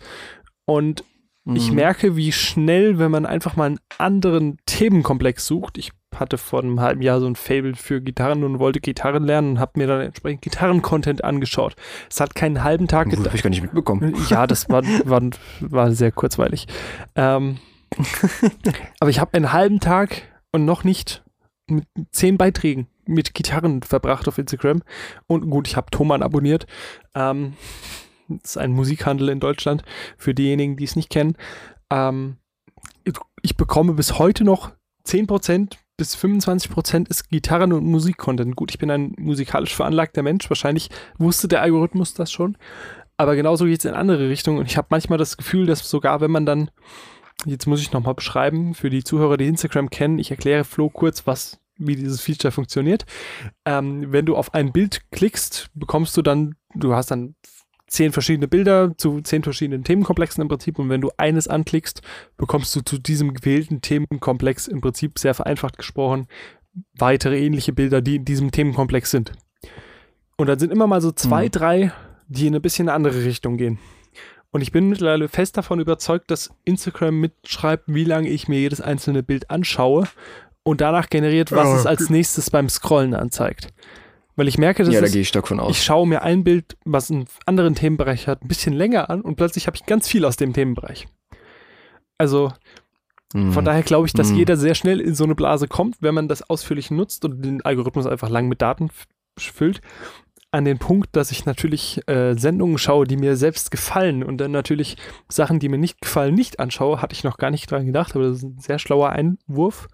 Und 0.65 1.03
mhm. 1.45 1.55
ich 1.55 1.71
merke, 1.71 2.15
wie 2.15 2.31
schnell, 2.31 2.99
wenn 2.99 3.11
man 3.11 3.25
einfach 3.25 3.55
mal 3.55 3.65
einen 3.65 3.79
anderen 3.97 4.57
Themenkomplex 4.65 5.45
sucht, 5.45 5.77
ich 5.77 5.91
hatte 6.15 6.37
vor 6.37 6.61
einem 6.61 6.81
halben 6.81 7.01
Jahr 7.01 7.19
so 7.19 7.27
ein 7.27 7.35
Fable 7.35 7.75
für 7.75 8.01
Gitarren 8.01 8.43
und 8.43 8.59
wollte 8.59 8.79
Gitarren 8.79 9.23
lernen 9.23 9.51
und 9.51 9.59
habe 9.59 9.79
mir 9.79 9.87
dann 9.87 10.01
entsprechend 10.01 10.41
Gitarren-Content 10.41 11.23
angeschaut. 11.23 11.75
Es 12.09 12.19
hat 12.19 12.35
keinen 12.35 12.63
halben 12.63 12.87
Tag 12.87 13.09
gedauert. 13.09 13.27
Habe 13.27 13.37
ich 13.37 13.43
gar 13.43 13.49
nicht 13.49 13.61
mitbekommen. 13.61 14.15
Ja, 14.29 14.45
das 14.47 14.69
war, 14.69 14.83
war, 15.05 15.21
war 15.61 15.91
sehr 15.91 16.11
kurzweilig. 16.11 16.67
Ähm, 17.15 17.57
aber 18.99 19.09
ich 19.09 19.19
habe 19.19 19.33
einen 19.33 19.51
halben 19.51 19.79
Tag 19.79 20.23
und 20.51 20.65
noch 20.65 20.83
nicht 20.83 21.23
mit 21.71 21.85
zehn 22.11 22.37
Beiträgen 22.37 22.87
mit 23.05 23.33
Gitarren 23.33 23.81
verbracht 23.83 24.27
auf 24.27 24.37
Instagram. 24.37 24.83
Und 25.27 25.49
gut, 25.49 25.67
ich 25.67 25.75
habe 25.75 25.91
Thomann 25.91 26.23
abonniert. 26.23 26.65
Ähm, 27.15 27.53
das 28.29 28.51
ist 28.51 28.57
ein 28.57 28.71
Musikhandel 28.71 29.29
in 29.29 29.39
Deutschland, 29.39 29.83
für 30.17 30.33
diejenigen, 30.33 30.77
die 30.77 30.85
es 30.85 30.95
nicht 30.95 31.09
kennen. 31.09 31.35
Ähm, 31.89 32.37
ich 33.41 33.57
bekomme 33.57 33.93
bis 33.93 34.17
heute 34.19 34.43
noch 34.43 34.71
10% 35.05 35.77
bis 35.97 36.15
25% 36.15 37.09
ist 37.09 37.29
Gitarren- 37.29 37.73
und 37.73 37.85
Musikcontent. 37.85 38.55
Gut, 38.55 38.71
ich 38.71 38.79
bin 38.79 38.89
ein 38.89 39.13
musikalisch 39.19 39.75
veranlagter 39.75 40.23
Mensch. 40.23 40.49
Wahrscheinlich 40.49 40.89
wusste 41.19 41.47
der 41.47 41.61
Algorithmus 41.61 42.15
das 42.15 42.31
schon. 42.31 42.57
Aber 43.17 43.35
genauso 43.35 43.65
geht 43.65 43.79
es 43.79 43.85
in 43.85 43.93
andere 43.93 44.27
Richtungen. 44.27 44.57
Und 44.57 44.65
ich 44.65 44.77
habe 44.77 44.87
manchmal 44.89 45.19
das 45.19 45.37
Gefühl, 45.37 45.67
dass 45.67 45.87
sogar 45.87 46.19
wenn 46.19 46.31
man 46.31 46.47
dann, 46.47 46.71
jetzt 47.45 47.67
muss 47.67 47.81
ich 47.81 47.91
nochmal 47.91 48.15
beschreiben, 48.15 48.73
für 48.73 48.89
die 48.89 49.03
Zuhörer, 49.03 49.37
die 49.37 49.45
Instagram 49.45 49.91
kennen, 49.91 50.17
ich 50.17 50.31
erkläre 50.31 50.63
Flo 50.63 50.89
kurz, 50.89 51.27
was, 51.27 51.60
wie 51.85 51.95
dieses 51.95 52.21
Feature 52.21 52.51
funktioniert. 52.51 53.05
Ähm, 53.65 54.11
wenn 54.11 54.25
du 54.25 54.35
auf 54.35 54.53
ein 54.53 54.71
Bild 54.71 55.01
klickst, 55.11 55.69
bekommst 55.73 56.15
du 56.17 56.21
dann, 56.21 56.55
du 56.75 56.93
hast 56.93 57.11
dann 57.11 57.35
zehn 57.87 58.13
verschiedene 58.13 58.47
Bilder 58.47 58.97
zu 58.97 59.19
zehn 59.21 59.43
verschiedenen 59.43 59.83
Themenkomplexen 59.83 60.41
im 60.41 60.47
Prinzip. 60.47 60.79
Und 60.79 60.89
wenn 60.89 61.01
du 61.01 61.11
eines 61.17 61.47
anklickst, 61.47 62.01
bekommst 62.37 62.75
du 62.75 62.81
zu 62.81 62.97
diesem 62.97 63.33
gewählten 63.33 63.81
Themenkomplex 63.81 64.67
im 64.67 64.81
Prinzip 64.81 65.19
sehr 65.19 65.33
vereinfacht 65.33 65.77
gesprochen 65.77 66.27
weitere 66.93 67.43
ähnliche 67.43 67.73
Bilder, 67.73 68.01
die 68.01 68.17
in 68.17 68.25
diesem 68.25 68.51
Themenkomplex 68.51 69.11
sind. 69.11 69.33
Und 70.37 70.47
dann 70.47 70.59
sind 70.59 70.71
immer 70.71 70.87
mal 70.87 71.01
so 71.01 71.11
zwei, 71.11 71.45
mhm. 71.45 71.51
drei, 71.51 71.91
die 72.27 72.47
in 72.47 72.55
ein 72.55 72.61
bisschen 72.61 72.87
eine 72.87 72.95
andere 72.95 73.23
Richtung 73.23 73.57
gehen. 73.57 73.79
Und 74.51 74.61
ich 74.61 74.71
bin 74.71 74.89
mittlerweile 74.89 75.29
fest 75.29 75.55
davon 75.57 75.79
überzeugt, 75.79 76.29
dass 76.29 76.51
Instagram 76.65 77.19
mitschreibt, 77.19 77.85
wie 77.87 78.03
lange 78.03 78.29
ich 78.29 78.47
mir 78.47 78.59
jedes 78.59 78.81
einzelne 78.81 79.23
Bild 79.23 79.49
anschaue 79.49 80.07
und 80.63 80.81
danach 80.81 81.09
generiert, 81.09 81.51
was 81.51 81.67
oh, 81.67 81.75
es 81.75 81.85
als 81.85 82.09
nächstes 82.09 82.49
beim 82.49 82.69
Scrollen 82.69 83.13
anzeigt. 83.13 83.73
Weil 84.35 84.47
ich 84.47 84.57
merke, 84.57 84.83
dass 84.83 84.93
ja, 84.93 85.01
da 85.01 85.07
gehe 85.07 85.21
ich 85.21 85.35
aus. 85.35 85.69
ich 85.69 85.83
schaue 85.83 86.07
mir 86.07 86.21
ein 86.21 86.43
Bild, 86.43 86.77
was 86.85 87.11
einen 87.11 87.25
anderen 87.45 87.75
Themenbereich 87.75 88.27
hat, 88.27 88.43
ein 88.43 88.47
bisschen 88.47 88.73
länger 88.73 89.09
an 89.09 89.21
und 89.21 89.35
plötzlich 89.35 89.67
habe 89.67 89.75
ich 89.75 89.85
ganz 89.85 90.07
viel 90.07 90.25
aus 90.25 90.37
dem 90.37 90.53
Themenbereich. 90.53 91.07
Also 92.17 92.53
mhm. 93.33 93.51
von 93.51 93.65
daher 93.65 93.83
glaube 93.83 94.07
ich, 94.07 94.13
dass 94.13 94.29
mhm. 94.29 94.37
jeder 94.37 94.57
sehr 94.57 94.75
schnell 94.75 95.01
in 95.01 95.15
so 95.15 95.25
eine 95.25 95.35
Blase 95.35 95.67
kommt, 95.67 95.97
wenn 96.01 96.15
man 96.15 96.27
das 96.27 96.49
ausführlich 96.49 96.91
nutzt 96.91 97.25
und 97.25 97.43
den 97.43 97.61
Algorithmus 97.61 98.07
einfach 98.07 98.29
lang 98.29 98.47
mit 98.47 98.61
Daten 98.61 98.89
füllt. 99.37 99.81
An 100.53 100.65
den 100.65 100.79
Punkt, 100.79 101.15
dass 101.15 101.31
ich 101.31 101.45
natürlich 101.45 102.01
äh, 102.07 102.35
Sendungen 102.35 102.77
schaue, 102.77 103.05
die 103.05 103.15
mir 103.15 103.37
selbst 103.37 103.71
gefallen 103.71 104.21
und 104.21 104.37
dann 104.37 104.51
natürlich 104.51 104.97
Sachen, 105.29 105.59
die 105.59 105.69
mir 105.69 105.77
nicht 105.77 106.01
gefallen, 106.01 106.35
nicht 106.35 106.59
anschaue, 106.59 107.01
hatte 107.01 107.13
ich 107.13 107.23
noch 107.23 107.37
gar 107.37 107.51
nicht 107.51 107.71
dran 107.71 107.85
gedacht, 107.85 108.15
aber 108.15 108.27
das 108.27 108.37
ist 108.37 108.43
ein 108.43 108.59
sehr 108.59 108.77
schlauer 108.77 109.11
Einwurf, 109.11 109.87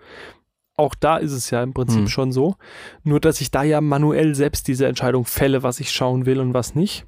auch 0.78 0.96
da 0.96 1.18
ist 1.18 1.34
es 1.34 1.50
ja 1.50 1.64
im 1.64 1.74
Prinzip 1.74 2.02
hm. 2.02 2.08
schon 2.08 2.32
so. 2.32 2.56
Nur, 3.04 3.20
dass 3.20 3.42
ich 3.42 3.52
da 3.52 3.64
ja 3.64 3.82
manuell 3.82 4.36
selbst 4.36 4.68
diese 4.68 4.88
Entscheidung 4.88 5.26
fälle, 5.26 5.64
was 5.64 5.80
ich 5.80 5.92
schauen 5.92 6.26
will 6.26 6.40
und 6.40 6.54
was 6.54 6.76
nicht. 6.76 7.06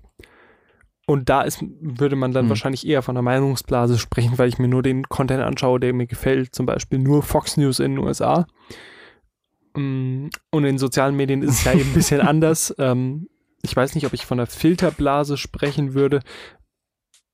Und 1.05 1.29
da 1.29 1.41
ist, 1.41 1.63
würde 1.79 2.15
man 2.15 2.33
dann 2.33 2.45
hm. 2.45 2.49
wahrscheinlich 2.49 2.85
eher 2.85 3.01
von 3.01 3.15
einer 3.15 3.23
Meinungsblase 3.23 3.97
sprechen, 3.97 4.37
weil 4.37 4.49
ich 4.49 4.59
mir 4.59 4.67
nur 4.67 4.83
den 4.83 5.07
Content 5.07 5.41
anschaue, 5.41 5.79
der 5.79 5.93
mir 5.93 6.07
gefällt. 6.07 6.53
Zum 6.53 6.65
Beispiel 6.65 6.99
nur 6.99 7.23
Fox 7.23 7.57
News 7.57 7.79
in 7.79 7.95
den 7.95 8.03
USA. 8.03 8.47
Mm, 9.75 10.27
und 10.51 10.65
in 10.65 10.77
sozialen 10.77 11.15
Medien 11.15 11.41
ist 11.41 11.59
es 11.59 11.63
ja 11.63 11.73
eben 11.73 11.89
ein 11.89 11.93
bisschen 11.93 12.21
anders. 12.27 12.75
Ähm, 12.79 13.29
ich 13.61 13.75
weiß 13.75 13.95
nicht, 13.95 14.05
ob 14.05 14.13
ich 14.13 14.25
von 14.25 14.39
einer 14.39 14.47
Filterblase 14.47 15.37
sprechen 15.37 15.93
würde, 15.93 16.21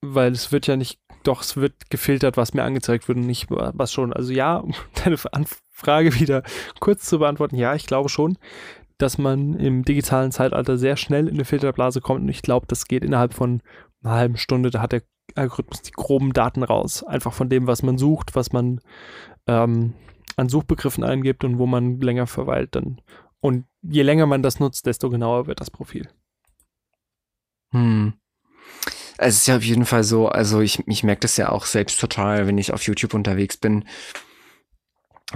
weil 0.01 0.31
es 0.31 0.51
wird 0.51 0.67
ja 0.67 0.75
nicht, 0.75 0.99
doch, 1.23 1.41
es 1.41 1.55
wird 1.55 1.89
gefiltert, 1.89 2.37
was 2.37 2.53
mir 2.53 2.63
angezeigt 2.63 3.07
wird 3.07 3.17
und 3.17 3.25
nicht 3.25 3.47
was 3.49 3.91
schon. 3.93 4.13
Also 4.13 4.33
ja, 4.33 4.63
deine 5.03 5.17
Frage 5.75 6.15
wieder 6.19 6.41
kurz 6.79 7.05
zu 7.05 7.19
beantworten. 7.19 7.57
Ja, 7.57 7.75
ich 7.75 7.85
glaube 7.85 8.07
schon, 8.07 8.37
dass 8.97 9.17
man 9.17 9.59
im 9.59 9.83
digitalen 9.83 10.31
Zeitalter 10.31 10.77
sehr 10.77 10.95
schnell 10.95 11.27
in 11.27 11.33
eine 11.33 11.45
Filterblase 11.45 11.99
kommt 11.99 12.21
und 12.21 12.29
ich 12.29 12.41
glaube, 12.41 12.65
das 12.65 12.85
geht 12.85 13.03
innerhalb 13.03 13.33
von 13.33 13.61
einer 14.01 14.13
halben 14.13 14.37
Stunde. 14.37 14.69
Da 14.69 14.81
hat 14.81 14.93
der 14.93 15.03
Algorithmus 15.35 15.81
die 15.81 15.91
groben 15.91 16.31
Daten 16.31 16.63
raus. 16.63 17.03
Einfach 17.03 17.33
von 17.33 17.49
dem, 17.49 17.67
was 17.67 17.83
man 17.83 17.97
sucht, 17.97 18.35
was 18.35 18.53
man 18.53 18.79
ähm, 19.47 19.93
an 20.37 20.47
Suchbegriffen 20.47 21.03
eingibt 21.03 21.43
und 21.43 21.57
wo 21.57 21.65
man 21.65 21.99
länger 21.99 22.25
verweilt 22.25 22.75
dann. 22.75 23.01
Und 23.41 23.65
je 23.81 24.01
länger 24.01 24.27
man 24.27 24.43
das 24.43 24.61
nutzt, 24.61 24.85
desto 24.85 25.09
genauer 25.09 25.45
wird 25.45 25.59
das 25.59 25.71
Profil. 25.71 26.07
Hm. 27.71 28.13
Es 29.17 29.35
ist 29.35 29.47
ja 29.47 29.57
auf 29.57 29.63
jeden 29.63 29.85
Fall 29.85 30.03
so, 30.03 30.29
also 30.29 30.61
ich, 30.61 30.87
ich 30.87 31.03
merke 31.03 31.21
das 31.21 31.35
ja 31.35 31.49
auch 31.49 31.65
selbst 31.65 31.99
total, 31.99 32.47
wenn 32.47 32.57
ich 32.57 32.71
auf 32.71 32.83
YouTube 32.83 33.13
unterwegs 33.13 33.57
bin 33.57 33.85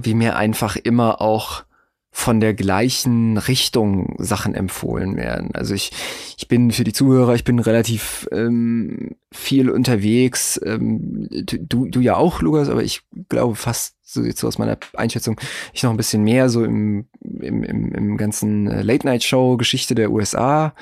wie 0.02 0.14
mir 0.14 0.36
einfach 0.36 0.76
immer 0.76 1.22
auch 1.22 1.64
von 2.12 2.40
der 2.40 2.54
gleichen 2.54 3.38
Richtung 3.38 4.16
Sachen 4.18 4.56
empfohlen 4.56 5.16
werden. 5.16 5.52
Also 5.54 5.74
ich, 5.74 5.92
ich 6.38 6.48
bin 6.48 6.72
für 6.72 6.84
die 6.84 6.92
Zuhörer, 6.92 7.36
ich 7.36 7.44
bin 7.44 7.60
relativ 7.60 8.28
ähm, 8.32 9.16
viel 9.32 9.70
unterwegs. 9.70 10.60
Ähm, 10.66 11.28
du, 11.30 11.86
du 11.86 12.00
ja 12.00 12.16
auch, 12.18 12.42
Lukas, 12.42 12.70
aber 12.70 12.84
ich 12.84 13.02
glaube 13.30 13.56
fast 13.56 13.96
so 14.02 14.24
jetzt 14.24 14.44
aus 14.44 14.58
meiner 14.58 14.78
Einschätzung, 14.96 15.40
ich 15.72 15.84
noch 15.84 15.92
ein 15.92 15.98
bisschen 15.98 16.24
mehr 16.24 16.50
so 16.50 16.64
im, 16.64 17.06
im, 17.22 17.64
im, 17.64 17.94
im 17.94 18.18
ganzen 18.18 18.68
äh, 18.68 18.82
Late-Night-Show-Geschichte 18.82 19.94
der 19.94 20.12
USA. 20.12 20.74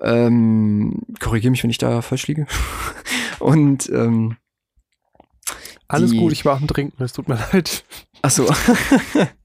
Ähm, 0.00 1.02
Korrigiere 1.20 1.50
mich, 1.50 1.62
wenn 1.62 1.70
ich 1.70 1.78
da 1.78 2.00
falsch 2.00 2.26
liege. 2.26 2.46
Und 3.38 3.90
ähm, 3.90 4.36
alles 5.88 6.12
gut, 6.12 6.32
ich 6.32 6.44
war 6.44 6.56
am 6.56 6.66
Trinken, 6.66 7.02
es 7.02 7.12
tut 7.12 7.28
mir 7.28 7.38
leid. 7.52 7.84
Ach 8.22 8.30
so. 8.30 8.48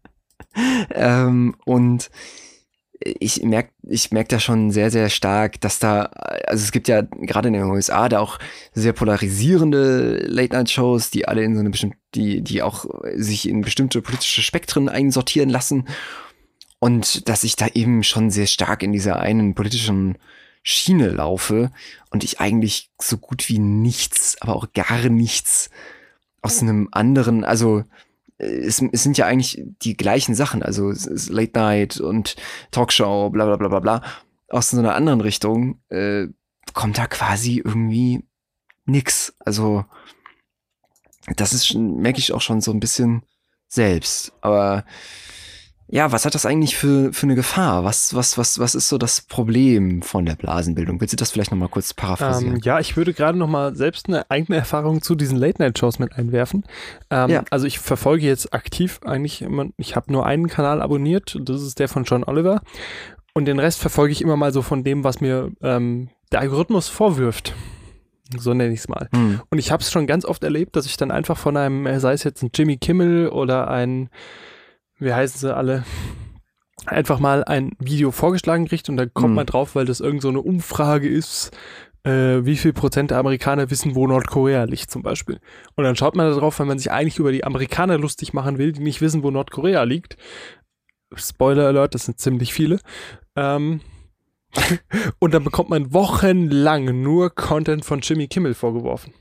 ähm, 0.92 1.56
und 1.66 2.10
ich 3.00 3.44
merke 3.44 3.72
ich 3.84 4.12
merk 4.12 4.30
da 4.30 4.40
schon 4.40 4.72
sehr, 4.72 4.92
sehr 4.92 5.10
stark, 5.10 5.60
dass 5.62 5.80
da, 5.80 6.04
also 6.48 6.64
es 6.64 6.72
gibt 6.72 6.88
ja 6.88 7.02
gerade 7.02 7.48
in 7.50 7.54
den 7.54 7.64
USA 7.64 8.08
da 8.08 8.20
auch 8.20 8.40
sehr 8.74 8.94
polarisierende 8.94 10.26
Late-Night-Shows, 10.28 11.10
die 11.10 11.28
alle 11.28 11.44
in 11.44 11.54
so 11.56 11.60
eine 11.60 11.70
bestimmte, 11.70 11.98
die, 12.16 12.42
die 12.42 12.62
auch 12.62 12.86
sich 13.16 13.48
in 13.48 13.62
bestimmte 13.62 14.02
politische 14.02 14.42
Spektren 14.42 14.88
einsortieren 14.88 15.50
lassen. 15.50 15.88
Und 16.80 17.28
dass 17.30 17.44
ich 17.44 17.56
da 17.56 17.68
eben 17.68 18.04
schon 18.04 18.30
sehr 18.30 18.48
stark 18.48 18.84
in 18.84 18.92
dieser 18.92 19.20
einen 19.20 19.54
politischen 19.54 20.18
Schiene 20.64 21.10
laufe 21.10 21.72
und 22.10 22.24
ich 22.24 22.40
eigentlich 22.40 22.90
so 23.02 23.18
gut 23.18 23.50
wie 23.50 23.60
nichts, 23.60 24.38
aber 24.40 24.56
auch 24.56 24.68
gar 24.74 25.10
nichts 25.10 25.70
aus 26.44 26.62
einem 26.62 26.90
anderen, 26.92 27.44
also 27.44 27.84
es, 28.38 28.82
es 28.92 29.04
sind 29.04 29.18
ja 29.18 29.26
eigentlich 29.26 29.64
die 29.82 29.96
gleichen 29.96 30.36
Sachen, 30.36 30.62
also 30.62 30.94
Late 31.30 31.58
Night 31.58 32.00
und 32.00 32.36
Talkshow, 32.72 33.30
bla 33.30 33.46
bla 33.46 33.56
bla 33.56 33.68
bla 33.70 33.80
bla. 33.80 34.02
Aus 34.50 34.70
so 34.70 34.78
einer 34.78 34.96
anderen 34.96 35.22
Richtung 35.22 35.80
äh, 35.90 36.28
kommt 36.74 36.98
da 36.98 37.08
quasi 37.08 37.62
irgendwie 37.64 38.24
nix. 38.86 39.34
Also 39.40 39.86
das 41.36 41.54
ist 41.54 41.74
merke 41.76 42.20
ich 42.20 42.34
auch 42.34 42.42
schon 42.42 42.62
so 42.62 42.72
ein 42.72 42.80
bisschen 42.80 43.24
selbst. 43.68 44.34
Aber 44.42 44.86
ja, 45.88 46.12
was 46.12 46.26
hat 46.26 46.34
das 46.34 46.46
eigentlich 46.46 46.76
für, 46.76 47.14
für 47.14 47.26
eine 47.26 47.36
Gefahr? 47.36 47.84
Was, 47.84 48.16
was, 48.16 48.38
was, 48.38 48.58
was 48.58 48.74
ist 48.74 48.90
so 48.90 48.98
das 48.98 49.22
Problem 49.22 50.02
von 50.02 50.26
der 50.26 50.36
Blasenbildung? 50.36 51.00
Willst 51.00 51.14
du 51.14 51.18
das 51.18 51.32
vielleicht 51.32 51.52
nochmal 51.52 51.70
kurz 51.70 51.94
paraphrasieren? 51.94 52.56
Ähm, 52.56 52.62
ja, 52.64 52.80
ich 52.80 52.98
würde 52.98 53.14
gerade 53.14 53.38
nochmal 53.38 53.76
selbst 53.76 54.08
eine 54.08 54.30
eigene 54.32 54.58
Erfahrung 54.58 55.02
zu 55.02 55.16
diesen 55.16 55.38
Late-Night-Shows 55.38 56.00
mit 56.00 56.14
einwerfen. 56.14 56.64
Ähm, 57.10 57.30
ja. 57.30 57.44
Also 57.50 57.68
ich 57.68 57.80
verfolge 57.80 58.26
jetzt 58.26 58.54
aktiv 58.54 59.02
eigentlich 59.06 59.42
immer, 59.42 59.68
ich 59.78 59.96
habe 59.96 60.12
nur 60.12 60.26
einen 60.26 60.48
Kanal 60.48 60.82
abonniert, 60.82 61.38
das 61.42 61.62
ist 61.62 61.80
der 61.80 61.90
von 61.90 62.06
John 62.06 62.24
Oliver. 62.24 62.62
Und 63.34 63.46
den 63.46 63.60
Rest 63.60 63.80
verfolge 63.80 64.14
ich 64.14 64.22
immer 64.22 64.38
mal 64.38 64.54
so 64.54 64.62
von 64.62 64.84
dem, 64.84 65.04
was 65.04 65.20
mir 65.20 65.52
ähm, 65.62 66.10
der 66.32 66.40
Algorithmus 66.40 66.88
vorwirft. 66.88 67.54
So 68.38 68.54
nenne 68.54 68.74
ich 68.74 68.80
es 68.80 68.88
mal. 68.88 69.10
Hm. 69.14 69.42
Und 69.50 69.60
ich 69.60 69.72
habe 69.72 69.84
es 69.84 69.92
schon 69.92 70.08
ganz 70.08 70.26
oft 70.26 70.44
erlebt, 70.44 70.76
dass 70.76 70.86
ich 70.86 70.98
dann 70.98 71.12
einfach 71.12 71.38
von 71.38 71.58
einem, 71.58 72.00
sei 72.00 72.14
es 72.14 72.24
jetzt 72.24 72.42
ein 72.42 72.52
Jimmy 72.54 72.78
Kimmel 72.78 73.28
oder 73.30 73.70
ein 73.70 74.10
wie 75.04 75.14
heißen 75.14 75.40
sie 75.40 75.56
alle, 75.56 75.84
einfach 76.86 77.20
mal 77.20 77.44
ein 77.44 77.72
Video 77.80 78.12
vorgeschlagen 78.12 78.68
kriegt 78.68 78.90
und 78.90 78.98
dann 78.98 79.14
kommt 79.14 79.30
mhm. 79.30 79.36
man 79.36 79.46
drauf, 79.46 79.76
weil 79.76 79.86
das 79.86 80.00
irgend 80.00 80.22
so 80.22 80.30
eine 80.30 80.42
Umfrage 80.42 81.08
ist, 81.08 81.52
äh, 82.04 82.44
wie 82.44 82.58
viel 82.58 82.74
Prozent 82.74 83.12
der 83.12 83.20
Amerikaner 83.20 83.70
wissen, 83.70 83.96
wo 83.96 84.08
Nordkorea 84.08 84.66
liegt 84.66 84.92
zum 84.92 85.02
Beispiel. 85.02 85.40
Und 85.76 85.84
dann 85.84 85.96
schaut 85.96 86.16
man 86.16 86.30
da 86.30 86.38
drauf, 86.38 86.60
wenn 86.60 86.68
man 86.68 86.78
sich 86.78 86.92
eigentlich 86.92 87.20
über 87.20 87.32
die 87.32 87.46
Amerikaner 87.46 87.98
lustig 87.98 88.34
machen 88.34 88.58
will, 88.58 88.74
die 88.74 88.82
nicht 88.82 89.02
wissen, 89.02 89.24
wo 89.24 89.32
Nordkorea 89.32 89.84
liegt. 89.84 90.18
Spoiler 91.16 91.68
Alert, 91.68 91.96
das 91.96 92.06
sind 92.06 92.20
ziemlich 92.20 92.54
viele. 92.54 92.80
Ähm, 93.36 93.82
und 95.20 95.34
dann 95.34 95.44
bekommt 95.44 95.70
man 95.70 95.94
wochenlang 95.94 97.02
nur 97.02 97.30
Content 97.30 97.86
von 97.86 98.02
Jimmy 98.02 98.28
Kimmel 98.28 98.54
vorgeworfen 98.54 99.14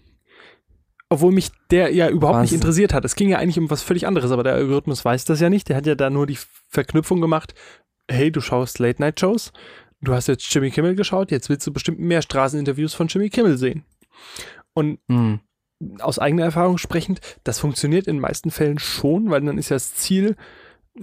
obwohl 1.13 1.33
mich 1.33 1.51
der 1.71 1.95
ja 1.95 2.09
überhaupt 2.09 2.39
was? 2.39 2.51
nicht 2.51 2.55
interessiert 2.55 2.95
hat. 2.95 3.05
Es 3.05 3.15
ging 3.15 3.29
ja 3.29 3.39
eigentlich 3.39 3.59
um 3.59 3.71
was 3.71 3.83
völlig 3.83 4.07
anderes, 4.07 4.31
aber 4.31 4.43
der 4.43 4.55
Algorithmus 4.55 5.05
weiß 5.05 5.25
das 5.27 5.41
ja 5.41 5.51
nicht. 5.51 5.69
Der 5.69 5.77
hat 5.77 5.87
ja 5.87 5.95
da 5.95 6.09
nur 6.09 6.27
die 6.27 6.39
Verknüpfung 6.69 7.21
gemacht, 7.21 7.55
hey, 8.11 8.33
du 8.33 8.41
schaust 8.41 8.79
Late-Night-Shows, 8.79 9.53
du 10.01 10.15
hast 10.15 10.29
jetzt 10.29 10.53
Jimmy 10.53 10.71
Kimmel 10.71 10.95
geschaut, 10.95 11.31
jetzt 11.31 11.49
willst 11.49 11.67
du 11.67 11.73
bestimmt 11.73 12.01
mehr 12.01 12.23
Straßeninterviews 12.23 12.95
von 12.95 13.09
Jimmy 13.09 13.29
Kimmel 13.29 13.59
sehen. 13.59 13.85
Und 14.73 15.01
mhm. 15.09 15.41
aus 16.01 16.19
eigener 16.19 16.45
Erfahrung 16.45 16.79
sprechend, 16.79 17.21
das 17.45 17.59
funktioniert 17.59 18.07
in 18.07 18.17
den 18.17 18.23
meisten 18.23 18.51
Fällen 18.51 18.79
schon, 18.79 19.31
weil 19.31 19.43
dann 19.43 19.59
ist 19.59 19.69
ja 19.69 19.77
das 19.77 19.95
Ziel 19.95 20.37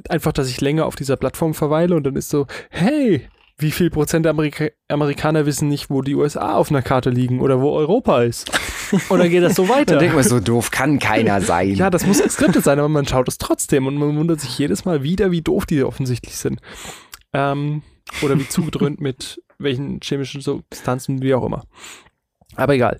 einfach, 0.09 0.33
dass 0.33 0.49
ich 0.49 0.59
länger 0.59 0.85
auf 0.85 0.95
dieser 0.95 1.17
Plattform 1.17 1.53
verweile 1.53 1.95
und 1.95 2.03
dann 2.03 2.15
ist 2.15 2.29
so, 2.29 2.47
hey, 2.69 3.27
wie 3.57 3.71
viel 3.71 3.89
Prozent 3.89 4.25
der 4.25 4.31
Amerika 4.31 4.67
Amerikaner 4.87 5.45
wissen 5.45 5.67
nicht, 5.67 5.89
wo 5.89 6.01
die 6.01 6.15
USA 6.15 6.55
auf 6.55 6.71
einer 6.71 6.81
Karte 6.81 7.09
liegen 7.09 7.41
oder 7.41 7.61
wo 7.61 7.71
Europa 7.71 8.23
ist? 8.23 8.49
Und 9.09 9.19
dann 9.19 9.29
geht 9.29 9.43
das 9.43 9.55
so 9.55 9.69
weiter. 9.69 9.93
Dann 9.93 9.99
denkt 9.99 10.15
man, 10.15 10.23
so 10.23 10.39
doof 10.39 10.71
kann 10.71 10.99
keiner 10.99 11.41
sein. 11.41 11.73
Ja, 11.75 11.89
das 11.89 12.05
muss 12.05 12.21
geskriptet 12.21 12.63
sein, 12.63 12.79
aber 12.79 12.89
man 12.89 13.05
schaut 13.05 13.27
es 13.27 13.37
trotzdem 13.37 13.87
und 13.87 13.95
man 13.95 14.15
wundert 14.15 14.39
sich 14.39 14.57
jedes 14.57 14.85
Mal 14.85 15.03
wieder, 15.03 15.31
wie 15.31 15.41
doof 15.41 15.65
die 15.65 15.83
offensichtlich 15.83 16.37
sind. 16.37 16.59
Ähm, 17.33 17.83
oder 18.21 18.39
wie 18.39 18.47
zugedröhnt 18.47 19.01
mit 19.01 19.41
welchen 19.59 19.99
chemischen 20.01 20.41
Substanzen, 20.41 21.21
wie 21.21 21.33
auch 21.33 21.45
immer. 21.45 21.65
Aber 22.55 22.73
egal. 22.73 22.97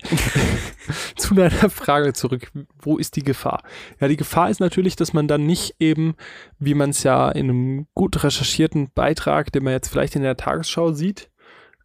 Zu 1.16 1.34
deiner 1.34 1.70
Frage 1.70 2.12
zurück. 2.12 2.52
Wo 2.80 2.98
ist 2.98 3.16
die 3.16 3.22
Gefahr? 3.22 3.62
Ja, 4.00 4.08
die 4.08 4.16
Gefahr 4.16 4.48
ist 4.48 4.60
natürlich, 4.60 4.96
dass 4.96 5.12
man 5.12 5.26
dann 5.26 5.44
nicht 5.44 5.74
eben, 5.80 6.14
wie 6.58 6.74
man 6.74 6.90
es 6.90 7.02
ja 7.02 7.30
in 7.30 7.50
einem 7.50 7.86
gut 7.94 8.22
recherchierten 8.22 8.90
Beitrag, 8.94 9.50
den 9.52 9.64
man 9.64 9.72
jetzt 9.72 9.88
vielleicht 9.88 10.14
in 10.14 10.22
der 10.22 10.36
Tagesschau 10.36 10.92
sieht, 10.92 11.30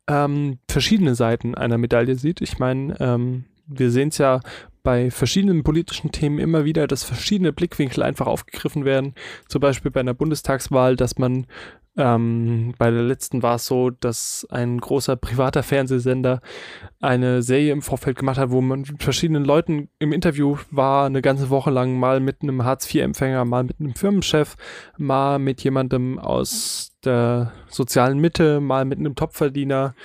ähm, 0.08 0.60
verschiedene 0.70 1.16
Seiten 1.16 1.56
einer 1.56 1.78
Medaille 1.78 2.16
sieht. 2.16 2.42
Ich 2.42 2.60
meine, 2.60 2.96
ähm, 3.00 3.46
wir 3.68 3.92
sehen 3.92 4.10
es 4.10 4.18
ja 4.18 4.42
bei 4.84 5.10
verschiedenen 5.10 5.64
politischen 5.64 6.12
Themen 6.12 6.40
immer 6.40 6.64
wieder, 6.64 6.88
dass 6.88 7.04
verschiedene 7.04 7.52
Blickwinkel 7.52 8.04
einfach 8.04 8.28
aufgegriffen 8.28 8.86
werden. 8.86 9.16
Zum 9.48 9.60
Beispiel 9.60 9.92
bei 9.92 10.00
einer 10.00 10.14
Bundestagswahl, 10.14 10.96
dass 10.96 11.18
man 11.18 11.48
ähm, 11.98 12.74
bei 12.78 12.92
der 12.92 13.04
letzten 13.04 13.42
war 13.42 13.56
es 13.56 13.66
so, 13.66 13.90
dass 13.90 14.46
ein 14.50 14.80
großer 14.80 15.16
privater 15.16 15.64
Fernsehsender 15.64 16.42
eine 17.00 17.42
Serie 17.42 17.72
im 17.72 17.82
Vorfeld 17.82 18.18
gemacht 18.18 18.38
hat, 18.38 18.52
wo 18.52 18.62
man 18.62 18.82
mit 18.82 19.02
verschiedenen 19.02 19.46
Leuten 19.46 19.90
im 20.00 20.12
Interview 20.12 20.58
war, 20.72 21.06
eine 21.06 21.22
ganze 21.22 21.50
Woche 21.50 21.72
lang, 21.72 21.98
mal 21.98 22.20
mit 22.20 22.42
einem 22.42 22.66
Hartz-IV-Empfänger, 22.66 23.46
mal 23.46 23.64
mit 23.64 23.80
einem 23.80 23.96
Firmenchef, 23.96 24.56
mal 24.98 25.40
mit 25.40 25.64
jemandem 25.64 26.20
aus 26.20 26.92
der 27.06 27.54
sozialen 27.70 28.20
Mitte, 28.20 28.60
mal 28.60 28.84
mit 28.84 29.00
einem 29.00 29.16
Topverdiener 29.16 29.96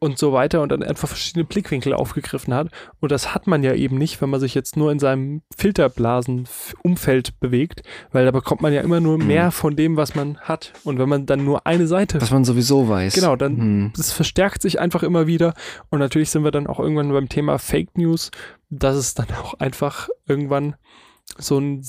und 0.00 0.18
so 0.18 0.32
weiter 0.32 0.62
und 0.62 0.70
dann 0.70 0.82
einfach 0.82 1.08
verschiedene 1.08 1.44
Blickwinkel 1.44 1.92
aufgegriffen 1.92 2.54
hat. 2.54 2.68
Und 3.00 3.12
das 3.12 3.34
hat 3.34 3.46
man 3.46 3.62
ja 3.62 3.74
eben 3.74 3.98
nicht, 3.98 4.20
wenn 4.20 4.30
man 4.30 4.40
sich 4.40 4.54
jetzt 4.54 4.76
nur 4.76 4.92
in 4.92 4.98
seinem 4.98 5.42
Filterblasenumfeld 5.56 7.40
bewegt, 7.40 7.82
weil 8.12 8.24
da 8.24 8.30
bekommt 8.30 8.62
man 8.62 8.72
ja 8.72 8.80
immer 8.80 9.00
nur 9.00 9.18
mehr 9.18 9.46
mhm. 9.46 9.52
von 9.52 9.76
dem, 9.76 9.96
was 9.96 10.14
man 10.14 10.38
hat. 10.38 10.72
Und 10.84 10.98
wenn 10.98 11.08
man 11.08 11.26
dann 11.26 11.44
nur 11.44 11.66
eine 11.66 11.86
Seite. 11.86 12.20
Was 12.20 12.30
man 12.30 12.44
sowieso 12.44 12.88
weiß. 12.88 13.14
Genau, 13.14 13.36
dann 13.36 13.56
mhm. 13.56 13.92
das 13.96 14.12
verstärkt 14.12 14.62
sich 14.62 14.80
einfach 14.80 15.02
immer 15.02 15.26
wieder. 15.26 15.54
Und 15.90 15.98
natürlich 15.98 16.30
sind 16.30 16.44
wir 16.44 16.50
dann 16.50 16.66
auch 16.66 16.78
irgendwann 16.78 17.12
beim 17.12 17.28
Thema 17.28 17.58
Fake 17.58 17.96
News, 17.96 18.30
dass 18.70 18.96
es 18.96 19.14
dann 19.14 19.28
auch 19.42 19.54
einfach 19.54 20.08
irgendwann 20.26 20.76
so 21.38 21.58
ein 21.58 21.82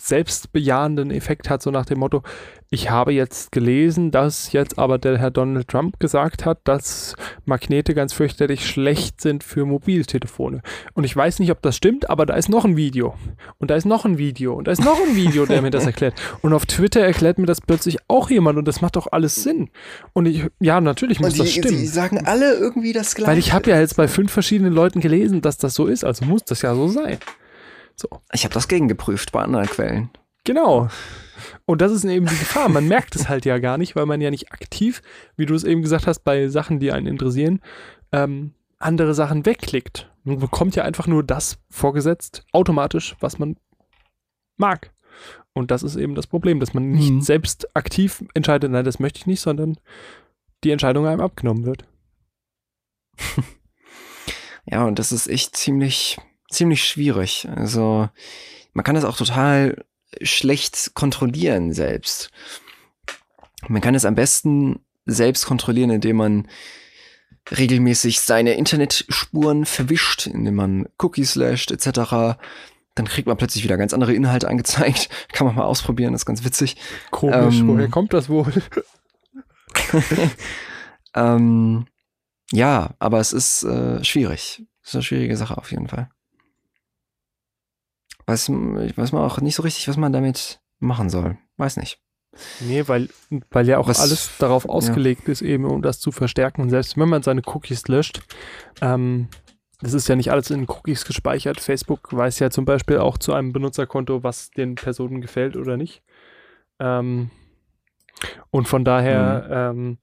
selbstbejahenden 0.00 1.10
Effekt 1.10 1.50
hat, 1.50 1.62
so 1.62 1.70
nach 1.70 1.84
dem 1.84 1.98
Motto, 1.98 2.22
ich 2.70 2.90
habe 2.90 3.12
jetzt 3.12 3.50
gelesen, 3.50 4.10
dass 4.10 4.52
jetzt 4.52 4.78
aber 4.78 4.98
der 4.98 5.18
Herr 5.18 5.30
Donald 5.30 5.68
Trump 5.68 5.98
gesagt 5.98 6.44
hat, 6.44 6.60
dass 6.64 7.14
Magnete 7.46 7.94
ganz 7.94 8.12
fürchterlich 8.12 8.66
schlecht 8.66 9.22
sind 9.22 9.42
für 9.42 9.64
Mobiltelefone. 9.64 10.60
Und 10.92 11.04
ich 11.04 11.16
weiß 11.16 11.38
nicht, 11.38 11.50
ob 11.50 11.62
das 11.62 11.76
stimmt, 11.76 12.10
aber 12.10 12.26
da 12.26 12.34
ist 12.34 12.50
noch 12.50 12.66
ein 12.66 12.76
Video. 12.76 13.14
Und 13.58 13.70
da 13.70 13.76
ist 13.76 13.86
noch 13.86 14.04
ein 14.04 14.18
Video. 14.18 14.54
Und 14.54 14.68
da 14.68 14.72
ist 14.72 14.84
noch 14.84 15.00
ein 15.00 15.16
Video, 15.16 15.46
der 15.46 15.62
mir 15.62 15.70
das 15.70 15.86
erklärt. 15.86 16.14
Und 16.42 16.52
auf 16.52 16.66
Twitter 16.66 17.00
erklärt 17.00 17.38
mir 17.38 17.46
das 17.46 17.62
plötzlich 17.62 17.98
auch 18.06 18.28
jemand 18.28 18.58
und 18.58 18.68
das 18.68 18.82
macht 18.82 18.96
doch 18.96 19.08
alles 19.10 19.42
Sinn. 19.42 19.70
Und 20.12 20.26
ich, 20.26 20.44
ja, 20.60 20.80
natürlich 20.82 21.20
muss 21.20 21.32
die, 21.32 21.38
das 21.38 21.52
stimmen. 21.52 21.78
Die 21.78 21.86
sagen 21.86 22.26
alle 22.26 22.54
irgendwie 22.54 22.92
das 22.92 23.14
Gleiche. 23.14 23.30
Weil 23.30 23.38
ich 23.38 23.54
habe 23.54 23.70
ja 23.70 23.80
jetzt 23.80 23.96
bei 23.96 24.08
fünf 24.08 24.30
verschiedenen 24.30 24.74
Leuten 24.74 25.00
gelesen, 25.00 25.40
dass 25.40 25.56
das 25.56 25.74
so 25.74 25.86
ist, 25.86 26.04
also 26.04 26.26
muss 26.26 26.44
das 26.44 26.60
ja 26.60 26.74
so 26.74 26.88
sein. 26.88 27.18
So. 28.00 28.08
Ich 28.32 28.44
habe 28.44 28.54
das 28.54 28.68
gegengeprüft 28.68 29.32
bei 29.32 29.42
anderen 29.42 29.66
Quellen. 29.66 30.10
Genau. 30.44 30.88
Und 31.66 31.80
das 31.80 31.92
ist 31.92 32.04
eben 32.04 32.26
die 32.26 32.38
Gefahr. 32.38 32.68
Man 32.68 32.88
merkt 32.88 33.16
es 33.16 33.28
halt 33.28 33.44
ja 33.44 33.58
gar 33.58 33.78
nicht, 33.78 33.96
weil 33.96 34.06
man 34.06 34.20
ja 34.20 34.30
nicht 34.30 34.52
aktiv, 34.52 35.02
wie 35.36 35.46
du 35.46 35.54
es 35.54 35.64
eben 35.64 35.82
gesagt 35.82 36.06
hast, 36.06 36.20
bei 36.20 36.48
Sachen, 36.48 36.78
die 36.78 36.92
einen 36.92 37.06
interessieren, 37.06 37.60
ähm, 38.12 38.54
andere 38.78 39.14
Sachen 39.14 39.44
wegklickt. 39.44 40.10
Man 40.24 40.38
bekommt 40.38 40.76
ja 40.76 40.84
einfach 40.84 41.06
nur 41.06 41.24
das 41.24 41.58
vorgesetzt, 41.70 42.44
automatisch, 42.52 43.16
was 43.20 43.38
man 43.38 43.56
mag. 44.56 44.92
Und 45.52 45.70
das 45.72 45.82
ist 45.82 45.96
eben 45.96 46.14
das 46.14 46.28
Problem, 46.28 46.60
dass 46.60 46.74
man 46.74 46.90
nicht 46.90 47.10
mhm. 47.10 47.20
selbst 47.20 47.76
aktiv 47.76 48.24
entscheidet, 48.34 48.70
nein, 48.70 48.84
das 48.84 49.00
möchte 49.00 49.18
ich 49.18 49.26
nicht, 49.26 49.40
sondern 49.40 49.76
die 50.62 50.70
Entscheidung 50.70 51.06
einem 51.06 51.20
abgenommen 51.20 51.66
wird. 51.66 51.84
Ja, 54.70 54.84
und 54.84 54.98
das 54.98 55.12
ist 55.12 55.28
echt 55.28 55.56
ziemlich 55.56 56.18
ziemlich 56.48 56.84
schwierig. 56.84 57.48
Also 57.54 58.08
man 58.72 58.84
kann 58.84 58.94
das 58.94 59.04
auch 59.04 59.16
total 59.16 59.84
schlecht 60.22 60.92
kontrollieren 60.94 61.72
selbst. 61.72 62.30
Man 63.68 63.82
kann 63.82 63.94
es 63.94 64.04
am 64.04 64.14
besten 64.14 64.80
selbst 65.04 65.46
kontrollieren, 65.46 65.90
indem 65.90 66.16
man 66.16 66.48
regelmäßig 67.50 68.20
seine 68.20 68.54
Internetspuren 68.54 69.64
verwischt, 69.64 70.26
indem 70.26 70.54
man 70.54 70.88
Cookies 70.98 71.34
löscht 71.34 71.70
etc. 71.70 72.38
Dann 72.94 73.06
kriegt 73.06 73.26
man 73.26 73.36
plötzlich 73.36 73.64
wieder 73.64 73.76
ganz 73.76 73.94
andere 73.94 74.14
Inhalte 74.14 74.48
angezeigt. 74.48 75.08
Kann 75.32 75.46
man 75.46 75.56
mal 75.56 75.64
ausprobieren, 75.64 76.12
das 76.12 76.22
ist 76.22 76.26
ganz 76.26 76.44
witzig. 76.44 76.76
Komisch, 77.10 77.60
ähm, 77.60 77.68
woher 77.68 77.88
kommt 77.88 78.12
das 78.12 78.28
wohl? 78.28 78.52
ähm, 81.14 81.86
ja, 82.52 82.94
aber 82.98 83.20
es 83.20 83.32
ist 83.32 83.62
äh, 83.64 84.02
schwierig. 84.04 84.62
Es 84.82 84.90
ist 84.90 84.94
eine 84.94 85.02
schwierige 85.02 85.36
Sache 85.36 85.56
auf 85.56 85.70
jeden 85.70 85.88
Fall 85.88 86.08
weiß, 88.28 88.50
weiß 88.50 89.12
man 89.12 89.22
auch 89.22 89.40
nicht 89.40 89.54
so 89.54 89.62
richtig, 89.62 89.88
was 89.88 89.96
man 89.96 90.12
damit 90.12 90.60
machen 90.78 91.08
soll. 91.08 91.38
Weiß 91.56 91.76
nicht. 91.76 92.00
Nee, 92.60 92.86
weil, 92.86 93.08
weil 93.50 93.66
ja 93.66 93.78
auch 93.78 93.88
was, 93.88 94.00
alles 94.00 94.30
darauf 94.38 94.68
ausgelegt 94.68 95.22
ja. 95.26 95.32
ist, 95.32 95.42
eben 95.42 95.64
um 95.64 95.82
das 95.82 95.98
zu 95.98 96.12
verstärken. 96.12 96.62
Und 96.62 96.70
selbst 96.70 96.96
wenn 96.98 97.08
man 97.08 97.22
seine 97.22 97.42
Cookies 97.46 97.88
löscht, 97.88 98.20
ähm, 98.80 99.28
das 99.80 99.94
ist 99.94 100.08
ja 100.08 100.16
nicht 100.16 100.30
alles 100.30 100.50
in 100.50 100.68
Cookies 100.68 101.04
gespeichert. 101.04 101.60
Facebook 101.60 102.12
weiß 102.12 102.38
ja 102.40 102.50
zum 102.50 102.64
Beispiel 102.64 102.98
auch 102.98 103.16
zu 103.16 103.32
einem 103.32 103.52
Benutzerkonto, 103.52 104.22
was 104.22 104.50
den 104.50 104.74
Personen 104.74 105.20
gefällt 105.20 105.56
oder 105.56 105.76
nicht. 105.76 106.02
Ähm, 106.78 107.30
und 108.50 108.68
von 108.68 108.84
daher 108.84 109.72
mhm. 109.74 109.98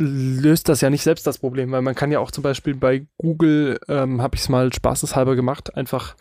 ähm, 0.00 0.42
löst 0.42 0.68
das 0.68 0.80
ja 0.80 0.90
nicht 0.90 1.02
selbst 1.02 1.26
das 1.26 1.38
Problem, 1.38 1.72
weil 1.72 1.82
man 1.82 1.94
kann 1.94 2.12
ja 2.12 2.18
auch 2.18 2.30
zum 2.30 2.42
Beispiel 2.42 2.74
bei 2.74 3.06
Google, 3.18 3.78
ähm, 3.88 4.22
habe 4.22 4.36
ich 4.36 4.42
es 4.42 4.48
mal 4.48 4.72
spaßeshalber 4.72 5.36
gemacht, 5.36 5.74
einfach 5.76 6.16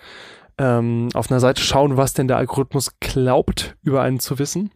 ähm, 0.62 1.10
auf 1.16 1.32
einer 1.32 1.40
Seite 1.40 1.62
schauen, 1.62 1.98
was 1.98 2.14
denn 2.14 2.28
der 2.28 2.38
Algorithmus 2.38 2.92
glaubt, 3.00 3.76
über 3.82 4.04
einen 4.04 4.20
zu 4.20 4.38
wissen. 4.38 4.70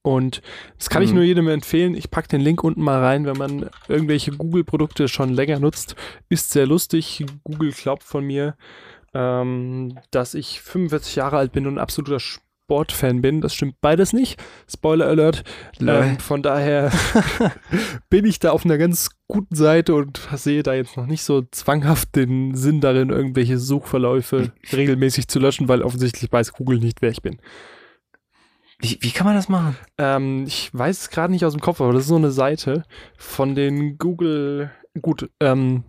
Und 0.00 0.40
das 0.78 0.88
kann 0.88 1.02
mhm. 1.02 1.08
ich 1.08 1.14
nur 1.14 1.24
jedem 1.24 1.48
empfehlen. 1.48 1.94
Ich 1.94 2.10
packe 2.10 2.28
den 2.28 2.40
Link 2.40 2.64
unten 2.64 2.82
mal 2.82 3.00
rein, 3.00 3.26
wenn 3.26 3.36
man 3.36 3.68
irgendwelche 3.86 4.32
Google-Produkte 4.32 5.08
schon 5.08 5.34
länger 5.34 5.58
nutzt. 5.58 5.94
Ist 6.30 6.50
sehr 6.50 6.66
lustig. 6.66 7.24
Google 7.44 7.72
glaubt 7.72 8.02
von 8.02 8.24
mir, 8.24 8.56
ähm, 9.12 9.98
dass 10.10 10.32
ich 10.32 10.62
45 10.62 11.16
Jahre 11.16 11.36
alt 11.36 11.52
bin 11.52 11.66
und 11.66 11.74
ein 11.74 11.78
absoluter 11.78 12.18
Sportfan 12.72 13.20
bin. 13.20 13.42
Das 13.42 13.54
stimmt 13.54 13.82
beides 13.82 14.14
nicht. 14.14 14.42
Spoiler 14.66 15.06
Alert. 15.06 15.44
Ähm, 15.78 16.18
von 16.18 16.42
daher 16.42 16.90
bin 18.08 18.24
ich 18.24 18.38
da 18.38 18.52
auf 18.52 18.64
einer 18.64 18.78
ganz 18.78 19.10
guten 19.28 19.54
Seite 19.54 19.94
und 19.94 20.26
sehe 20.34 20.62
da 20.62 20.72
jetzt 20.72 20.96
noch 20.96 21.04
nicht 21.04 21.22
so 21.22 21.42
zwanghaft 21.50 22.16
den 22.16 22.54
Sinn 22.54 22.80
darin, 22.80 23.10
irgendwelche 23.10 23.58
Suchverläufe 23.58 24.52
regelmäßig 24.72 25.28
zu 25.28 25.38
löschen, 25.38 25.68
weil 25.68 25.82
offensichtlich 25.82 26.32
weiß 26.32 26.54
Google 26.54 26.78
nicht, 26.78 27.02
wer 27.02 27.10
ich 27.10 27.20
bin. 27.20 27.42
Wie, 28.80 28.96
wie 29.02 29.10
kann 29.10 29.26
man 29.26 29.36
das 29.36 29.50
machen? 29.50 29.76
Ähm, 29.98 30.44
ich 30.46 30.70
weiß 30.72 30.98
es 30.98 31.10
gerade 31.10 31.30
nicht 31.30 31.44
aus 31.44 31.52
dem 31.52 31.60
Kopf, 31.60 31.82
aber 31.82 31.92
das 31.92 32.04
ist 32.04 32.08
so 32.08 32.16
eine 32.16 32.30
Seite 32.30 32.84
von 33.18 33.54
den 33.54 33.98
Google. 33.98 34.70
Gut, 35.02 35.28
ähm, 35.40 35.84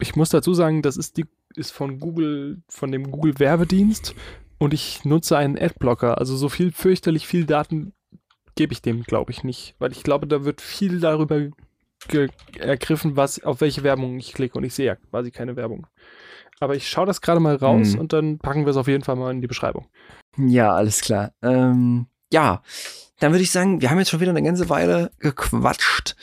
ich 0.00 0.16
muss 0.16 0.30
dazu 0.30 0.54
sagen, 0.54 0.82
das 0.82 0.96
ist 0.96 1.16
die 1.18 1.26
ist 1.54 1.70
von 1.70 1.98
Google, 1.98 2.62
von 2.68 2.92
dem 2.92 3.10
Google 3.10 3.38
Werbedienst 3.38 4.14
und 4.58 4.74
ich 4.74 5.04
nutze 5.04 5.36
einen 5.36 5.58
Adblocker. 5.58 6.18
Also 6.18 6.36
so 6.36 6.48
viel 6.48 6.72
fürchterlich 6.72 7.26
viel 7.26 7.46
Daten 7.46 7.92
gebe 8.54 8.72
ich 8.72 8.82
dem, 8.82 9.04
glaube 9.04 9.32
ich, 9.32 9.44
nicht. 9.44 9.74
Weil 9.78 9.92
ich 9.92 10.02
glaube, 10.02 10.26
da 10.26 10.44
wird 10.44 10.60
viel 10.60 11.00
darüber 11.00 11.48
ergriffen, 12.58 13.16
was, 13.16 13.42
auf 13.42 13.60
welche 13.60 13.82
Werbung 13.82 14.18
ich 14.18 14.32
klicke 14.32 14.56
und 14.58 14.64
ich 14.64 14.74
sehe 14.74 14.86
ja 14.86 14.96
quasi 14.96 15.30
keine 15.30 15.56
Werbung. 15.56 15.86
Aber 16.60 16.74
ich 16.74 16.88
schaue 16.88 17.06
das 17.06 17.20
gerade 17.20 17.40
mal 17.40 17.56
raus 17.56 17.92
hm. 17.92 18.00
und 18.00 18.12
dann 18.12 18.38
packen 18.38 18.64
wir 18.64 18.70
es 18.70 18.76
auf 18.76 18.88
jeden 18.88 19.04
Fall 19.04 19.16
mal 19.16 19.30
in 19.30 19.40
die 19.40 19.46
Beschreibung. 19.46 19.86
Ja, 20.36 20.74
alles 20.74 21.00
klar. 21.00 21.32
Ähm, 21.42 22.06
ja, 22.32 22.62
dann 23.20 23.32
würde 23.32 23.42
ich 23.42 23.50
sagen, 23.50 23.80
wir 23.80 23.90
haben 23.90 23.98
jetzt 23.98 24.10
schon 24.10 24.20
wieder 24.20 24.30
eine 24.30 24.42
ganze 24.42 24.68
Weile 24.68 25.10
gequatscht 25.18 26.16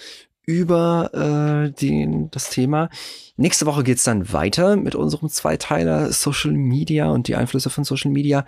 über 0.45 1.11
äh, 1.13 1.71
den, 1.71 2.29
das 2.31 2.49
Thema. 2.49 2.89
Nächste 3.37 3.65
Woche 3.65 3.83
geht's 3.83 4.03
dann 4.03 4.31
weiter 4.31 4.75
mit 4.75 4.95
unserem 4.95 5.29
Zweiteiler 5.29 6.11
Social 6.11 6.51
Media 6.51 7.09
und 7.09 7.27
die 7.27 7.35
Einflüsse 7.35 7.69
von 7.69 7.83
Social 7.83 8.11
Media. 8.11 8.45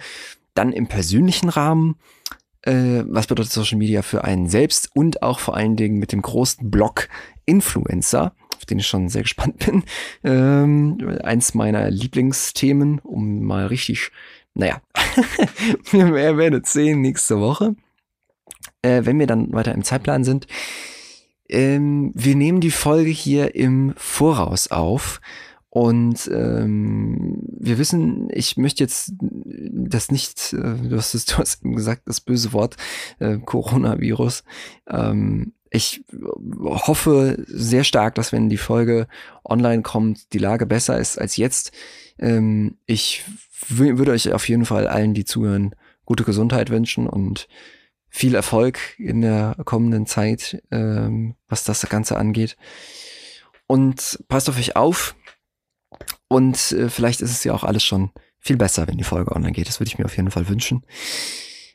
Dann 0.53 0.71
im 0.71 0.87
persönlichen 0.87 1.49
Rahmen. 1.49 1.95
Äh, 2.61 3.03
was 3.07 3.27
bedeutet 3.27 3.51
Social 3.51 3.77
Media 3.77 4.01
für 4.01 4.23
einen 4.23 4.49
selbst 4.49 4.89
und 4.93 5.21
auch 5.23 5.39
vor 5.39 5.55
allen 5.55 5.75
Dingen 5.75 5.99
mit 5.99 6.11
dem 6.11 6.21
großen 6.21 6.69
Blog 6.69 7.07
Influencer, 7.45 8.33
auf 8.55 8.65
den 8.65 8.79
ich 8.79 8.87
schon 8.87 9.09
sehr 9.09 9.21
gespannt 9.23 9.57
bin. 9.65 9.83
Ähm, 10.23 11.19
eins 11.23 11.53
meiner 11.53 11.89
Lieblingsthemen, 11.89 12.99
um 12.99 13.43
mal 13.43 13.67
richtig, 13.67 14.11
naja, 14.53 14.81
wir 15.91 16.37
werden 16.37 16.63
sehen 16.65 17.01
nächste 17.01 17.39
Woche. 17.39 17.75
Äh, 18.81 19.05
wenn 19.05 19.19
wir 19.19 19.27
dann 19.27 19.53
weiter 19.53 19.73
im 19.73 19.83
Zeitplan 19.83 20.23
sind. 20.23 20.47
Ähm, 21.49 22.11
wir 22.15 22.35
nehmen 22.35 22.61
die 22.61 22.71
Folge 22.71 23.09
hier 23.09 23.55
im 23.55 23.93
Voraus 23.97 24.69
auf, 24.69 25.21
Und 25.69 26.27
ähm, 26.33 27.37
wir 27.59 27.77
wissen, 27.77 28.29
ich 28.31 28.57
möchte 28.57 28.83
jetzt 28.83 29.13
das 29.19 30.09
nicht, 30.11 30.53
äh, 30.53 30.73
du 30.89 30.97
hast 30.97 31.13
es, 31.13 31.25
du 31.27 31.37
hast 31.37 31.63
eben 31.63 31.75
gesagt, 31.75 32.03
das 32.05 32.19
böse 32.19 32.51
Wort 32.53 32.77
äh, 33.19 33.37
Coronavirus. 33.37 34.43
Ähm, 34.89 35.53
ich 35.69 36.03
hoffe 36.63 37.43
sehr 37.47 37.83
stark, 37.83 38.15
dass 38.15 38.31
wenn 38.31 38.49
die 38.49 38.57
Folge 38.57 39.07
online 39.43 39.83
kommt, 39.83 40.33
die 40.33 40.39
Lage 40.39 40.65
besser 40.65 40.97
ist 40.97 41.19
als 41.19 41.37
jetzt. 41.37 41.71
Ähm, 42.17 42.77
ich 42.85 43.25
würde 43.67 44.13
euch 44.13 44.31
auf 44.33 44.47
jeden 44.49 44.65
Fall 44.65 44.87
allen, 44.87 45.13
die 45.13 45.25
zuhören, 45.25 45.75
gute 46.05 46.23
Gesundheit 46.23 46.69
wünschen 46.69 47.05
und 47.05 47.47
viel 48.09 48.35
Erfolg 48.35 48.79
in 48.99 49.21
der 49.21 49.55
kommenden 49.65 50.05
Zeit, 50.05 50.61
ähm, 50.71 51.35
was 51.47 51.63
das 51.63 51.87
Ganze 51.89 52.17
angeht. 52.17 52.57
Und 53.67 54.19
passt 54.27 54.49
auf 54.49 54.57
euch 54.57 54.75
auf. 54.75 55.15
Und 56.27 56.71
äh, 56.71 56.89
vielleicht 56.89 57.21
ist 57.21 57.31
es 57.31 57.43
ja 57.43 57.53
auch 57.53 57.63
alles 57.63 57.83
schon 57.83 58.11
viel 58.39 58.57
besser, 58.57 58.87
wenn 58.87 58.97
die 58.97 59.03
Folge 59.03 59.35
online 59.35 59.53
geht. 59.53 59.67
Das 59.67 59.79
würde 59.79 59.89
ich 59.89 59.97
mir 59.97 60.05
auf 60.05 60.15
jeden 60.15 60.31
Fall 60.31 60.47
wünschen. 60.47 60.85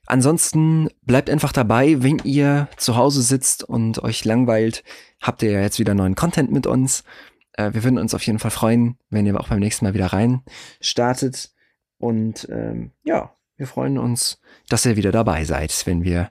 Ansonsten 0.06 0.88
bleibt 1.02 1.30
einfach 1.30 1.52
dabei, 1.52 2.02
wenn 2.02 2.18
ihr 2.24 2.68
zu 2.76 2.96
Hause 2.96 3.22
sitzt 3.22 3.64
und 3.64 4.02
euch 4.02 4.24
langweilt, 4.24 4.82
habt 5.20 5.42
ihr 5.42 5.52
ja 5.52 5.60
jetzt 5.60 5.78
wieder 5.78 5.94
neuen 5.94 6.16
Content 6.16 6.50
mit 6.50 6.66
uns. 6.66 7.04
Äh, 7.52 7.72
wir 7.72 7.84
würden 7.84 7.98
uns 7.98 8.14
auf 8.14 8.26
jeden 8.26 8.38
Fall 8.38 8.50
freuen, 8.50 8.98
wenn 9.10 9.26
ihr 9.26 9.38
auch 9.38 9.48
beim 9.48 9.60
nächsten 9.60 9.84
Mal 9.84 9.94
wieder 9.94 10.06
rein 10.06 10.42
startet. 10.80 11.52
Und 11.98 12.48
ähm, 12.50 12.90
ja, 13.04 13.36
wir 13.56 13.66
freuen 13.66 13.96
uns, 13.96 14.40
dass 14.72 14.86
ihr 14.86 14.96
wieder 14.96 15.12
dabei 15.12 15.44
seid, 15.44 15.86
wenn 15.86 16.02
wir 16.02 16.30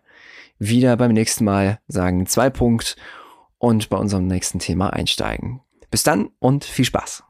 wieder 0.57 0.97
beim 0.97 1.11
nächsten 1.13 1.45
Mal 1.45 1.79
sagen 1.87 2.25
zwei 2.25 2.49
Punkt 2.49 2.95
und 3.59 3.89
bei 3.89 3.97
unserem 3.97 4.25
nächsten 4.25 4.59
Thema 4.59 4.91
einsteigen. 4.91 5.61
Bis 5.91 6.03
dann 6.03 6.29
und 6.39 6.63
viel 6.63 6.85
Spaß. 6.85 7.23